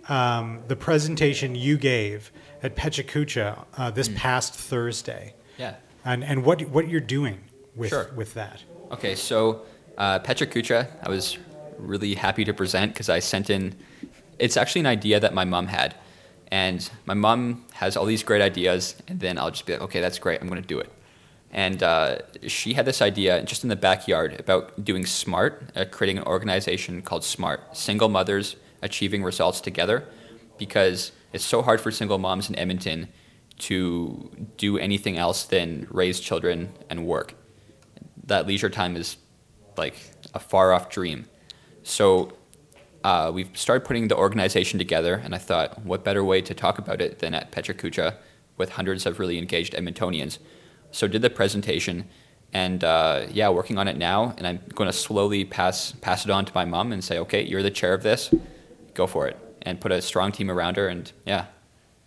um, 0.09 0.61
the 0.67 0.75
presentation 0.75 1.53
you 1.53 1.77
gave 1.77 2.31
at 2.63 2.75
Pechakucha 2.75 3.65
uh, 3.77 3.91
this 3.91 4.09
past 4.15 4.55
Thursday, 4.55 5.35
Yeah. 5.59 5.75
and 6.03 6.23
and 6.23 6.43
what 6.43 6.63
what 6.69 6.89
you're 6.89 6.99
doing 7.19 7.37
with 7.75 7.89
Sure. 7.89 8.09
with 8.15 8.33
that. 8.33 8.63
Okay, 8.91 9.13
so 9.13 9.61
uh, 9.97 10.19
PechaKucha, 10.19 10.87
I 11.03 11.09
was 11.09 11.37
really 11.77 12.15
happy 12.15 12.45
to 12.45 12.53
present 12.53 12.93
because 12.93 13.09
I 13.09 13.19
sent 13.19 13.49
in. 13.49 13.75
It's 14.39 14.57
actually 14.57 14.81
an 14.81 14.87
idea 14.87 15.19
that 15.19 15.33
my 15.33 15.45
mom 15.45 15.67
had, 15.67 15.95
and 16.51 16.89
my 17.05 17.13
mom 17.13 17.65
has 17.73 17.97
all 17.97 18.05
these 18.05 18.23
great 18.23 18.41
ideas, 18.41 18.95
and 19.07 19.19
then 19.19 19.37
I'll 19.37 19.51
just 19.51 19.65
be 19.65 19.73
like, 19.73 19.81
okay, 19.81 20.01
that's 20.01 20.19
great, 20.19 20.41
I'm 20.41 20.47
going 20.47 20.61
to 20.61 20.67
do 20.67 20.79
it. 20.79 20.91
And 21.51 21.81
uh, 21.81 22.19
she 22.45 22.73
had 22.73 22.85
this 22.85 23.01
idea 23.01 23.41
just 23.43 23.63
in 23.63 23.69
the 23.69 23.75
backyard 23.75 24.39
about 24.39 24.83
doing 24.83 25.05
SMART, 25.05 25.71
uh, 25.75 25.85
creating 25.89 26.19
an 26.19 26.25
organization 26.25 27.01
called 27.01 27.23
SMART, 27.23 27.75
Single 27.75 28.09
Mothers 28.09 28.57
Achieving 28.81 29.23
Results 29.23 29.61
Together, 29.61 30.07
because 30.57 31.13
it's 31.33 31.45
so 31.45 31.61
hard 31.61 31.81
for 31.81 31.89
single 31.89 32.17
moms 32.17 32.49
in 32.49 32.55
Edmonton 32.57 33.07
to 33.59 34.29
do 34.57 34.77
anything 34.77 35.17
else 35.17 35.45
than 35.45 35.87
raise 35.89 36.19
children 36.19 36.73
and 36.89 37.07
work 37.07 37.33
that 38.27 38.45
leisure 38.45 38.69
time 38.69 38.95
is 38.95 39.17
like 39.77 39.95
a 40.33 40.39
far 40.39 40.73
off 40.73 40.89
dream. 40.89 41.25
So 41.83 42.33
uh, 43.03 43.31
we've 43.33 43.49
started 43.57 43.85
putting 43.85 44.07
the 44.07 44.17
organization 44.17 44.77
together, 44.77 45.15
and 45.23 45.33
I 45.33 45.37
thought, 45.37 45.83
what 45.85 46.03
better 46.03 46.23
way 46.23 46.41
to 46.41 46.53
talk 46.53 46.77
about 46.77 47.01
it 47.01 47.19
than 47.19 47.33
at 47.33 47.51
PechaKucha 47.51 48.15
with 48.57 48.71
hundreds 48.71 49.05
of 49.05 49.19
really 49.19 49.37
engaged 49.37 49.73
Edmontonians. 49.73 50.39
So 50.91 51.07
did 51.07 51.21
the 51.21 51.29
presentation, 51.29 52.07
and 52.53 52.83
uh, 52.83 53.27
yeah, 53.31 53.49
working 53.49 53.77
on 53.77 53.87
it 53.87 53.97
now, 53.97 54.33
and 54.37 54.47
I'm 54.47 54.59
going 54.73 54.89
to 54.89 54.97
slowly 54.97 55.45
pass 55.45 55.93
pass 56.01 56.25
it 56.25 56.31
on 56.31 56.45
to 56.45 56.51
my 56.55 56.65
mom 56.65 56.91
and 56.91 57.03
say, 57.03 57.19
okay, 57.19 57.43
you're 57.43 57.63
the 57.63 57.71
chair 57.71 57.93
of 57.93 58.03
this, 58.03 58.33
go 58.93 59.07
for 59.07 59.27
it, 59.27 59.37
and 59.61 59.79
put 59.79 59.91
a 59.91 60.01
strong 60.01 60.31
team 60.31 60.49
around 60.49 60.77
her, 60.77 60.87
and 60.87 61.11
yeah. 61.25 61.45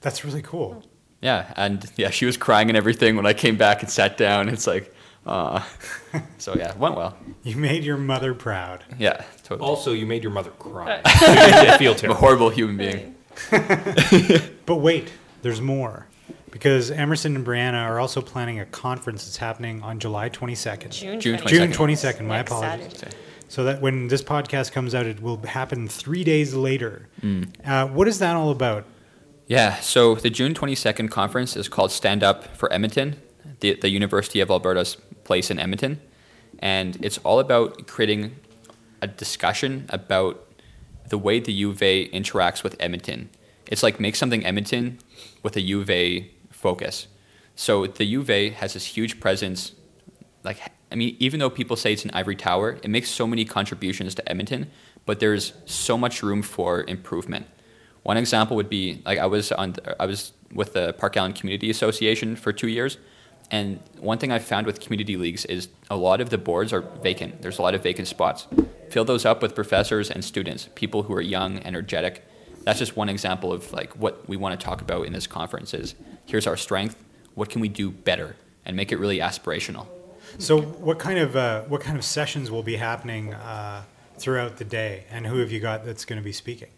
That's 0.01 0.25
really 0.25 0.43
cool. 0.43 0.83
Yeah, 1.21 1.53
and 1.57 1.85
yeah, 1.97 2.11
she 2.11 2.25
was 2.25 2.37
crying 2.37 2.71
and 2.71 2.77
everything 2.77 3.17
when 3.17 3.27
I 3.27 3.35
came 3.35 3.57
back 3.57 3.83
and 3.83 3.91
sat 3.91 4.17
down. 4.17 4.49
It's 4.49 4.67
like, 4.67 4.95
uh, 5.27 5.63
so 6.39 6.55
yeah, 6.55 6.71
it 6.71 6.77
went 6.79 6.97
well. 6.97 7.17
You 7.43 7.57
made 7.57 7.85
your 7.85 7.97
mother 7.97 8.35
proud. 8.35 8.85
Yeah, 8.99 9.25
totally. 9.43 9.69
Also, 9.69 9.93
you 9.93 10.07
made 10.07 10.23
your 10.23 10.33
mother 10.33 10.51
cry. 10.51 11.01
I 11.05 11.77
feel 11.79 11.93
I'm 11.93 11.97
a 11.97 11.99
terrible. 11.99 12.21
horrible 12.21 12.51
human 12.51 12.77
being. 12.77 13.15
But 14.67 14.77
wait, 14.77 15.11
there's 15.43 15.61
more. 15.61 16.07
Because 16.51 16.91
Emerson 16.91 17.35
and 17.37 17.47
Breanna 17.47 17.83
are 17.85 17.99
also 18.01 18.21
planning 18.21 18.61
a 18.61 18.67
conference 18.67 19.25
that's 19.25 19.37
happening 19.37 19.83
on 19.83 19.99
July 19.99 20.29
22nd. 20.29 20.91
June, 20.91 21.21
June 21.21 21.39
20th. 21.39 21.47
June 21.49 21.73
22nd. 21.73 21.75
22nd, 21.75 22.21
my 22.27 22.37
Next 22.37 22.51
apologies. 22.51 22.99
Saturday. 22.99 23.17
So 23.49 23.65
that 23.65 23.81
when 23.81 24.09
this 24.09 24.23
podcast 24.23 24.71
comes 24.73 24.95
out, 24.95 25.07
it 25.07 25.21
will 25.21 25.39
happen 25.39 25.89
three 25.89 26.23
days 26.23 26.55
later. 26.55 27.09
Uh, 27.65 27.87
what 27.89 28.07
is 28.09 28.19
that 28.21 28.37
all 28.37 28.51
about? 28.51 28.85
Yeah, 29.47 29.81
so 29.81 30.15
the 30.15 30.31
June 30.31 30.55
22nd 30.55 31.11
conference 31.11 31.57
is 31.57 31.69
called 31.69 31.91
Stand 31.91 32.23
Up 32.23 32.57
for 32.57 32.73
Edmonton, 32.73 33.17
the, 33.61 33.75
the 33.75 33.89
University 33.89 34.41
of 34.41 34.51
Alberta's 34.51 34.97
place 35.25 35.51
in 35.51 35.59
Edmonton. 35.59 36.01
And 36.59 36.99
it's 37.05 37.19
all 37.19 37.41
about 37.41 37.87
creating 37.87 38.37
a 39.01 39.07
discussion 39.07 39.87
about 39.89 40.47
the 41.09 41.19
way 41.19 41.41
the 41.41 41.53
U 41.53 41.71
of 41.71 41.83
A 41.83 42.09
interacts 42.11 42.63
with 42.63 42.77
Edmonton. 42.79 43.31
It's 43.67 43.83
like 43.83 44.01
make 44.01 44.17
something 44.17 44.45
Edmonton 44.45 44.99
with 45.43 45.57
a 45.57 45.61
U 45.61 45.81
of 45.81 45.91
A 45.91 46.31
focus. 46.51 47.07
So 47.55 47.87
the 47.87 48.05
U 48.05 48.21
of 48.21 48.31
A 48.31 48.51
has 48.51 48.75
this 48.75 48.87
huge 48.87 49.21
presence. 49.21 49.73
Like, 50.43 50.59
I 50.91 50.95
mean, 50.95 51.17
even 51.19 51.41
though 51.41 51.51
people 51.51 51.77
say 51.77 51.93
it's 51.93 52.05
an 52.05 52.11
ivory 52.13 52.37
tower, 52.37 52.79
it 52.83 52.89
makes 52.89 53.11
so 53.11 53.27
many 53.27 53.45
contributions 53.45 54.15
to 54.17 54.29
Edmonton, 54.29 54.71
but 55.07 55.21
there's 55.21 55.53
so 55.67 55.97
much 55.97 56.23
room 56.23 56.43
for 56.43 56.85
improvement. 56.85 57.47
One 58.03 58.17
example 58.17 58.57
would 58.57 58.71
be 58.71 59.03
like 59.05 59.19
I 59.19 59.27
was 59.27 59.53
on 59.53 59.77
I 59.99 60.07
was 60.07 60.33
with 60.53 60.73
the 60.73 60.95
Parkallen 60.95 61.35
Community 61.35 61.71
Association 61.71 62.35
for 62.35 62.53
two 62.53 62.69
years, 62.69 62.97
and 63.51 63.81
one 63.99 64.19
thing 64.19 64.31
I've 64.31 64.45
found 64.45 64.67
with 64.67 64.81
community 64.81 65.17
leagues 65.17 65.45
is 65.45 65.69
a 65.91 65.97
lot 65.97 66.21
of 66.21 66.31
the 66.31 66.39
boards 66.39 66.73
are 66.73 66.81
vacant. 66.81 67.43
There's 67.43 67.59
a 67.59 67.63
lot 67.63 67.75
of 67.75 67.83
vacant 67.83 68.07
spots. 68.07 68.47
Fill 68.91 69.05
those 69.05 69.25
up 69.25 69.43
with 69.43 69.55
professors 69.55 70.11
and 70.11 70.25
students, 70.25 70.69
people 70.75 71.05
who 71.05 71.15
are 71.15 71.21
young, 71.21 71.59
energetic. 71.59 72.25
That's 72.63 72.79
just 72.79 72.97
one 72.97 73.09
example 73.09 73.53
of 73.53 73.73
like 73.73 73.93
what 73.97 74.29
we 74.29 74.37
want 74.37 74.59
to 74.59 74.65
talk 74.65 74.81
about 74.81 75.07
in 75.07 75.13
this 75.13 75.27
conference. 75.27 75.75
Is 75.75 75.95
here's 76.27 76.47
our 76.47 76.57
strength. 76.57 76.97
What 77.35 77.51
can 77.51 77.61
we 77.61 77.69
do 77.69 77.91
better 77.91 78.37
and 78.65 78.77
make 78.77 78.93
it 78.93 78.99
really 78.99 79.19
aspirational? 79.19 79.87
So, 80.39 80.61
what 80.61 80.99
kind 80.99 81.19
of 81.19 81.35
uh, 81.35 81.63
what 81.63 81.81
kind 81.81 81.97
of 81.97 82.05
sessions 82.05 82.51
will 82.51 82.63
be 82.63 82.77
happening 82.77 83.35
uh, 83.35 83.83
throughout 84.17 84.59
the 84.59 84.65
day, 84.65 85.05
and 85.11 85.27
who 85.27 85.39
have 85.39 85.51
you 85.51 85.59
got 85.59 85.85
that's 85.85 86.05
going 86.05 86.21
to 86.21 86.25
be 86.25 86.33
speaking? 86.33 86.69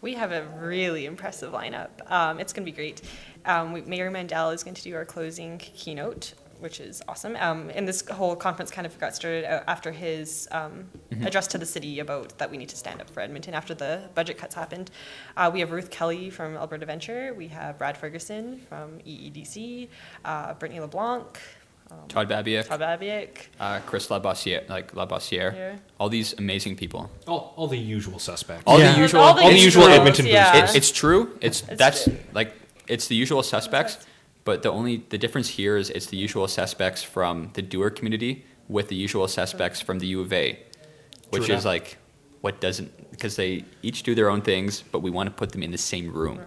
We 0.00 0.14
have 0.14 0.30
a 0.30 0.44
really 0.60 1.06
impressive 1.06 1.52
lineup. 1.52 1.88
Um, 2.10 2.38
it's 2.38 2.52
going 2.52 2.64
to 2.64 2.70
be 2.70 2.76
great. 2.76 3.02
Um, 3.48 3.72
we, 3.72 3.80
Mayor 3.80 4.10
Mandel 4.10 4.50
is 4.50 4.62
going 4.62 4.74
to 4.74 4.82
do 4.82 4.94
our 4.94 5.04
closing 5.04 5.58
keynote, 5.58 6.34
which 6.60 6.80
is 6.80 7.00
awesome. 7.08 7.34
Um, 7.36 7.70
and 7.74 7.88
this 7.88 8.06
whole 8.08 8.36
conference 8.36 8.70
kind 8.70 8.86
of 8.86 8.98
got 9.00 9.14
started 9.16 9.44
after 9.68 9.90
his 9.90 10.46
um, 10.52 10.86
address 11.22 11.46
to 11.48 11.58
the 11.58 11.64
city 11.66 11.98
about 12.00 12.36
that 12.38 12.50
we 12.50 12.58
need 12.58 12.68
to 12.68 12.76
stand 12.76 13.00
up 13.00 13.08
for 13.08 13.20
Edmonton 13.20 13.54
after 13.54 13.74
the 13.74 14.02
budget 14.14 14.36
cuts 14.38 14.54
happened. 14.54 14.90
Uh, 15.36 15.50
we 15.52 15.60
have 15.60 15.70
Ruth 15.70 15.90
Kelly 15.90 16.28
from 16.30 16.56
Alberta 16.56 16.84
Venture. 16.84 17.32
We 17.32 17.48
have 17.48 17.78
Brad 17.78 17.96
Ferguson 17.96 18.60
from 18.68 18.98
EEDC, 19.06 19.88
uh, 20.26 20.54
Brittany 20.54 20.80
LeBlanc, 20.80 21.40
Todd 22.08 22.28
Babiak, 22.28 22.66
Todd 22.68 22.80
Babiak. 22.80 23.46
uh, 23.58 23.80
Chris 23.86 24.08
Labossiere, 24.08 24.68
like 24.68 24.92
Labossiere, 24.92 25.54
Yeah. 25.54 25.76
all 25.98 26.10
these 26.10 26.34
amazing 26.34 26.76
people. 26.76 27.10
All, 27.26 27.54
all 27.56 27.66
the 27.66 27.78
usual 27.78 28.18
suspects. 28.18 28.64
All 28.66 28.78
Yeah. 28.78 28.92
the 28.92 29.00
usual, 29.00 29.20
All 29.22 29.32
the 29.34 29.40
all 29.42 29.48
the 29.50 29.56
usual 29.58 29.84
Edmonton 29.84 30.26
yeah. 30.26 30.52
boosters. 30.52 30.74
It, 30.74 30.76
it's 30.78 30.92
true. 30.92 31.38
It's, 31.40 31.62
It's 31.66 31.78
that's 31.78 32.04
true. 32.04 32.16
like 32.34 32.52
it's 32.88 33.06
the 33.08 33.14
usual 33.14 33.42
suspects, 33.42 33.98
but 34.44 34.62
the 34.62 34.70
only 34.70 35.04
the 35.08 35.18
difference 35.18 35.48
here 35.48 35.76
is 35.76 35.90
it's 35.90 36.06
the 36.06 36.16
usual 36.16 36.48
suspects 36.48 37.02
from 37.02 37.50
the 37.54 37.62
doer 37.62 37.90
community 37.90 38.44
with 38.68 38.88
the 38.88 38.96
usual 38.96 39.28
suspects 39.28 39.80
from 39.80 39.98
the 39.98 40.06
U 40.08 40.20
of 40.20 40.32
A, 40.32 40.58
which 41.30 41.44
True 41.46 41.54
is 41.54 41.64
enough. 41.64 41.64
like 41.64 41.98
what 42.40 42.60
doesn't 42.60 43.10
because 43.10 43.36
they 43.36 43.64
each 43.82 44.02
do 44.04 44.14
their 44.14 44.30
own 44.30 44.42
things, 44.42 44.82
but 44.92 45.00
we 45.00 45.10
want 45.10 45.26
to 45.28 45.34
put 45.34 45.52
them 45.52 45.62
in 45.62 45.70
the 45.70 45.78
same 45.78 46.12
room. 46.12 46.40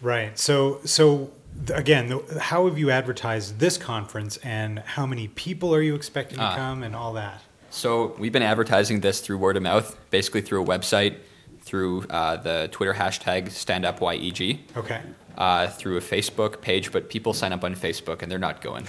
Right. 0.00 0.38
So, 0.38 0.80
so 0.84 1.30
again, 1.72 2.20
how 2.40 2.66
have 2.66 2.78
you 2.78 2.90
advertised 2.90 3.58
this 3.58 3.76
conference, 3.78 4.36
and 4.38 4.78
how 4.80 5.06
many 5.06 5.28
people 5.28 5.74
are 5.74 5.82
you 5.82 5.94
expecting 5.94 6.38
to 6.38 6.44
Ah. 6.44 6.56
come, 6.56 6.82
and 6.82 6.94
all 6.96 7.12
that? 7.14 7.42
So 7.70 8.14
we've 8.18 8.32
been 8.32 8.42
advertising 8.42 9.00
this 9.00 9.20
through 9.20 9.38
word 9.38 9.56
of 9.56 9.62
mouth, 9.62 9.96
basically 10.10 10.40
through 10.40 10.62
a 10.62 10.66
website, 10.66 11.16
through 11.66 12.04
uh, 12.08 12.36
the 12.36 12.68
Twitter 12.72 12.94
hashtag 12.94 13.48
StandUpYEG. 13.48 14.60
Okay. 14.76 15.00
uh, 15.36 15.66
through 15.68 15.98
a 15.98 16.00
Facebook 16.00 16.62
page, 16.62 16.90
but 16.92 17.10
people 17.10 17.34
sign 17.34 17.52
up 17.52 17.62
on 17.62 17.74
Facebook 17.74 18.22
and 18.22 18.32
they're 18.32 18.38
not 18.38 18.62
going. 18.62 18.86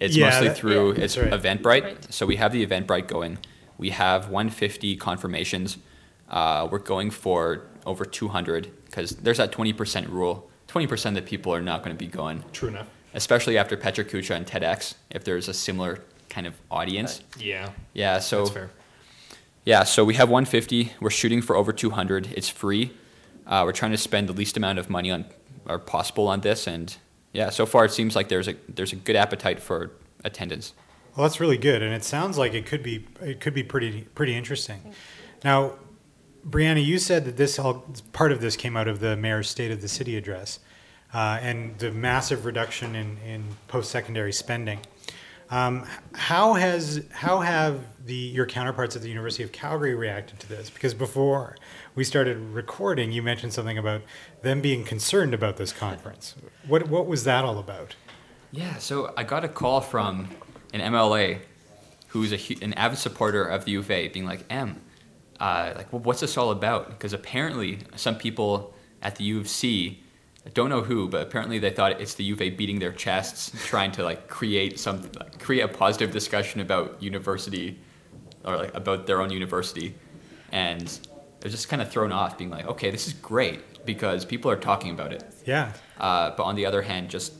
It's 0.00 0.16
Yeah, 0.16 0.30
mostly 0.30 0.48
that- 0.48 0.56
through 0.56 0.94
yeah. 0.94 1.04
it's 1.04 1.18
right. 1.18 1.30
Eventbrite. 1.30 1.82
Right. 1.84 2.06
So 2.14 2.24
we 2.24 2.36
have 2.36 2.52
the 2.52 2.64
Eventbrite 2.66 3.06
going. 3.06 3.36
We 3.76 3.90
have 3.90 4.30
150 4.30 4.96
confirmations. 4.96 5.76
Uh, 6.30 6.66
we're 6.70 6.78
going 6.78 7.10
for 7.10 7.66
over 7.84 8.06
200 8.06 8.70
because 8.86 9.10
there's 9.16 9.36
that 9.36 9.52
20% 9.52 10.08
rule. 10.08 10.48
20% 10.68 11.06
of 11.06 11.14
the 11.16 11.22
people 11.22 11.52
are 11.52 11.60
not 11.60 11.82
going 11.82 11.94
to 11.94 11.98
be 12.02 12.10
going, 12.10 12.44
True 12.52 12.68
enough. 12.68 12.86
especially 13.12 13.58
after 13.58 13.76
PechaKucha 13.76 14.34
and 14.36 14.46
TEDx. 14.46 14.94
If 15.10 15.24
there's 15.24 15.48
a 15.48 15.52
similar 15.54 16.00
kind 16.30 16.46
of 16.46 16.54
audience, 16.70 17.20
Yeah, 17.38 17.70
yeah. 17.92 18.20
So 18.20 18.38
that's 18.44 18.50
fair. 18.54 18.70
Yeah, 19.64 19.84
so 19.84 20.04
we 20.04 20.14
have 20.14 20.28
150. 20.28 20.92
We're 21.00 21.10
shooting 21.10 21.42
for 21.42 21.54
over 21.54 21.72
200. 21.72 22.32
It's 22.36 22.48
free. 22.48 22.92
Uh, 23.46 23.62
we're 23.64 23.72
trying 23.72 23.90
to 23.90 23.98
spend 23.98 24.28
the 24.28 24.32
least 24.32 24.56
amount 24.56 24.78
of 24.78 24.88
money 24.88 25.10
on 25.10 25.26
or 25.66 25.78
possible 25.78 26.28
on 26.28 26.40
this, 26.40 26.66
and 26.66 26.96
yeah, 27.32 27.50
so 27.50 27.66
far 27.66 27.84
it 27.84 27.92
seems 27.92 28.16
like 28.16 28.28
there's 28.28 28.48
a 28.48 28.54
there's 28.68 28.92
a 28.92 28.96
good 28.96 29.16
appetite 29.16 29.60
for 29.60 29.92
attendance. 30.24 30.72
Well, 31.16 31.26
that's 31.26 31.40
really 31.40 31.58
good, 31.58 31.82
and 31.82 31.92
it 31.92 32.04
sounds 32.04 32.38
like 32.38 32.54
it 32.54 32.66
could 32.66 32.82
be 32.82 33.06
it 33.20 33.40
could 33.40 33.54
be 33.54 33.62
pretty 33.62 34.02
pretty 34.14 34.34
interesting. 34.34 34.94
Now, 35.44 35.74
Breanna, 36.48 36.84
you 36.84 36.98
said 36.98 37.24
that 37.24 37.36
this 37.36 37.58
all 37.58 37.86
part 38.12 38.32
of 38.32 38.40
this 38.40 38.56
came 38.56 38.76
out 38.76 38.88
of 38.88 39.00
the 39.00 39.16
mayor's 39.16 39.50
State 39.50 39.70
of 39.70 39.80
the 39.80 39.88
City 39.88 40.16
address, 40.16 40.60
uh, 41.12 41.38
and 41.42 41.78
the 41.78 41.90
massive 41.90 42.44
reduction 42.44 42.94
in, 42.94 43.18
in 43.18 43.44
post 43.68 43.90
secondary 43.90 44.32
spending. 44.32 44.80
Um, 45.50 45.84
how 46.14 46.54
has 46.54 47.04
how 47.10 47.40
have 47.40 47.80
the 48.06 48.14
your 48.14 48.46
counterparts 48.46 48.94
at 48.94 49.02
the 49.02 49.08
University 49.08 49.42
of 49.42 49.50
Calgary 49.50 49.94
reacted 49.94 50.38
to 50.40 50.48
this? 50.48 50.70
Because 50.70 50.94
before 50.94 51.56
we 51.94 52.04
started 52.04 52.38
recording, 52.38 53.10
you 53.10 53.22
mentioned 53.22 53.52
something 53.52 53.76
about 53.76 54.02
them 54.42 54.60
being 54.60 54.84
concerned 54.84 55.34
about 55.34 55.56
this 55.56 55.72
conference. 55.72 56.36
What 56.68 56.88
what 56.88 57.06
was 57.06 57.24
that 57.24 57.44
all 57.44 57.58
about? 57.58 57.96
Yeah, 58.52 58.78
so 58.78 59.12
I 59.16 59.24
got 59.24 59.44
a 59.44 59.48
call 59.48 59.80
from 59.80 60.28
an 60.72 60.80
MLA 60.80 61.40
who's 62.08 62.32
a, 62.32 62.64
an 62.64 62.74
avid 62.74 62.98
supporter 62.98 63.44
of 63.44 63.64
the 63.64 63.72
U 63.72 63.80
of 63.80 63.90
A, 63.90 64.08
being 64.08 64.26
like, 64.26 64.44
"M, 64.50 64.80
uh, 65.40 65.72
like, 65.76 65.92
well, 65.92 66.02
what's 66.02 66.20
this 66.20 66.36
all 66.36 66.52
about?" 66.52 66.90
Because 66.90 67.12
apparently 67.12 67.78
some 67.96 68.16
people 68.16 68.72
at 69.02 69.16
the 69.16 69.24
U 69.24 69.40
of 69.40 69.48
C, 69.48 70.02
I 70.46 70.48
don't 70.50 70.70
know 70.70 70.80
who, 70.82 71.08
but 71.08 71.22
apparently 71.22 71.58
they 71.58 71.70
thought 71.70 72.00
it's 72.00 72.14
the 72.14 72.24
U 72.24 72.34
of 72.34 72.40
A 72.40 72.50
beating 72.50 72.78
their 72.78 72.92
chests, 72.92 73.52
trying 73.66 73.92
to 73.92 74.02
like 74.02 74.28
create 74.28 74.78
some 74.80 75.02
like, 75.18 75.38
create 75.38 75.60
a 75.60 75.68
positive 75.68 76.10
discussion 76.12 76.60
about 76.60 77.02
university 77.02 77.78
or 78.44 78.56
like 78.56 78.74
about 78.74 79.06
their 79.06 79.20
own 79.20 79.30
university, 79.30 79.94
and 80.50 80.98
they're 81.40 81.50
just 81.50 81.68
kind 81.68 81.82
of 81.82 81.90
thrown 81.90 82.10
off, 82.10 82.38
being 82.38 82.50
like, 82.50 82.66
"Okay, 82.66 82.90
this 82.90 83.06
is 83.06 83.12
great 83.14 83.84
because 83.84 84.24
people 84.24 84.50
are 84.50 84.56
talking 84.56 84.92
about 84.92 85.12
it," 85.12 85.24
Yeah. 85.44 85.72
uh, 85.98 86.30
but 86.36 86.44
on 86.44 86.54
the 86.54 86.64
other 86.64 86.82
hand, 86.82 87.10
just 87.10 87.34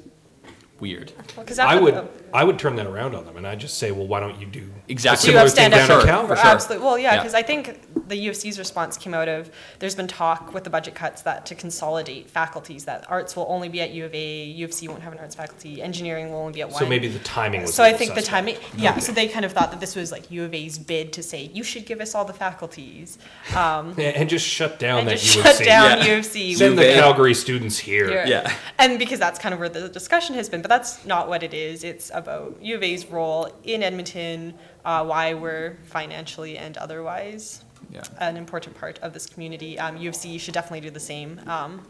weird. 0.81 1.13
Well, 1.37 1.45
'cause 1.47 1.59
I 1.59 1.75
after 1.75 1.83
would 1.85 1.95
the- 1.95 2.07
I 2.33 2.45
would 2.45 2.59
turn 2.59 2.77
that 2.77 2.87
around 2.87 3.15
on 3.17 3.25
them, 3.25 3.37
and 3.37 3.47
I'd 3.47 3.59
just 3.59 3.79
say, 3.79 3.91
well, 3.91 4.07
why 4.07 4.21
don't 4.21 4.41
you 4.41 4.47
do 4.47 4.69
Exactly. 4.89 5.27
Do 5.27 5.33
similar 5.33 5.41
have 5.45 5.49
thing 5.49 5.55
stand 5.71 5.75
up 5.75 5.79
down 5.89 6.21
in 6.23 6.27
for, 6.29 6.35
for 6.37 6.41
Sure. 6.41 6.51
absolutely. 6.51 6.85
Well, 6.87 6.99
yeah, 6.99 7.15
Yeah. 7.15 7.17
because 7.19 7.35
I 7.35 7.43
think 7.43 8.09
the 8.09 8.17
U 8.17 8.31
of 8.31 8.37
C's 8.37 8.59
response 8.59 8.97
came 8.97 9.15
out 9.15 9.29
of 9.29 9.51
there's 9.79 9.95
been 9.95 10.09
talk 10.09 10.53
with 10.55 10.65
the 10.65 10.71
budget 10.71 10.95
cuts 10.97 11.23
that 11.23 11.47
to 11.47 11.55
consolidate 11.55 12.29
faculties 12.31 12.85
that 12.87 13.05
arts 13.09 13.37
will 13.37 13.47
only 13.49 13.69
be 13.69 13.81
at 13.81 13.91
U 13.91 14.05
of 14.05 14.15
A, 14.15 14.43
U 14.45 14.65
of 14.65 14.73
C 14.75 14.89
won't 14.89 15.03
have 15.03 15.13
an 15.13 15.19
arts 15.21 15.35
faculty, 15.37 15.81
engineering 15.83 16.31
will 16.31 16.39
only 16.41 16.53
be 16.53 16.61
at 16.63 16.71
one. 16.71 16.79
So 16.79 16.87
maybe 16.87 17.07
the 17.09 17.19
timing 17.21 17.63
was. 17.63 17.75
So 17.75 17.83
I 17.85 17.93
little 17.93 17.99
think 17.99 18.15
the 18.17 18.23
timing, 18.23 18.57
yeah. 18.77 18.99
So 18.99 19.13
they 19.13 19.29
kind 19.29 19.45
of 19.45 19.53
thought 19.53 19.71
that 19.71 19.81
this 19.81 19.95
was 19.97 20.11
like 20.13 20.31
U 20.31 20.45
of 20.45 20.55
A's 20.55 20.79
bid 20.79 21.13
to 21.15 21.23
say 21.23 21.51
you 21.53 21.63
should 21.63 21.87
give 21.87 22.01
us 22.01 22.15
all 22.15 22.25
the 22.25 22.33
faculties 22.33 23.19
um, 23.57 23.95
Yeah, 23.99 24.09
and 24.11 24.29
just 24.29 24.47
shut 24.47 24.79
down 24.79 25.01
and 25.01 25.09
that 25.09 25.19
just 25.19 25.37
U 25.37 25.43
shut 25.43 25.59
down 25.65 25.99
Yeah. 25.99 26.07
U 26.07 26.19
of 26.19 26.25
C. 26.25 26.55
Send 26.55 26.79
the 26.79 26.83
U 26.85 26.91
of 26.91 26.97
A. 26.97 27.01
Calgary 27.01 27.35
students 27.35 27.79
here. 27.79 28.09
Here. 28.09 28.25
Yeah. 28.27 28.53
And 28.79 28.99
because 28.99 29.19
that's 29.19 29.39
kind 29.39 29.53
of 29.53 29.61
where 29.61 29.69
the 29.69 29.89
discussion 29.89 30.35
has 30.37 30.49
been, 30.49 30.63
but 30.63 30.70
that's 30.71 31.05
not 31.05 31.29
what 31.29 31.43
it 31.43 31.53
is. 31.53 31.83
It's 31.85 32.11
about 32.15 32.57
U 32.63 32.77
of 32.77 32.83
A's 32.83 33.05
role 33.07 33.51
in 33.65 33.83
Edmonton, 33.83 34.55
uh, 34.85 35.05
why 35.05 35.35
we're 35.35 35.77
financially 35.85 36.57
and 36.57 36.77
otherwise 36.79 37.65
Yeah. 37.91 38.03
an 38.19 38.37
important 38.37 38.77
part 38.77 38.99
of 39.01 39.13
this 39.13 39.27
community. 39.27 39.79
Um, 39.79 39.97
U 39.97 40.09
of 40.09 40.15
C 40.15 40.39
should 40.39 40.55
definitely 40.55 40.81
do 40.89 40.91
the 40.91 41.01
same 41.01 41.41
um, 41.47 41.83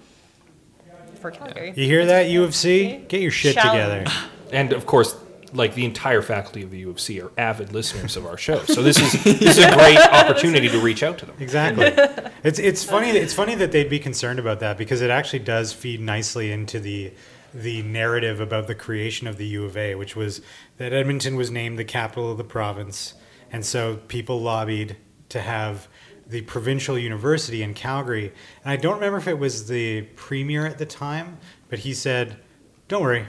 for 1.20 1.30
Calgary. 1.30 1.72
You 1.76 1.84
hear 1.84 2.06
that, 2.06 2.28
U 2.30 2.42
of 2.42 2.54
C? 2.54 3.04
Get 3.08 3.20
your 3.20 3.30
shit 3.30 3.54
Challenge. 3.54 4.06
together. 4.08 4.26
And 4.52 4.72
of 4.72 4.84
course, 4.84 5.14
like 5.52 5.74
the 5.76 5.84
entire 5.84 6.22
faculty 6.22 6.62
of 6.64 6.72
the 6.72 6.78
U 6.78 6.90
of 6.90 6.98
C 6.98 7.20
are 7.20 7.30
avid 7.38 7.72
listeners 7.72 8.16
of 8.16 8.26
our 8.26 8.36
show. 8.36 8.58
So 8.64 8.82
this 8.82 8.98
is 8.98 9.12
this 9.22 9.58
is 9.58 9.58
a 9.58 9.70
great 9.76 9.96
opportunity 9.98 10.68
to 10.68 10.80
reach 10.80 11.04
out 11.04 11.18
to 11.18 11.26
them. 11.26 11.36
Exactly. 11.38 11.86
it's 12.42 12.58
it's 12.58 12.82
funny 12.82 13.10
it's 13.10 13.32
funny 13.32 13.54
that 13.54 13.70
they'd 13.70 13.88
be 13.88 14.00
concerned 14.00 14.40
about 14.40 14.58
that 14.60 14.76
because 14.76 15.02
it 15.02 15.10
actually 15.10 15.38
does 15.40 15.72
feed 15.72 16.00
nicely 16.00 16.50
into 16.50 16.80
the 16.80 17.12
the 17.52 17.82
narrative 17.82 18.40
about 18.40 18.66
the 18.66 18.74
creation 18.74 19.26
of 19.26 19.36
the 19.36 19.46
U 19.46 19.64
of 19.64 19.76
A, 19.76 19.94
which 19.94 20.16
was 20.16 20.40
that 20.76 20.92
Edmonton 20.92 21.36
was 21.36 21.50
named 21.50 21.78
the 21.78 21.84
capital 21.84 22.30
of 22.30 22.38
the 22.38 22.44
province, 22.44 23.14
and 23.52 23.64
so 23.64 23.96
people 24.08 24.40
lobbied 24.40 24.96
to 25.30 25.40
have 25.40 25.88
the 26.26 26.42
provincial 26.42 26.96
university 26.98 27.62
in 27.62 27.74
Calgary. 27.74 28.32
And 28.64 28.72
I 28.72 28.76
don't 28.76 28.94
remember 28.94 29.18
if 29.18 29.26
it 29.26 29.38
was 29.38 29.68
the 29.68 30.02
premier 30.16 30.66
at 30.66 30.78
the 30.78 30.86
time, 30.86 31.38
but 31.68 31.80
he 31.80 31.92
said, 31.92 32.36
"Don't 32.88 33.02
worry, 33.02 33.26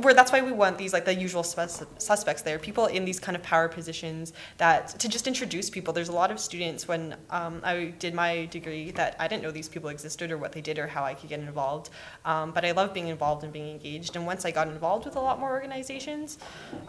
where 0.00 0.14
that's 0.14 0.32
why 0.32 0.40
we 0.40 0.52
want 0.52 0.78
these 0.78 0.92
like 0.92 1.04
the 1.04 1.14
usual 1.14 1.42
sus- 1.42 1.84
suspects 1.98 2.42
there 2.42 2.58
people 2.58 2.86
in 2.86 3.04
these 3.04 3.20
kind 3.20 3.36
of 3.36 3.42
power 3.42 3.68
positions 3.68 4.32
that 4.58 4.88
to 4.98 5.08
just 5.08 5.26
introduce 5.26 5.68
people. 5.68 5.92
There's 5.92 6.08
a 6.08 6.12
lot 6.12 6.30
of 6.30 6.40
students 6.40 6.88
when 6.88 7.16
um, 7.30 7.60
i 7.64 7.92
did 7.98 8.14
my 8.14 8.46
degree 8.46 8.90
that 8.92 9.16
i 9.18 9.28
didn't 9.28 9.42
know 9.42 9.50
these 9.50 9.68
people 9.68 9.90
existed 9.90 10.30
or 10.30 10.38
what 10.38 10.52
they 10.52 10.60
did 10.60 10.78
or 10.78 10.86
how 10.86 11.04
i 11.04 11.14
could 11.14 11.28
get 11.28 11.40
involved. 11.40 11.90
Um, 12.24 12.52
but 12.52 12.64
i 12.64 12.72
love 12.72 12.94
being 12.94 13.08
involved 13.08 13.44
and 13.44 13.52
being 13.52 13.70
engaged. 13.70 14.16
And 14.16 14.26
once 14.26 14.44
i 14.44 14.50
got 14.50 14.68
involved 14.68 15.04
with 15.04 15.16
a 15.16 15.20
lot 15.20 15.38
more 15.38 15.50
organizations 15.50 16.38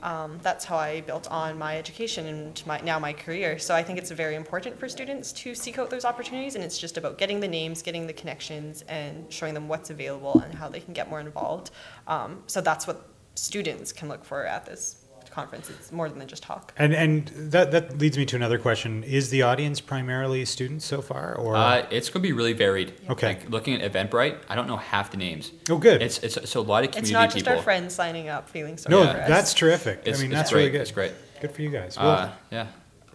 um, 0.02 0.40
that's 0.42 0.66
how 0.66 0.78
i 0.78 1.02
built 1.02 1.28
on 1.30 1.58
my 1.58 1.78
education 1.78 2.26
and 2.28 2.64
my, 2.66 2.80
now 2.82 3.00
my 3.00 3.14
career. 3.14 3.60
So 3.60 3.76
i 3.76 3.84
think 3.84 4.00
it's 4.00 4.12
very 4.12 4.36
important 4.36 4.80
for 4.80 4.88
students 4.88 5.32
to 5.34 5.56
seek 5.56 5.78
out 5.78 5.90
those 5.90 6.06
opportunities. 6.06 6.56
And 6.56 6.64
it's 6.64 6.78
just 6.78 6.98
about 6.98 7.18
getting 7.18 7.40
the 7.40 7.48
names 7.48 7.82
getting 7.82 8.08
the 8.08 8.14
connections 8.14 8.84
and 8.88 9.32
showing 9.32 9.54
them 9.54 9.68
what's 9.68 9.90
available 9.90 10.40
and 10.40 10.54
how 10.54 10.70
they 10.70 10.80
can 10.80 10.94
get 10.94 11.10
more 11.10 11.20
involved 11.20 11.72
um, 12.08 12.44
so 12.48 12.62
that's 12.62 12.86
what 12.88 13.08
students 13.36 13.92
can 13.94 14.08
look 14.10 14.24
for 14.24 14.46
at 14.46 14.66
this 14.66 14.98
conference. 15.32 15.68
It's 15.68 15.92
more 15.92 16.08
than 16.10 16.28
just 16.28 16.44
talk. 16.44 16.74
And 16.78 16.94
and 16.94 17.28
that 17.52 17.72
that 17.72 17.98
leads 17.98 18.18
me 18.20 18.26
to 18.28 18.36
another 18.36 18.60
question: 18.60 19.04
Is 19.04 19.32
the 19.32 19.42
audience 19.42 19.82
primarily 19.82 20.46
students 20.46 20.86
so 20.86 21.02
far, 21.02 21.34
or 21.36 21.56
Uh, 21.56 21.88
it's 21.90 22.10
going 22.10 22.22
to 22.22 22.28
be 22.30 22.34
really 22.34 22.54
varied. 22.54 22.94
Okay. 23.10 23.30
Like 23.30 23.50
looking 23.50 23.82
at 23.82 23.92
Eventbrite, 23.92 24.38
I 24.48 24.54
don't 24.54 24.68
know 24.68 24.78
half 24.78 25.10
the 25.10 25.18
names. 25.18 25.52
oh, 25.72 25.78
good. 25.80 26.04
It's 26.04 26.20
it's 26.20 26.50
so 26.50 26.60
a 26.60 26.62
lot 26.62 26.84
of 26.84 26.92
community. 26.92 27.00
It's 27.00 27.12
not 27.12 27.26
just 27.32 27.46
people. 27.46 27.54
our 27.58 27.64
friends 27.64 27.96
signing 27.96 28.30
up 28.30 28.48
feeling 28.48 28.78
sorry 28.78 28.92
no, 28.96 29.12
for 29.12 29.20
us. 29.22 29.28
that's 29.28 29.54
terrific. 29.56 30.02
It's, 30.06 30.20
I 30.20 30.22
mean, 30.22 30.32
that's 30.32 30.52
great. 30.52 30.60
really 30.60 30.72
good. 30.72 30.82
It's 30.82 30.92
great. 30.92 31.14
Good 31.42 31.52
for 31.52 31.62
you 31.64 31.70
guys. 31.72 31.98
Well, 31.98 32.10
Uh, 32.12 32.32
yeah. 32.52 32.68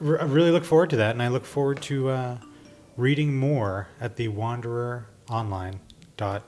r- 0.04 0.20
I 0.20 0.24
really 0.24 0.50
look 0.50 0.64
forward 0.64 0.90
to 0.90 0.96
that, 0.96 1.12
and 1.12 1.22
I 1.22 1.28
look 1.28 1.44
forward 1.44 1.80
to 1.82 2.08
uh, 2.10 2.38
reading 2.96 3.36
more 3.36 3.86
at 4.00 4.16
the 4.16 4.26
wandereronline 4.28 5.78
dot 6.16 6.42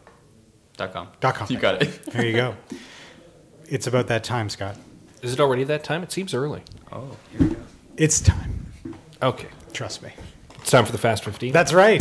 Dot 0.81 0.95
com. 0.95 1.09
dot 1.21 1.35
com. 1.35 1.47
You 1.51 1.59
got 1.59 1.83
it. 1.83 2.01
There 2.13 2.25
you 2.25 2.33
go. 2.33 2.57
It's 3.69 3.87
about 3.87 4.07
that 4.07 4.25
time, 4.25 4.49
Scott. 4.49 4.77
Is 5.21 5.35
it 5.35 5.39
already 5.39 5.63
that 5.65 5.85
time? 5.85 6.03
It 6.03 6.11
seems 6.11 6.33
early. 6.33 6.63
Oh. 6.91 7.19
Here 7.33 7.49
we 7.49 7.55
go. 7.55 7.61
It's 7.99 8.19
time. 8.23 8.73
Okay. 9.21 9.49
Trust 9.75 10.03
me. 10.03 10.13
It's 10.55 10.71
time 10.71 10.87
for 10.87 10.93
the 10.93 10.97
Fast 10.97 11.23
15. 11.23 11.53
That's 11.53 11.75
right. 11.75 12.01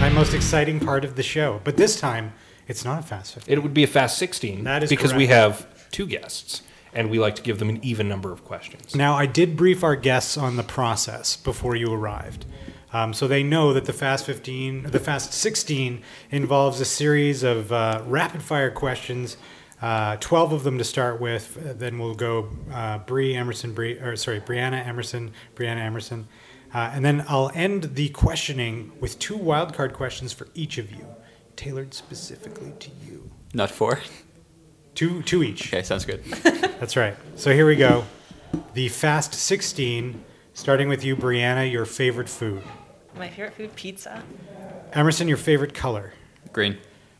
My 0.00 0.08
most 0.10 0.34
exciting 0.34 0.78
part 0.78 1.04
of 1.04 1.16
the 1.16 1.22
show, 1.24 1.60
but 1.64 1.76
this 1.76 1.98
time 1.98 2.32
it's 2.68 2.84
not 2.84 3.00
a 3.00 3.02
fast 3.02 3.34
15. 3.34 3.52
it 3.52 3.62
would 3.62 3.74
be 3.74 3.82
a 3.82 3.86
Fast 3.88 4.18
16 4.18 4.62
That 4.64 4.82
is 4.84 4.90
because 4.90 5.14
we 5.14 5.26
have 5.26 5.66
two 5.90 6.06
guests, 6.06 6.62
and 6.94 7.10
we 7.10 7.18
like 7.18 7.34
to 7.36 7.42
give 7.42 7.58
them 7.58 7.68
an 7.68 7.80
even 7.82 8.08
number 8.08 8.32
of 8.32 8.44
questions. 8.44 8.94
Now, 8.94 9.14
I 9.14 9.26
did 9.26 9.56
brief 9.56 9.82
our 9.82 9.96
guests 9.96 10.36
on 10.36 10.56
the 10.56 10.62
process 10.62 11.36
before 11.36 11.76
you 11.76 11.92
arrived. 11.92 12.46
Um, 12.92 13.12
so 13.12 13.26
they 13.26 13.42
know 13.42 13.72
that 13.72 13.86
the 13.86 13.92
Fast 13.92 14.24
15, 14.24 14.84
the 14.84 15.00
Fast 15.00 15.32
16 15.32 16.00
involves 16.30 16.80
a 16.80 16.84
series 16.84 17.42
of 17.42 17.72
uh, 17.72 18.02
rapid 18.06 18.40
fire 18.40 18.70
questions, 18.70 19.36
uh, 19.82 20.16
12 20.20 20.52
of 20.52 20.62
them 20.62 20.78
to 20.78 20.84
start 20.84 21.20
with. 21.20 21.58
Uh, 21.58 21.72
Then 21.72 21.98
we'll 21.98 22.14
go 22.14 22.50
uh, 22.72 22.98
Bree 22.98 23.34
Emerson, 23.34 23.74
Bree, 23.74 23.98
or 23.98 24.14
sorry, 24.14 24.40
Breanna 24.40 24.86
Emerson, 24.86 25.32
Breanna 25.56 25.80
Emerson. 25.80 26.28
Uh, 26.72 26.90
and 26.94 27.04
then 27.04 27.24
I'll 27.28 27.50
end 27.54 27.94
the 27.94 28.08
questioning 28.10 28.92
with 29.00 29.18
two 29.18 29.36
wildcard 29.38 29.92
questions 29.92 30.32
for 30.32 30.46
each 30.54 30.78
of 30.78 30.92
you, 30.92 31.06
tailored 31.56 31.94
specifically 31.94 32.72
to 32.78 32.90
you. 33.04 33.28
Not 33.52 33.70
four. 33.70 34.00
Two, 34.94 35.22
two 35.22 35.42
each. 35.42 35.68
Okay, 35.72 35.82
sounds 35.82 36.04
good. 36.04 36.24
That's 36.80 36.96
right. 36.96 37.16
So 37.36 37.52
here 37.52 37.66
we 37.66 37.76
go. 37.76 38.04
The 38.74 38.88
Fast 38.88 39.34
16, 39.34 40.22
starting 40.52 40.88
with 40.88 41.04
you, 41.04 41.16
Breanna, 41.16 41.70
your 41.70 41.84
favorite 41.84 42.28
food. 42.28 42.62
My 43.16 43.28
favorite 43.28 43.54
food, 43.54 43.74
pizza. 43.76 44.22
Emerson, 44.92 45.26
your 45.28 45.36
favorite 45.36 45.74
color. 45.74 46.14
Green. 46.52 46.78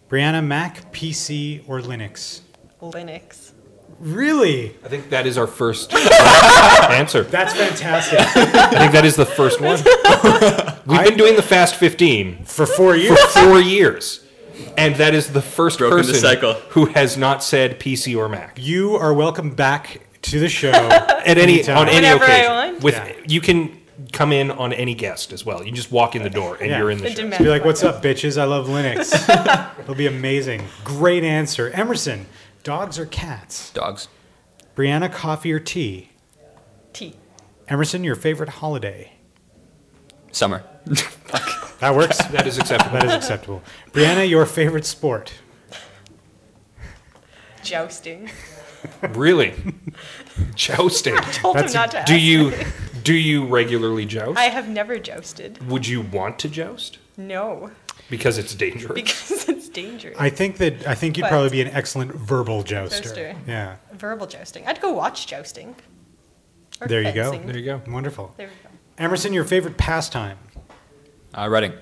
Breanna, 0.08 0.44
Mac, 0.44 0.92
PC, 0.92 1.68
or 1.68 1.80
Linux? 1.80 2.40
Linux. 2.80 3.52
Really? 3.98 4.76
I 4.84 4.88
think 4.88 5.10
that 5.10 5.26
is 5.26 5.38
our 5.38 5.46
first 5.46 5.92
answer. 6.90 7.22
That's 7.22 7.54
fantastic. 7.54 8.18
I 8.20 8.78
think 8.78 8.92
that 8.92 9.04
is 9.04 9.16
the 9.16 9.24
first 9.26 9.60
one. 9.60 9.78
We've 10.86 11.08
been 11.08 11.16
doing 11.18 11.36
the 11.36 11.42
Fast 11.42 11.76
15 11.76 12.44
For 12.44 12.66
four 12.66 12.96
years. 12.96 13.18
for 13.20 13.40
four 13.46 13.60
years, 13.60 14.23
and 14.76 14.94
that 14.96 15.14
is 15.14 15.32
the 15.32 15.42
first 15.42 15.78
Broken 15.78 15.98
the 15.98 16.02
person 16.04 16.20
cycle. 16.20 16.54
who 16.70 16.86
has 16.86 17.16
not 17.16 17.42
said 17.42 17.78
PC 17.80 18.16
or 18.16 18.28
Mac 18.28 18.58
You 18.60 18.96
are 18.96 19.12
welcome 19.14 19.50
back 19.54 20.00
to 20.22 20.40
the 20.40 20.48
show 20.48 20.70
at 20.72 21.38
any 21.38 21.54
Anytime. 21.54 21.78
on 21.78 21.88
any 21.88 21.96
Whenever 21.96 22.24
I 22.24 22.28
occasion. 22.28 22.52
want. 22.52 22.82
With 22.82 22.94
Yeah. 22.94 23.12
you 23.26 23.40
can 23.40 23.80
come 24.12 24.32
in 24.32 24.50
on 24.50 24.72
any 24.72 24.94
guest 24.94 25.32
as 25.32 25.44
well. 25.46 25.62
You 25.64 25.70
just 25.72 25.92
walk 25.92 26.16
in 26.16 26.22
the 26.22 26.30
door 26.30 26.56
and 26.60 26.70
Yeah. 26.70 26.78
you're 26.78 26.90
in 26.90 26.98
the 26.98 27.04
The 27.04 27.10
show. 27.10 27.16
demand 27.16 27.44
Be 27.44 27.50
like, 27.50 27.64
what's 27.64 27.82
up, 27.84 28.02
bitches? 28.02 28.40
I 28.40 28.44
love 28.44 28.66
Linux. 28.68 29.12
It'll 29.80 29.94
be 29.94 30.06
amazing. 30.06 30.62
Great 30.84 31.22
answer. 31.24 31.70
Emerson, 31.70 32.26
dogs 32.62 32.98
or 32.98 33.06
cats? 33.06 33.70
Dogs. 33.72 34.08
Breanna, 34.76 35.12
coffee 35.12 35.52
or 35.52 35.60
tea? 35.60 36.10
Tea. 36.92 37.14
Emerson, 37.68 38.02
your 38.04 38.16
favorite 38.16 38.48
holiday? 38.48 39.12
Summer. 40.32 40.64
That 41.84 41.94
works. 41.94 42.16
That 42.30 42.46
is 42.46 42.56
acceptable. 42.56 42.92
that 42.94 43.04
is 43.04 43.12
acceptable. 43.12 43.62
Breanna, 43.92 44.26
your 44.26 44.46
favorite 44.46 44.86
sport? 44.86 45.34
Jousting. 47.62 48.30
really, 49.10 49.52
jousting. 50.54 51.14
I 51.16 51.20
Told 51.32 51.56
That's 51.56 51.74
him 51.74 51.80
not 51.80 51.90
to 51.90 51.98
ask. 51.98 52.06
Do 52.06 52.18
you 52.18 52.52
do 53.02 53.12
you 53.12 53.44
regularly 53.46 54.06
joust? 54.06 54.38
I 54.38 54.44
have 54.44 54.66
never 54.68 54.98
jousted. 54.98 55.66
Would 55.68 55.86
you 55.86 56.00
want 56.00 56.38
to 56.38 56.48
joust 56.48 56.98
No, 57.18 57.70
because 58.08 58.38
it's 58.38 58.54
dangerous? 58.54 58.94
because 58.94 59.48
it's 59.50 59.68
dangerous. 59.68 60.16
I 60.18 60.30
think 60.30 60.56
that 60.58 60.86
I 60.86 60.94
think 60.94 61.18
you'd 61.18 61.24
But- 61.24 61.30
probably 61.30 61.50
be 61.50 61.60
an 61.60 61.68
excellent 61.68 62.12
verbal 62.14 62.62
jouster. 62.62 63.02
Jouster. 63.02 63.36
Yeah. 63.46 63.76
Verbal 63.92 64.26
jousting. 64.26 64.66
I'd 64.66 64.80
go 64.80 64.90
watch 64.92 65.26
jousting. 65.26 65.76
Or 66.80 66.88
There 66.88 67.02
you 67.02 67.12
go. 67.12 67.30
fencing. 67.30 67.46
there 67.46 67.58
you 67.58 67.64
go. 67.66 67.82
Wonderful. 67.86 68.32
There 68.38 68.48
we 68.48 68.54
go. 68.62 68.74
Emerson, 68.96 69.32
your 69.34 69.44
favorite 69.44 69.76
pastime. 69.76 70.38
Uh, 71.36 71.48
Reading. 71.48 71.72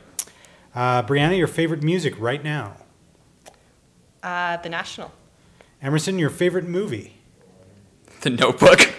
Uh, 0.75 1.03
Breanna, 1.03 1.37
your 1.37 1.47
favorite 1.47 1.83
music 1.83 2.19
right 2.19 2.43
now. 2.43 2.77
Uh, 4.23 4.57
the 4.59 4.69
National. 4.69 5.13
Emerson, 5.83 6.19
your 6.19 6.31
favorite 6.31 6.67
movie. 6.67 7.15
The 8.23 8.31
Notebook. 8.31 8.95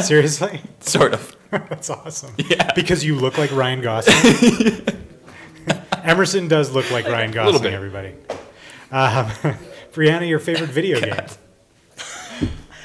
Seriously? 0.02 0.60
sort 0.80 1.14
of. 1.14 1.36
That's 1.50 1.90
awesome. 1.90 2.34
Yeah. 2.38 2.72
Because 2.74 3.04
you 3.04 3.14
look 3.16 3.38
like 3.38 3.52
Ryan 3.52 3.80
Gosling. 3.82 4.84
Emerson 6.02 6.48
does 6.48 6.72
look 6.72 6.90
like 6.90 7.06
Ryan 7.06 7.30
little 7.30 7.52
Gosling, 7.52 7.62
bit. 7.62 7.72
everybody. 7.74 8.14
Um, 8.90 9.26
Breanna, 9.92 10.28
your 10.28 10.38
favorite 10.40 10.70
video 10.70 11.00
game. 11.00 11.14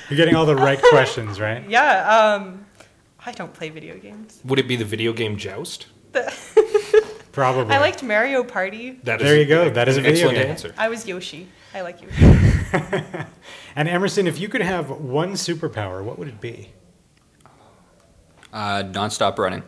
You're 0.09 0.17
getting 0.17 0.35
all 0.35 0.45
the 0.45 0.55
right 0.55 0.81
questions, 0.81 1.39
right? 1.39 1.67
Yeah. 1.69 2.35
Um, 2.35 2.65
I 3.25 3.31
don't 3.31 3.53
play 3.53 3.69
video 3.69 3.97
games. 3.97 4.39
Would 4.45 4.59
it 4.59 4.67
be 4.67 4.75
the 4.75 4.85
video 4.85 5.13
game 5.13 5.37
Joust? 5.37 5.87
Probably. 7.31 7.73
I 7.75 7.79
liked 7.79 8.01
Mario 8.01 8.43
Party. 8.43 8.99
That 9.03 9.21
is 9.21 9.27
There 9.27 9.37
you 9.37 9.45
go. 9.45 9.69
That 9.69 9.87
is 9.87 9.97
an 9.97 10.05
excellent 10.05 10.37
game. 10.37 10.47
answer. 10.47 10.73
I 10.77 10.89
was 10.89 11.07
Yoshi. 11.07 11.47
I 11.73 11.81
like 11.81 12.01
Yoshi. 12.01 12.39
And 13.75 13.87
Emerson, 13.87 14.27
if 14.27 14.39
you 14.39 14.49
could 14.49 14.61
have 14.61 14.89
one 14.89 15.33
superpower, 15.33 16.03
what 16.03 16.17
would 16.19 16.27
it 16.27 16.41
be? 16.41 16.71
Uh, 18.51 18.83
non-stop 18.91 19.37
running. 19.39 19.63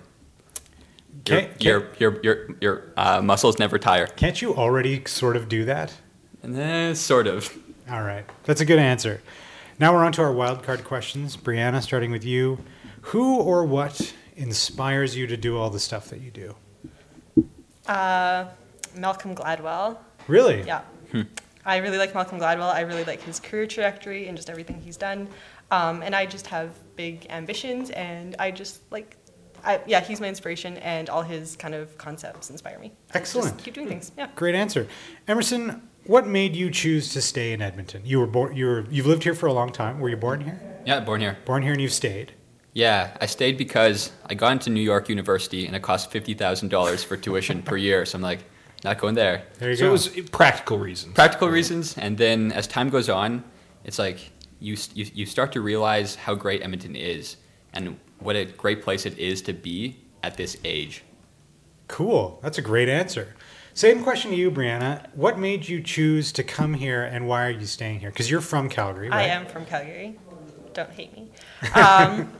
Your, 1.28 1.40
Can't, 1.42 1.64
your, 1.64 1.82
can't, 1.82 2.00
your, 2.02 2.20
your, 2.24 2.56
your 2.60 2.94
uh, 2.98 3.22
muscles 3.22 3.60
never 3.60 3.78
tire. 3.78 4.08
can't 4.08 4.42
you 4.42 4.56
already 4.56 5.04
sort 5.06 5.38
of 5.38 5.48
do 5.48 5.66
that? 5.66 5.94
And 6.42 6.56
then, 6.56 6.96
sort 6.96 7.28
of. 7.28 7.56
All 7.90 8.02
right. 8.02 8.26
That's 8.44 8.60
a 8.60 8.66
good 8.66 8.80
answer. 8.80 9.22
Now 9.80 9.94
we're 9.94 10.04
on 10.04 10.12
to 10.14 10.24
our 10.24 10.34
wild 10.34 10.64
card 10.64 10.84
questions. 10.84 11.38
Breanna, 11.38 11.82
starting 11.82 12.12
with 12.12 12.26
you. 12.26 12.58
Who 13.02 13.38
or 13.38 13.66
what 13.66 14.14
inspires 14.36 15.16
you 15.16 15.28
to 15.28 15.38
do 15.38 15.58
all 15.58 15.70
the 15.70 15.80
stuff 15.80 16.10
that 16.10 16.22
you 16.22 16.32
do? 16.32 16.56
Uh, 17.88 18.46
Malcolm 18.96 19.36
Gladwell. 19.36 19.98
Really? 20.28 20.62
Yeah. 20.64 20.82
I 21.66 21.78
really 21.78 21.98
like 21.98 22.14
Malcolm 22.14 22.40
Gladwell. 22.40 22.74
I 22.74 22.82
really 22.82 23.04
like 23.04 23.22
his 23.22 23.40
career 23.40 23.68
trajectory 23.68 24.28
and 24.28 24.38
just 24.38 24.50
everything 24.50 24.82
he's 24.82 24.98
done. 24.98 25.28
Um, 25.70 26.02
and 26.02 26.16
I 26.16 26.26
just 26.26 26.48
have 26.48 26.72
big 26.96 27.28
ambitions, 27.30 27.92
and 27.92 28.36
I 28.40 28.52
just 28.52 28.82
like, 28.92 29.16
I, 29.64 29.80
yeah, 29.86 30.02
he's 30.02 30.20
my 30.20 30.28
inspiration, 30.28 30.78
and 30.78 31.10
all 31.10 31.22
his 31.22 31.56
kind 31.56 31.74
of 31.74 31.98
concepts 31.98 32.50
inspire 32.50 32.80
me. 32.80 32.92
Excellent. 33.14 33.54
Just 33.54 33.64
keep 33.64 33.74
doing 33.76 33.88
things. 33.88 34.12
Yeah. 34.18 34.28
Great 34.36 34.56
answer. 34.56 34.88
Emerson, 35.28 35.88
what 36.06 36.28
made 36.28 36.56
you 36.56 36.72
choose 36.72 37.14
to 37.14 37.22
stay 37.22 37.54
in 37.54 37.62
Edmonton? 37.62 38.02
You 38.06 38.20
were 38.20 38.28
born 38.28 38.56
you 38.56 38.66
were 38.66 38.86
you've 38.90 39.06
lived 39.06 39.24
here 39.24 39.36
for 39.36 39.46
a 39.46 39.54
long 39.54 39.72
time. 39.72 40.00
Were 40.00 40.10
you 40.10 40.18
born 40.18 40.42
here? 40.42 40.60
Yeah, 40.86 41.00
born 41.00 41.22
here. 41.22 41.38
Born 41.46 41.62
here 41.62 41.74
and 41.74 41.82
you've 41.82 41.94
stayed. 41.94 42.34
Yeah, 42.74 43.18
I 43.20 43.26
stayed 43.26 43.58
because 43.58 44.12
I 44.26 44.34
got 44.34 44.54
into 44.54 44.70
New 44.70 44.82
York 44.82 45.10
University 45.10 45.68
and 45.68 45.76
it 45.76 45.82
cost 45.82 46.10
fifty 46.12 46.34
thousand 46.34 46.70
dollars 46.70 47.04
for 47.04 47.18
tuition 47.18 47.62
per 47.62 47.76
year. 47.78 48.06
So 48.06 48.18
I'm 48.18 48.22
like, 48.22 48.44
not 48.84 48.98
going 48.98 49.16
there. 49.16 49.44
There 49.60 49.70
you 49.70 49.76
So 49.76 49.84
go. 49.84 49.90
it 49.90 49.92
was 49.92 50.08
practical 50.32 50.80
reasons. 50.80 51.14
Practical 51.14 51.50
reasons, 51.50 51.98
and 51.98 52.18
then 52.18 52.52
as 52.54 52.68
time 52.68 52.90
goes 52.90 53.10
on, 53.10 53.44
it's 53.84 54.00
like 54.00 54.32
you 54.60 54.78
you, 54.94 55.06
you 55.14 55.26
start 55.26 55.52
to 55.54 55.62
realize 55.62 56.16
how 56.16 56.34
great 56.34 56.62
Edmonton 56.64 56.96
is 56.96 57.38
and 57.74 58.00
what 58.20 58.36
a 58.36 58.46
great 58.46 58.82
place 58.84 59.06
it 59.06 59.18
is 59.18 59.42
to 59.44 59.54
be 59.54 59.98
at 60.24 60.38
this 60.38 60.56
age. 60.64 61.04
Cool. 61.88 62.40
That's 62.42 62.58
a 62.58 62.62
great 62.62 62.88
answer. 62.88 63.36
Same 63.74 64.04
question 64.04 64.32
to 64.32 64.38
you, 64.38 64.52
Breanna. 64.52 65.08
What 65.16 65.40
made 65.40 65.68
you 65.68 65.82
choose 65.82 66.32
to 66.34 66.44
come 66.44 66.74
here, 66.74 67.04
and 67.04 67.28
why 67.28 67.46
are 67.48 67.52
you 67.52 67.66
staying 67.66 68.00
here? 68.00 68.12
Because 68.12 68.30
you're 68.30 68.42
from 68.42 68.70
Calgary, 68.70 69.10
right? 69.10 69.20
I 69.20 69.24
am 69.24 69.46
from 69.46 69.66
Calgary. 69.66 70.18
Don't 70.74 70.90
hate 70.92 71.14
me. 71.14 71.30
Um, 71.74 72.32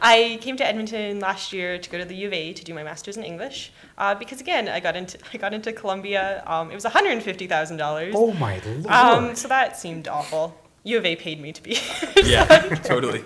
I 0.00 0.38
came 0.40 0.56
to 0.56 0.66
Edmonton 0.66 1.20
last 1.20 1.52
year 1.52 1.78
to 1.78 1.90
go 1.90 1.98
to 1.98 2.04
the 2.04 2.14
U 2.16 2.26
of 2.28 2.32
A 2.32 2.52
to 2.52 2.64
do 2.64 2.74
my 2.74 2.82
master's 2.82 3.16
in 3.16 3.24
English 3.24 3.72
uh, 3.96 4.14
because 4.14 4.40
again 4.40 4.68
I 4.68 4.80
got 4.80 4.96
into 4.96 5.18
I 5.32 5.36
got 5.38 5.54
into 5.54 5.72
Columbia. 5.72 6.42
Um, 6.46 6.70
it 6.70 6.74
was 6.74 6.84
one 6.84 6.92
hundred 6.92 7.12
and 7.12 7.22
fifty 7.22 7.46
thousand 7.46 7.76
dollars. 7.76 8.14
Oh 8.16 8.32
my 8.34 8.60
lord! 8.64 8.86
Um, 8.86 9.36
so 9.36 9.48
that 9.48 9.76
seemed 9.76 10.08
awful. 10.08 10.56
U 10.84 10.96
of 10.96 11.04
A 11.04 11.16
paid 11.16 11.40
me 11.40 11.52
to 11.52 11.62
be. 11.62 11.74
here. 11.74 12.12
Yeah, 12.24 12.44
totally. 12.84 13.24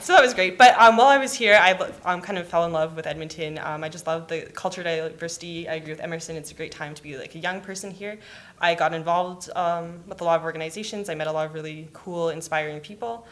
so 0.00 0.12
that 0.12 0.22
was 0.22 0.34
great. 0.34 0.58
But 0.58 0.78
um, 0.80 0.96
while 0.96 1.08
I 1.08 1.18
was 1.18 1.32
here, 1.34 1.56
I 1.60 1.72
um, 2.04 2.20
kind 2.20 2.38
of 2.38 2.46
fell 2.46 2.64
in 2.64 2.72
love 2.72 2.94
with 2.96 3.06
Edmonton. 3.06 3.58
Um, 3.58 3.82
I 3.84 3.88
just 3.88 4.06
love 4.06 4.28
the 4.28 4.42
culture 4.54 4.82
diversity. 4.82 5.68
I 5.68 5.74
agree 5.74 5.92
with 5.92 6.00
Emerson. 6.00 6.36
It's 6.36 6.50
a 6.50 6.54
great 6.54 6.72
time 6.72 6.94
to 6.94 7.02
be 7.02 7.16
like 7.16 7.34
a 7.34 7.38
young 7.38 7.60
person 7.60 7.90
here. 7.90 8.18
I 8.60 8.74
got 8.74 8.94
involved 8.94 9.50
um, 9.56 10.00
with 10.06 10.20
a 10.20 10.24
lot 10.24 10.38
of 10.38 10.44
organizations. 10.44 11.08
I 11.08 11.14
met 11.14 11.26
a 11.26 11.32
lot 11.32 11.46
of 11.46 11.54
really 11.54 11.88
cool, 11.92 12.30
inspiring 12.30 12.80
people. 12.80 13.26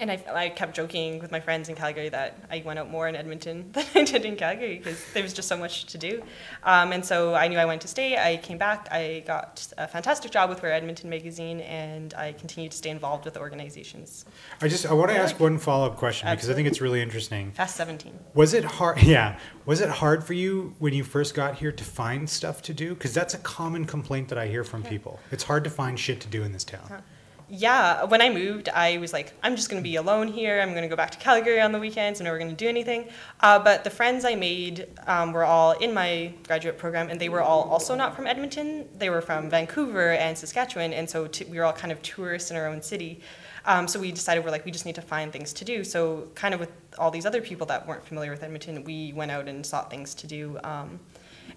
And 0.00 0.10
I, 0.12 0.22
I 0.32 0.48
kept 0.50 0.76
joking 0.76 1.18
with 1.18 1.32
my 1.32 1.40
friends 1.40 1.68
in 1.68 1.74
Calgary 1.74 2.08
that 2.10 2.36
I 2.50 2.62
went 2.64 2.78
out 2.78 2.90
more 2.90 3.08
in 3.08 3.16
Edmonton 3.16 3.70
than 3.72 3.84
I 3.94 4.04
did 4.04 4.24
in 4.24 4.36
Calgary 4.36 4.76
because 4.78 5.02
there 5.14 5.22
was 5.22 5.32
just 5.32 5.48
so 5.48 5.56
much 5.56 5.86
to 5.86 5.98
do. 5.98 6.22
Um, 6.62 6.92
and 6.92 7.04
so 7.04 7.34
I 7.34 7.48
knew 7.48 7.58
I 7.58 7.64
wanted 7.64 7.80
to 7.80 7.88
stay. 7.88 8.16
I 8.16 8.36
came 8.36 8.58
back. 8.58 8.86
I 8.92 9.24
got 9.26 9.66
a 9.78 9.88
fantastic 9.88 10.30
job 10.30 10.50
with 10.50 10.62
Where 10.62 10.72
Edmonton 10.72 11.08
magazine, 11.10 11.60
and 11.62 12.12
I 12.14 12.32
continued 12.32 12.72
to 12.72 12.76
stay 12.76 12.90
involved 12.90 13.24
with 13.24 13.36
organizations. 13.36 14.24
I 14.60 14.68
just 14.68 14.86
I 14.86 14.92
want 14.92 15.08
to 15.10 15.14
Yeah. 15.16 15.22
ask 15.22 15.40
one 15.40 15.58
follow 15.58 15.86
up 15.86 15.96
question 15.96 16.28
because 16.30 16.50
I 16.50 16.54
think 16.54 16.68
it's 16.68 16.80
really 16.80 17.02
interesting. 17.02 17.52
Fast 17.52 17.76
17. 17.76 18.12
Was 18.34 18.54
it 18.54 18.64
hard? 18.64 19.02
Yeah. 19.08 19.38
Was 19.64 19.80
it 19.80 19.88
hard 19.88 20.22
for 20.22 20.34
you 20.34 20.74
when 20.78 20.92
you 20.92 21.02
first 21.02 21.34
got 21.34 21.56
here 21.56 21.72
to 21.72 21.84
find 21.84 22.28
stuff 22.28 22.62
to 22.62 22.74
do? 22.74 22.94
Because 22.94 23.14
that's 23.14 23.34
a 23.34 23.38
common 23.38 23.84
complaint 23.86 24.28
that 24.28 24.38
I 24.38 24.46
hear 24.48 24.64
from 24.64 24.82
people. 24.82 25.18
It's 25.30 25.44
hard 25.44 25.64
to 25.64 25.70
find 25.70 25.98
shit 25.98 26.20
to 26.20 26.28
do 26.28 26.42
in 26.42 26.52
this 26.52 26.64
town. 26.64 27.02
Yeah, 27.50 28.04
when 28.04 28.20
I 28.20 28.28
moved, 28.28 28.68
I 28.68 28.98
was 28.98 29.14
like, 29.14 29.32
I'm 29.42 29.56
just 29.56 29.70
going 29.70 29.82
to 29.82 29.88
be 29.88 29.96
alone 29.96 30.28
here. 30.28 30.60
I'm 30.60 30.72
going 30.72 30.82
to 30.82 30.88
go 30.88 30.96
back 30.96 31.10
to 31.12 31.18
Calgary 31.18 31.62
on 31.62 31.72
the 31.72 31.78
weekends. 31.78 32.20
I'm 32.20 32.24
never 32.24 32.36
going 32.36 32.50
to 32.50 32.56
do 32.56 32.68
anything. 32.68 33.08
Uh, 33.40 33.58
but 33.58 33.84
the 33.84 33.90
friends 33.90 34.26
I 34.26 34.34
made 34.34 34.86
um, 35.06 35.32
were 35.32 35.44
all 35.44 35.72
in 35.72 35.94
my 35.94 36.34
graduate 36.46 36.76
program, 36.76 37.08
and 37.08 37.18
they 37.18 37.30
were 37.30 37.40
all 37.40 37.62
also 37.62 37.94
not 37.94 38.14
from 38.14 38.26
Edmonton. 38.26 38.86
They 38.98 39.08
were 39.08 39.22
from 39.22 39.48
Vancouver 39.48 40.10
and 40.10 40.36
Saskatchewan, 40.36 40.92
and 40.92 41.08
so 41.08 41.26
t- 41.26 41.46
we 41.46 41.56
were 41.56 41.64
all 41.64 41.72
kind 41.72 41.90
of 41.90 42.02
tourists 42.02 42.50
in 42.50 42.56
our 42.58 42.66
own 42.66 42.82
city. 42.82 43.22
Um, 43.64 43.88
so 43.88 43.98
we 43.98 44.12
decided 44.12 44.44
we're 44.44 44.50
like, 44.50 44.66
we 44.66 44.70
just 44.70 44.84
need 44.84 44.96
to 44.96 45.02
find 45.02 45.32
things 45.32 45.54
to 45.54 45.64
do. 45.64 45.84
So 45.84 46.28
kind 46.34 46.52
of 46.52 46.60
with 46.60 46.72
all 46.98 47.10
these 47.10 47.24
other 47.24 47.40
people 47.40 47.66
that 47.68 47.86
weren't 47.86 48.04
familiar 48.04 48.30
with 48.30 48.42
Edmonton, 48.42 48.84
we 48.84 49.14
went 49.14 49.30
out 49.30 49.48
and 49.48 49.64
sought 49.64 49.90
things 49.90 50.14
to 50.16 50.26
do. 50.26 50.58
Um, 50.64 51.00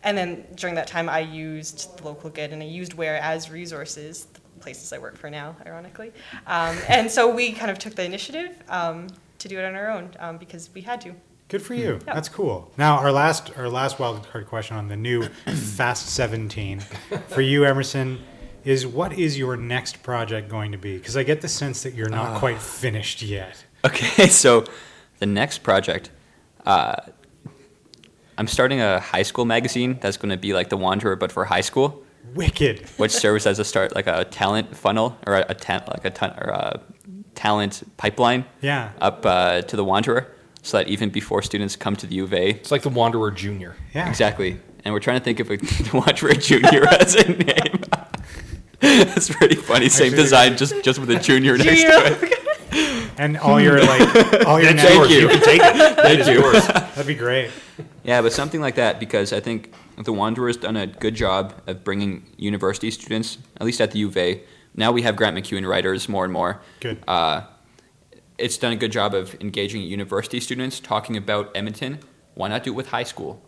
and 0.04 0.18
then 0.18 0.46
during 0.56 0.76
that 0.76 0.88
time, 0.88 1.10
I 1.10 1.20
used 1.20 1.98
the 1.98 2.06
local 2.06 2.30
good 2.30 2.54
and 2.54 2.62
I 2.62 2.66
used 2.66 2.94
Where 2.94 3.18
as 3.18 3.52
resources, 3.52 4.28
places 4.62 4.94
I 4.94 4.98
work 4.98 5.18
for 5.18 5.30
now, 5.30 5.56
ironically. 5.66 6.12
Um, 6.48 6.78
and 6.88 7.10
so 7.10 7.34
we 7.34 7.52
kind 7.52 7.72
of 7.72 7.80
took 7.80 7.96
the 7.96 8.06
initiative 8.06 8.56
um, 8.70 9.08
to 9.40 9.48
do 9.48 9.60
it 9.60 9.66
on 9.66 9.76
our 9.76 9.90
own 9.90 10.12
um, 10.20 10.38
because 10.38 10.70
we 10.74 10.82
had 10.82 11.02
to. 11.02 11.16
Good 11.50 11.62
for 11.62 11.74
you. 11.74 12.00
Yeah. 12.08 12.14
That's 12.14 12.30
cool. 12.30 12.72
Now 12.78 12.98
our 13.00 13.12
last 13.12 13.52
our 13.58 13.68
last 13.68 14.00
wild 14.00 14.26
card 14.30 14.48
question 14.48 14.78
on 14.78 14.88
the 14.88 14.96
new 14.96 15.24
Fast 15.48 16.08
17 16.08 16.80
for 17.28 17.42
you, 17.42 17.66
Emerson, 17.66 18.20
is 18.64 18.88
what 18.88 19.12
is 19.14 19.38
your 19.38 19.58
next 19.58 20.02
project 20.02 20.48
going 20.48 20.72
to 20.72 20.78
be? 20.78 20.98
Because 20.98 21.18
I 21.18 21.24
get 21.24 21.42
the 21.42 21.50
sense 21.50 21.84
that 21.84 21.94
you're 21.94 22.10
not 22.10 22.40
quite 22.40 22.60
finished 22.60 23.22
yet. 23.22 23.66
Okay, 23.84 24.28
so 24.30 24.64
the 25.20 25.26
next 25.26 25.60
project, 25.60 26.12
uh, 26.66 26.96
I'm 28.38 28.48
starting 28.48 28.80
a 28.80 29.00
high 29.00 29.24
school 29.24 29.46
magazine 29.46 29.98
that's 30.02 30.18
going 30.18 30.30
to 30.30 30.38
be 30.38 30.54
like 30.54 30.70
The 30.70 30.78
Wanderer, 30.78 31.16
but 31.16 31.32
for 31.32 31.46
high 31.46 31.62
school, 31.62 32.04
Wicked. 32.36 32.88
which 32.98 33.12
serves 33.12 33.46
as 33.46 33.60
a 33.60 33.66
start, 33.66 33.96
like 33.96 34.08
a 34.08 34.26
talent 34.26 34.76
funnel 34.76 35.18
or 35.28 35.36
a, 35.36 35.46
a 35.50 35.54
ta- 35.56 35.84
like 35.88 36.06
a 36.06 36.10
ton, 36.10 36.32
or 36.40 36.50
a 36.50 36.80
talent 37.36 37.84
pipeline 37.98 38.46
Yeah. 38.62 38.92
up 39.02 39.26
uh, 39.26 39.62
to 39.64 39.76
The 39.76 39.84
Wanderer, 39.84 40.28
so 40.62 40.78
that 40.78 40.88
even 40.88 41.10
before 41.10 41.42
students 41.42 41.76
come 41.76 41.96
to 41.98 42.08
the 42.08 42.16
U 42.16 42.24
of 42.24 42.34
A, 42.34 42.50
It's 42.52 42.72
like 42.72 42.84
the 42.84 42.90
Wanderer 42.90 43.32
Junior. 43.32 43.76
Yeah. 43.94 44.08
exactly. 44.10 44.60
And 44.86 44.94
we're 44.94 45.00
trying 45.00 45.20
to 45.20 45.24
think 45.24 45.40
of 45.40 45.50
a, 45.52 45.58
The 45.58 45.90
Wanderer 45.94 46.34
Junior 46.34 46.86
as 47.00 47.16
a 47.16 47.28
name. 47.28 47.84
That's 48.80 49.30
pretty 49.30 49.56
funny. 49.56 49.90
Same 49.90 50.08
Actually, 50.08 50.24
design, 50.24 50.58
just 50.58 50.84
just 50.84 51.00
with 51.00 51.12
a 51.12 51.20
junior 51.20 51.56
next 51.58 51.82
to 51.84 51.90
it. 52.24 53.12
And 53.20 53.38
all 53.38 53.62
your 53.62 53.80
like 53.80 54.46
all 54.48 54.60
your 54.60 54.74
Thank 54.74 54.78
now- 54.78 55.04
you. 55.04 55.28
can 55.28 55.42
take 55.42 55.62
it. 55.62 55.76
That 55.98 56.20
is 56.20 56.28
yours. 56.28 56.66
That'd 56.68 57.06
be 57.06 57.14
great. 57.14 57.52
Yeah, 58.04 58.22
but 58.24 58.34
something 58.34 58.60
like 58.60 58.76
that 58.76 59.00
because 59.00 59.34
I 59.34 59.40
think 59.40 59.72
the 60.04 60.14
Wanderer's 60.14 60.58
done 60.58 60.78
a 60.78 60.88
good 60.88 61.16
job 61.16 61.54
of 61.68 61.84
bringing 61.84 62.26
university 62.38 62.92
students, 62.92 63.38
at 63.58 63.66
least 63.66 63.82
at 63.82 63.92
the 63.92 64.00
U 64.00 64.08
of 64.08 64.18
A. 64.18 64.42
Now 64.76 64.92
we 64.92 65.02
have 65.02 65.16
Grant 65.16 65.36
MacEwan 65.38 65.68
writers 65.68 66.08
more 66.08 66.24
and 66.24 66.34
more. 66.34 66.62
Good. 66.80 67.04
Uh, 67.08 67.42
it's 68.38 68.58
done 68.58 68.72
a 68.74 68.76
good 68.76 68.92
job 68.92 69.14
of 69.14 69.36
engaging 69.42 69.82
university 69.82 70.40
students, 70.40 70.80
talking 70.80 71.16
about 71.18 71.52
Edmonton. 71.56 72.00
Why 72.34 72.48
not 72.48 72.64
do 72.64 72.72
it 72.72 72.76
with 72.76 72.88
high 72.90 73.04
school? 73.04 73.42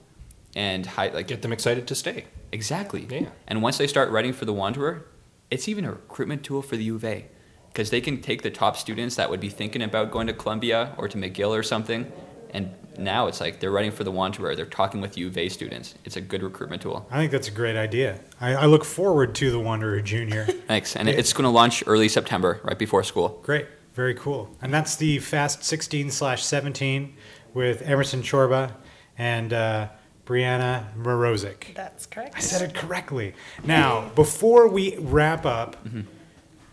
And 0.56 0.86
high, 0.86 1.08
like 1.08 1.28
Get 1.28 1.42
them 1.42 1.52
excited 1.54 1.88
to 1.88 1.96
stay. 1.96 2.26
exactly. 2.52 3.08
Yeah. 3.10 3.30
And 3.48 3.62
once 3.64 3.78
they 3.78 3.88
start 3.88 4.12
writing 4.12 4.34
for 4.34 4.46
the 4.46 4.54
Wanderer, 4.54 5.06
it's 5.50 5.68
even 5.68 5.86
a 5.86 5.92
recruitment 5.92 6.44
tool 6.44 6.62
for 6.62 6.78
the 6.78 6.84
U 6.84 6.96
of 6.96 7.04
A 7.06 7.26
because 7.70 7.90
they 7.90 8.02
can 8.02 8.22
take 8.22 8.44
the 8.44 8.52
top 8.52 8.78
students 8.78 9.16
that 9.16 9.32
would 9.32 9.40
be 9.40 9.50
thinking 9.50 9.82
about 9.82 10.12
going 10.12 10.28
to 10.28 10.34
Columbia 10.34 10.94
or 10.98 11.08
to 11.08 11.18
McGill 11.18 11.50
or 11.50 11.64
something, 11.64 12.12
and 12.54 12.74
now 12.98 13.28
it's 13.28 13.42
like 13.42 13.60
they're 13.60 13.72
writing 13.72 13.92
for 13.92 14.04
the 14.04 14.12
Wanderer. 14.12 14.56
They're 14.56 14.66
talking 14.66 15.02
with 15.02 15.18
U 15.18 15.28
of 15.28 15.38
A 15.38 15.50
students. 15.50 15.96
It's 16.06 16.16
a 16.16 16.22
good 16.22 16.44
recruitment 16.44 16.82
tool. 16.82 17.08
I 17.10 17.18
think 17.18 17.32
that's 17.32 17.48
a 17.48 17.52
great 17.52 17.76
idea. 17.76 18.20
I, 18.40 18.54
I 18.54 18.66
look 18.68 18.86
forward 18.86 19.34
to 19.36 19.52
the 19.52 19.60
Wanderer 19.60 20.02
Junior. 20.02 20.46
Thanks. 20.68 20.96
And 20.96 21.10
it's 21.10 21.34
going 21.34 21.44
to 21.44 21.50
launch 21.50 21.84
early 21.88 22.08
September, 22.08 22.62
right 22.64 22.78
before 22.78 23.04
school. 23.04 23.40
Great. 23.44 23.68
Very 23.96 24.14
cool. 24.14 24.56
And 24.62 24.74
that's 24.74 24.96
the 24.96 25.20
Fast 25.20 25.64
16 25.64 26.12
slash 26.12 26.44
17 26.44 27.16
with 27.54 27.82
Emerson 27.84 28.24
Scorba 28.24 28.76
and 29.18 29.54
uh, 29.54 29.90
Breanna 30.26 30.94
Mroczek. 30.96 31.74
That's 31.76 32.06
correct. 32.06 32.36
I 32.36 32.40
said 32.40 32.68
it 32.68 32.76
correctly. 32.76 33.34
Now, 33.64 34.10
before 34.16 34.68
we 34.68 34.98
wrap 34.98 35.46
up, 35.46 35.78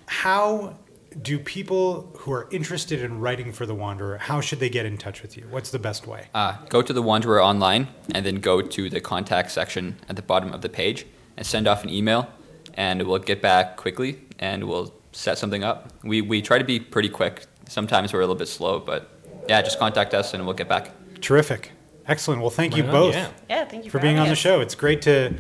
how 0.06 0.76
do 1.22 1.38
people 1.38 2.14
who 2.18 2.32
are 2.32 2.48
interested 2.50 3.02
in 3.02 3.20
writing 3.20 3.52
for 3.52 3.66
The 3.66 3.74
Wanderer, 3.74 4.18
how 4.18 4.40
should 4.40 4.60
they 4.60 4.68
get 4.68 4.86
in 4.86 4.96
touch 4.96 5.22
with 5.22 5.36
you? 5.36 5.46
What's 5.50 5.70
the 5.70 5.78
best 5.78 6.06
way? 6.06 6.28
Uh, 6.34 6.58
go 6.68 6.82
to 6.82 6.92
the 6.92 7.02
Wanderer 7.02 7.42
online 7.42 7.88
and 8.14 8.24
then 8.24 8.36
go 8.36 8.62
to 8.62 8.88
the 8.88 9.00
contact 9.00 9.50
section 9.50 9.96
at 10.08 10.16
the 10.16 10.22
bottom 10.22 10.52
of 10.52 10.62
the 10.62 10.68
page 10.68 11.06
and 11.36 11.46
send 11.46 11.66
off 11.66 11.82
an 11.82 11.90
email, 11.90 12.28
and 12.74 13.02
we'll 13.02 13.18
get 13.18 13.42
back 13.42 13.76
quickly 13.76 14.20
and 14.38 14.68
we'll 14.68 14.94
set 15.12 15.38
something 15.38 15.64
up. 15.64 15.92
We, 16.04 16.20
we 16.20 16.42
try 16.42 16.58
to 16.58 16.64
be 16.64 16.78
pretty 16.78 17.08
quick. 17.08 17.46
Sometimes 17.68 18.12
we're 18.12 18.20
a 18.20 18.22
little 18.22 18.36
bit 18.36 18.48
slow, 18.48 18.78
but 18.78 19.10
yeah, 19.48 19.62
just 19.62 19.78
contact 19.78 20.14
us 20.14 20.34
and 20.34 20.44
we'll 20.44 20.54
get 20.54 20.68
back. 20.68 20.92
Terrific. 21.20 21.72
Excellent. 22.06 22.40
Well, 22.40 22.50
thank 22.50 22.76
you 22.76 22.84
on, 22.84 22.90
both 22.90 23.14
yeah. 23.14 23.30
Yeah, 23.48 23.64
thank 23.64 23.84
you 23.84 23.90
for 23.90 23.98
for, 23.98 24.02
being 24.02 24.14
on 24.14 24.26
having 24.26 24.32
the 24.32 24.36
show. 24.36 24.60
It's 24.60 24.74
great 24.74 25.02
to 25.02 25.34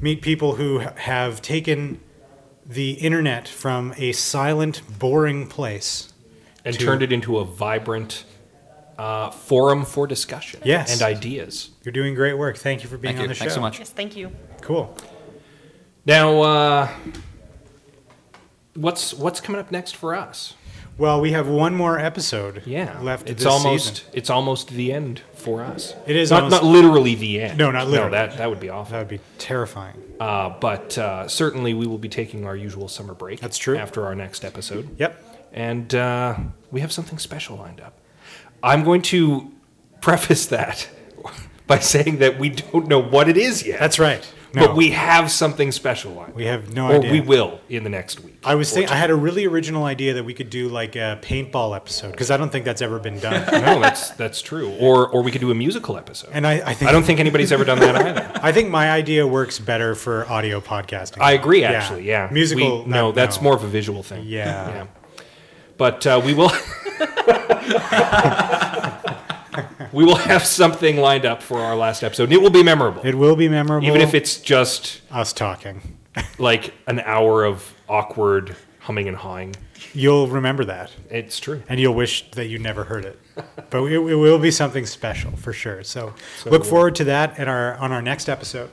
meet 0.00 0.22
people 0.22 0.54
who 0.54 0.78
have 0.78 1.42
taken 1.42 2.00
the 2.68 2.92
internet 2.92 3.48
from 3.48 3.94
a 3.96 4.12
silent, 4.12 4.82
boring 4.98 5.46
place. 5.46 6.12
And 6.64 6.78
To- 6.78 6.84
turned 6.84 7.02
it 7.02 7.12
into 7.12 7.38
a 7.38 7.44
vibrant 7.44 8.24
uh, 8.98 9.30
forum 9.30 9.84
for 9.84 10.06
discussion 10.06 10.60
Yes. 10.64 10.92
and 10.92 11.02
ideas. 11.02 11.70
You're 11.84 11.92
doing 11.92 12.14
great 12.14 12.36
work. 12.36 12.58
Thank 12.58 12.82
you 12.82 12.88
for 12.88 12.98
being 12.98 13.14
Thank 13.14 13.20
on 13.20 13.22
you. 13.24 13.28
the 13.28 13.34
show. 13.34 13.38
Thanks 13.40 13.54
so 13.54 13.60
much. 13.60 13.78
Yes, 13.78 13.90
thank 13.90 14.16
you. 14.16 14.32
Cool. 14.60 14.94
Now, 16.04 16.42
uh, 16.42 16.88
what's 18.74 19.14
what's 19.14 19.40
coming 19.40 19.60
up 19.60 19.70
next 19.70 19.96
for 19.96 20.14
us? 20.14 20.54
Well, 20.98 21.20
we 21.20 21.30
have 21.30 21.46
one 21.46 21.74
more 21.76 21.96
episode 21.98 22.62
Yeah, 22.66 22.98
left 23.00 23.30
It's 23.30 23.44
this 23.44 23.52
almost 23.52 23.98
season. 23.98 24.10
it's 24.14 24.30
almost 24.30 24.70
the 24.70 24.92
end 24.92 25.22
for 25.34 25.62
us. 25.62 25.94
It 26.08 26.16
is 26.16 26.30
not 26.30 26.42
almost- 26.44 26.62
not 26.62 26.68
literally 26.70 27.14
the 27.14 27.40
end. 27.40 27.56
No, 27.56 27.70
not 27.70 27.86
literally. 27.86 28.10
No, 28.10 28.16
that 28.26 28.36
that 28.38 28.50
would 28.50 28.58
be 28.60 28.68
awful. 28.68 28.92
That 28.92 28.98
would 28.98 29.08
be 29.08 29.20
terrifying. 29.38 29.94
Uh, 30.18 30.50
but 30.60 30.98
uh, 30.98 31.28
certainly, 31.28 31.72
we 31.72 31.86
will 31.86 31.98
be 31.98 32.08
taking 32.08 32.44
our 32.44 32.56
usual 32.56 32.88
summer 32.88 33.14
break. 33.14 33.38
That's 33.40 33.56
true. 33.58 33.76
After 33.78 34.04
our 34.06 34.16
next 34.16 34.44
episode. 34.44 34.88
Yep. 34.98 35.24
and 35.52 35.94
uh, 35.94 36.36
we 36.72 36.80
have 36.80 36.90
something 36.92 37.18
special 37.18 37.56
lined 37.56 37.80
up. 37.80 37.94
I'm 38.62 38.82
going 38.84 39.02
to 39.02 39.52
preface 40.00 40.46
that 40.46 40.88
by 41.68 41.78
saying 41.78 42.18
that 42.18 42.38
we 42.40 42.48
don't 42.50 42.88
know 42.88 43.00
what 43.00 43.28
it 43.28 43.36
is 43.36 43.64
yet. 43.64 43.78
That's 43.78 43.98
right. 44.00 44.28
No, 44.54 44.68
But 44.68 44.76
we 44.76 44.90
have 44.92 45.30
something 45.30 45.72
special 45.72 46.12
lined. 46.12 46.34
We 46.34 46.46
have 46.46 46.72
no 46.72 46.86
or 46.88 46.94
idea. 46.96 47.12
we 47.12 47.20
will 47.20 47.60
in 47.68 47.84
the 47.84 47.90
next 47.90 48.20
week. 48.20 48.38
I 48.44 48.54
was 48.54 48.72
thinking, 48.72 48.90
I 48.90 48.96
had 48.96 49.10
a 49.10 49.14
really 49.14 49.44
original 49.44 49.84
idea 49.84 50.14
that 50.14 50.24
we 50.24 50.32
could 50.32 50.48
do 50.48 50.68
like 50.68 50.96
a 50.96 51.18
paintball 51.20 51.76
episode 51.76 52.12
because 52.12 52.30
I 52.30 52.38
don't 52.38 52.50
think 52.50 52.64
that's 52.64 52.80
ever 52.80 52.98
been 52.98 53.18
done. 53.18 53.44
no, 53.62 53.78
that's 53.80 54.10
that's 54.10 54.40
true. 54.40 54.70
Or 54.80 55.06
or 55.08 55.22
we 55.22 55.30
could 55.30 55.42
do 55.42 55.50
a 55.50 55.54
musical 55.54 55.98
episode. 55.98 56.30
And 56.32 56.46
I, 56.46 56.62
I 56.70 56.72
think 56.72 56.88
I 56.88 56.92
don't 56.92 57.02
think 57.04 57.20
anybody's 57.20 57.52
ever 57.52 57.64
done 57.64 57.78
that 57.80 57.94
either. 57.96 58.40
I 58.42 58.52
think 58.52 58.70
my 58.70 58.90
idea 58.90 59.26
works 59.26 59.58
better 59.58 59.94
for 59.94 60.26
audio 60.30 60.60
podcasting. 60.62 61.20
I 61.20 61.32
agree. 61.32 61.64
Actually, 61.64 62.04
yeah. 62.04 62.30
Musical. 62.32 62.84
We- 62.84 62.90
no, 62.90 63.12
that's 63.12 63.42
more 63.42 63.54
of 63.54 63.64
a 63.64 63.68
visual 63.68 64.02
thing. 64.02 64.24
Yeah. 64.26 64.86
But 65.76 66.06
uh, 66.06 66.20
we 66.24 66.32
will. 66.34 66.50
We 69.92 70.04
will 70.04 70.16
have 70.16 70.44
something 70.44 70.96
lined 70.98 71.24
up 71.26 71.42
for 71.42 71.60
our 71.60 71.76
last 71.76 72.02
episode. 72.02 72.24
and 72.24 72.32
It 72.32 72.42
will 72.42 72.50
be 72.50 72.62
memorable, 72.62 73.02
It 73.04 73.14
will 73.14 73.36
be 73.36 73.48
memorable, 73.48 73.86
even 73.86 74.00
if 74.00 74.14
it's 74.14 74.38
just 74.40 75.00
us 75.10 75.32
talking. 75.32 75.98
like 76.38 76.74
an 76.86 77.00
hour 77.00 77.44
of 77.44 77.72
awkward 77.88 78.56
humming 78.80 79.08
and 79.08 79.16
hawing. 79.16 79.54
You'll 79.94 80.26
remember 80.28 80.64
that, 80.66 80.90
It's 81.10 81.38
true. 81.40 81.62
and 81.68 81.78
you'll 81.80 81.94
wish 81.94 82.30
that 82.32 82.46
you 82.46 82.58
never 82.58 82.84
heard 82.84 83.04
it. 83.04 83.18
But 83.70 83.84
it, 83.84 83.98
it 83.98 84.14
will 84.16 84.38
be 84.38 84.50
something 84.50 84.86
special 84.86 85.30
for 85.36 85.52
sure. 85.52 85.84
So, 85.84 86.14
look 86.46 86.64
forward 86.64 86.94
to 86.96 87.04
that 87.04 87.38
at 87.38 87.46
our 87.48 87.74
on 87.76 87.92
our 87.92 88.00
next 88.02 88.28
episode, 88.28 88.70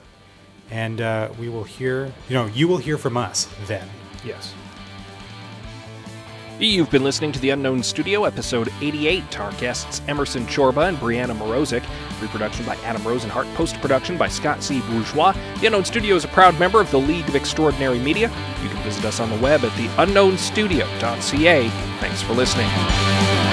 and 0.72 1.02
uh, 1.02 1.30
we 1.38 1.50
will 1.50 1.66
hear. 1.66 2.12
You 2.30 2.36
know, 2.36 2.46
you 2.48 2.68
will 2.68 2.78
hear 2.78 2.98
from 2.98 3.18
us 3.18 3.48
then. 3.68 3.88
Yes. 4.26 4.54
You've 6.58 6.90
been 6.90 7.04
listening 7.04 7.34
to 7.34 7.40
The 7.40 7.50
Unknown 7.50 7.84
Studio, 7.84 8.24
episode 8.24 8.72
88. 8.82 9.42
Our 9.42 9.52
guests 9.54 10.02
Emerson 10.08 10.48
Scorba 10.48 10.82
and 10.82 10.98
Breanna 10.98 11.36
Mroczek. 11.38 11.84
Reproduction 12.22 12.66
by 12.66 12.76
Adam 12.78 13.02
Rosenhart. 13.02 13.54
Post 13.56 13.76
production 13.82 14.18
by 14.18 14.30
Scott 14.30 14.64
C. 14.64 14.80
Bourgeois. 14.90 15.34
The 15.60 15.66
Unknown 15.66 15.84
Studio 15.84 16.16
is 16.16 16.24
a 16.24 16.30
proud 16.30 16.58
member 16.58 16.80
of 16.80 16.90
the 16.92 17.00
League 17.00 17.28
of 17.28 17.36
Extraordinary 17.36 18.00
Media. 18.00 18.30
You 18.64 18.70
can 18.70 18.82
visit 18.84 19.04
us 19.04 19.20
on 19.20 19.30
the 19.30 19.40
web 19.40 19.66
at 19.66 19.72
theunknownstudio.ca. 19.74 21.70
Thanks 22.00 22.22
for 22.22 22.34
listening. 22.34 23.45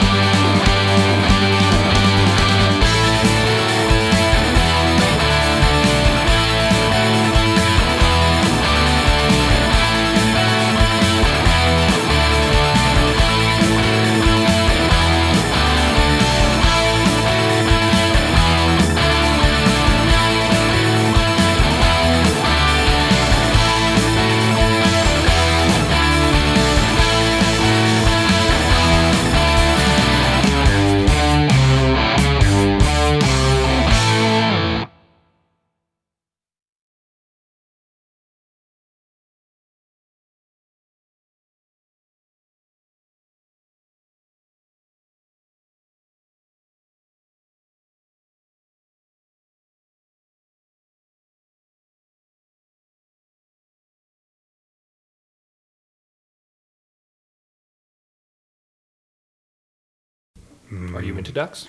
Are 61.03 61.05
you 61.05 61.19
into 61.19 61.33
ducks? 61.33 61.67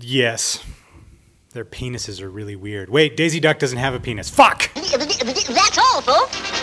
Yes, 0.00 0.64
their 1.54 1.64
penises 1.64 2.22
are 2.22 2.30
really 2.30 2.54
weird. 2.54 2.88
Wait, 2.88 3.16
Daisy 3.16 3.40
Duck 3.40 3.58
doesn't 3.58 3.78
have 3.78 3.94
a 3.94 4.00
penis. 4.00 4.30
Fuck. 4.30 4.72
That's 4.74 5.78
all, 5.78 6.00
folks. 6.02 6.57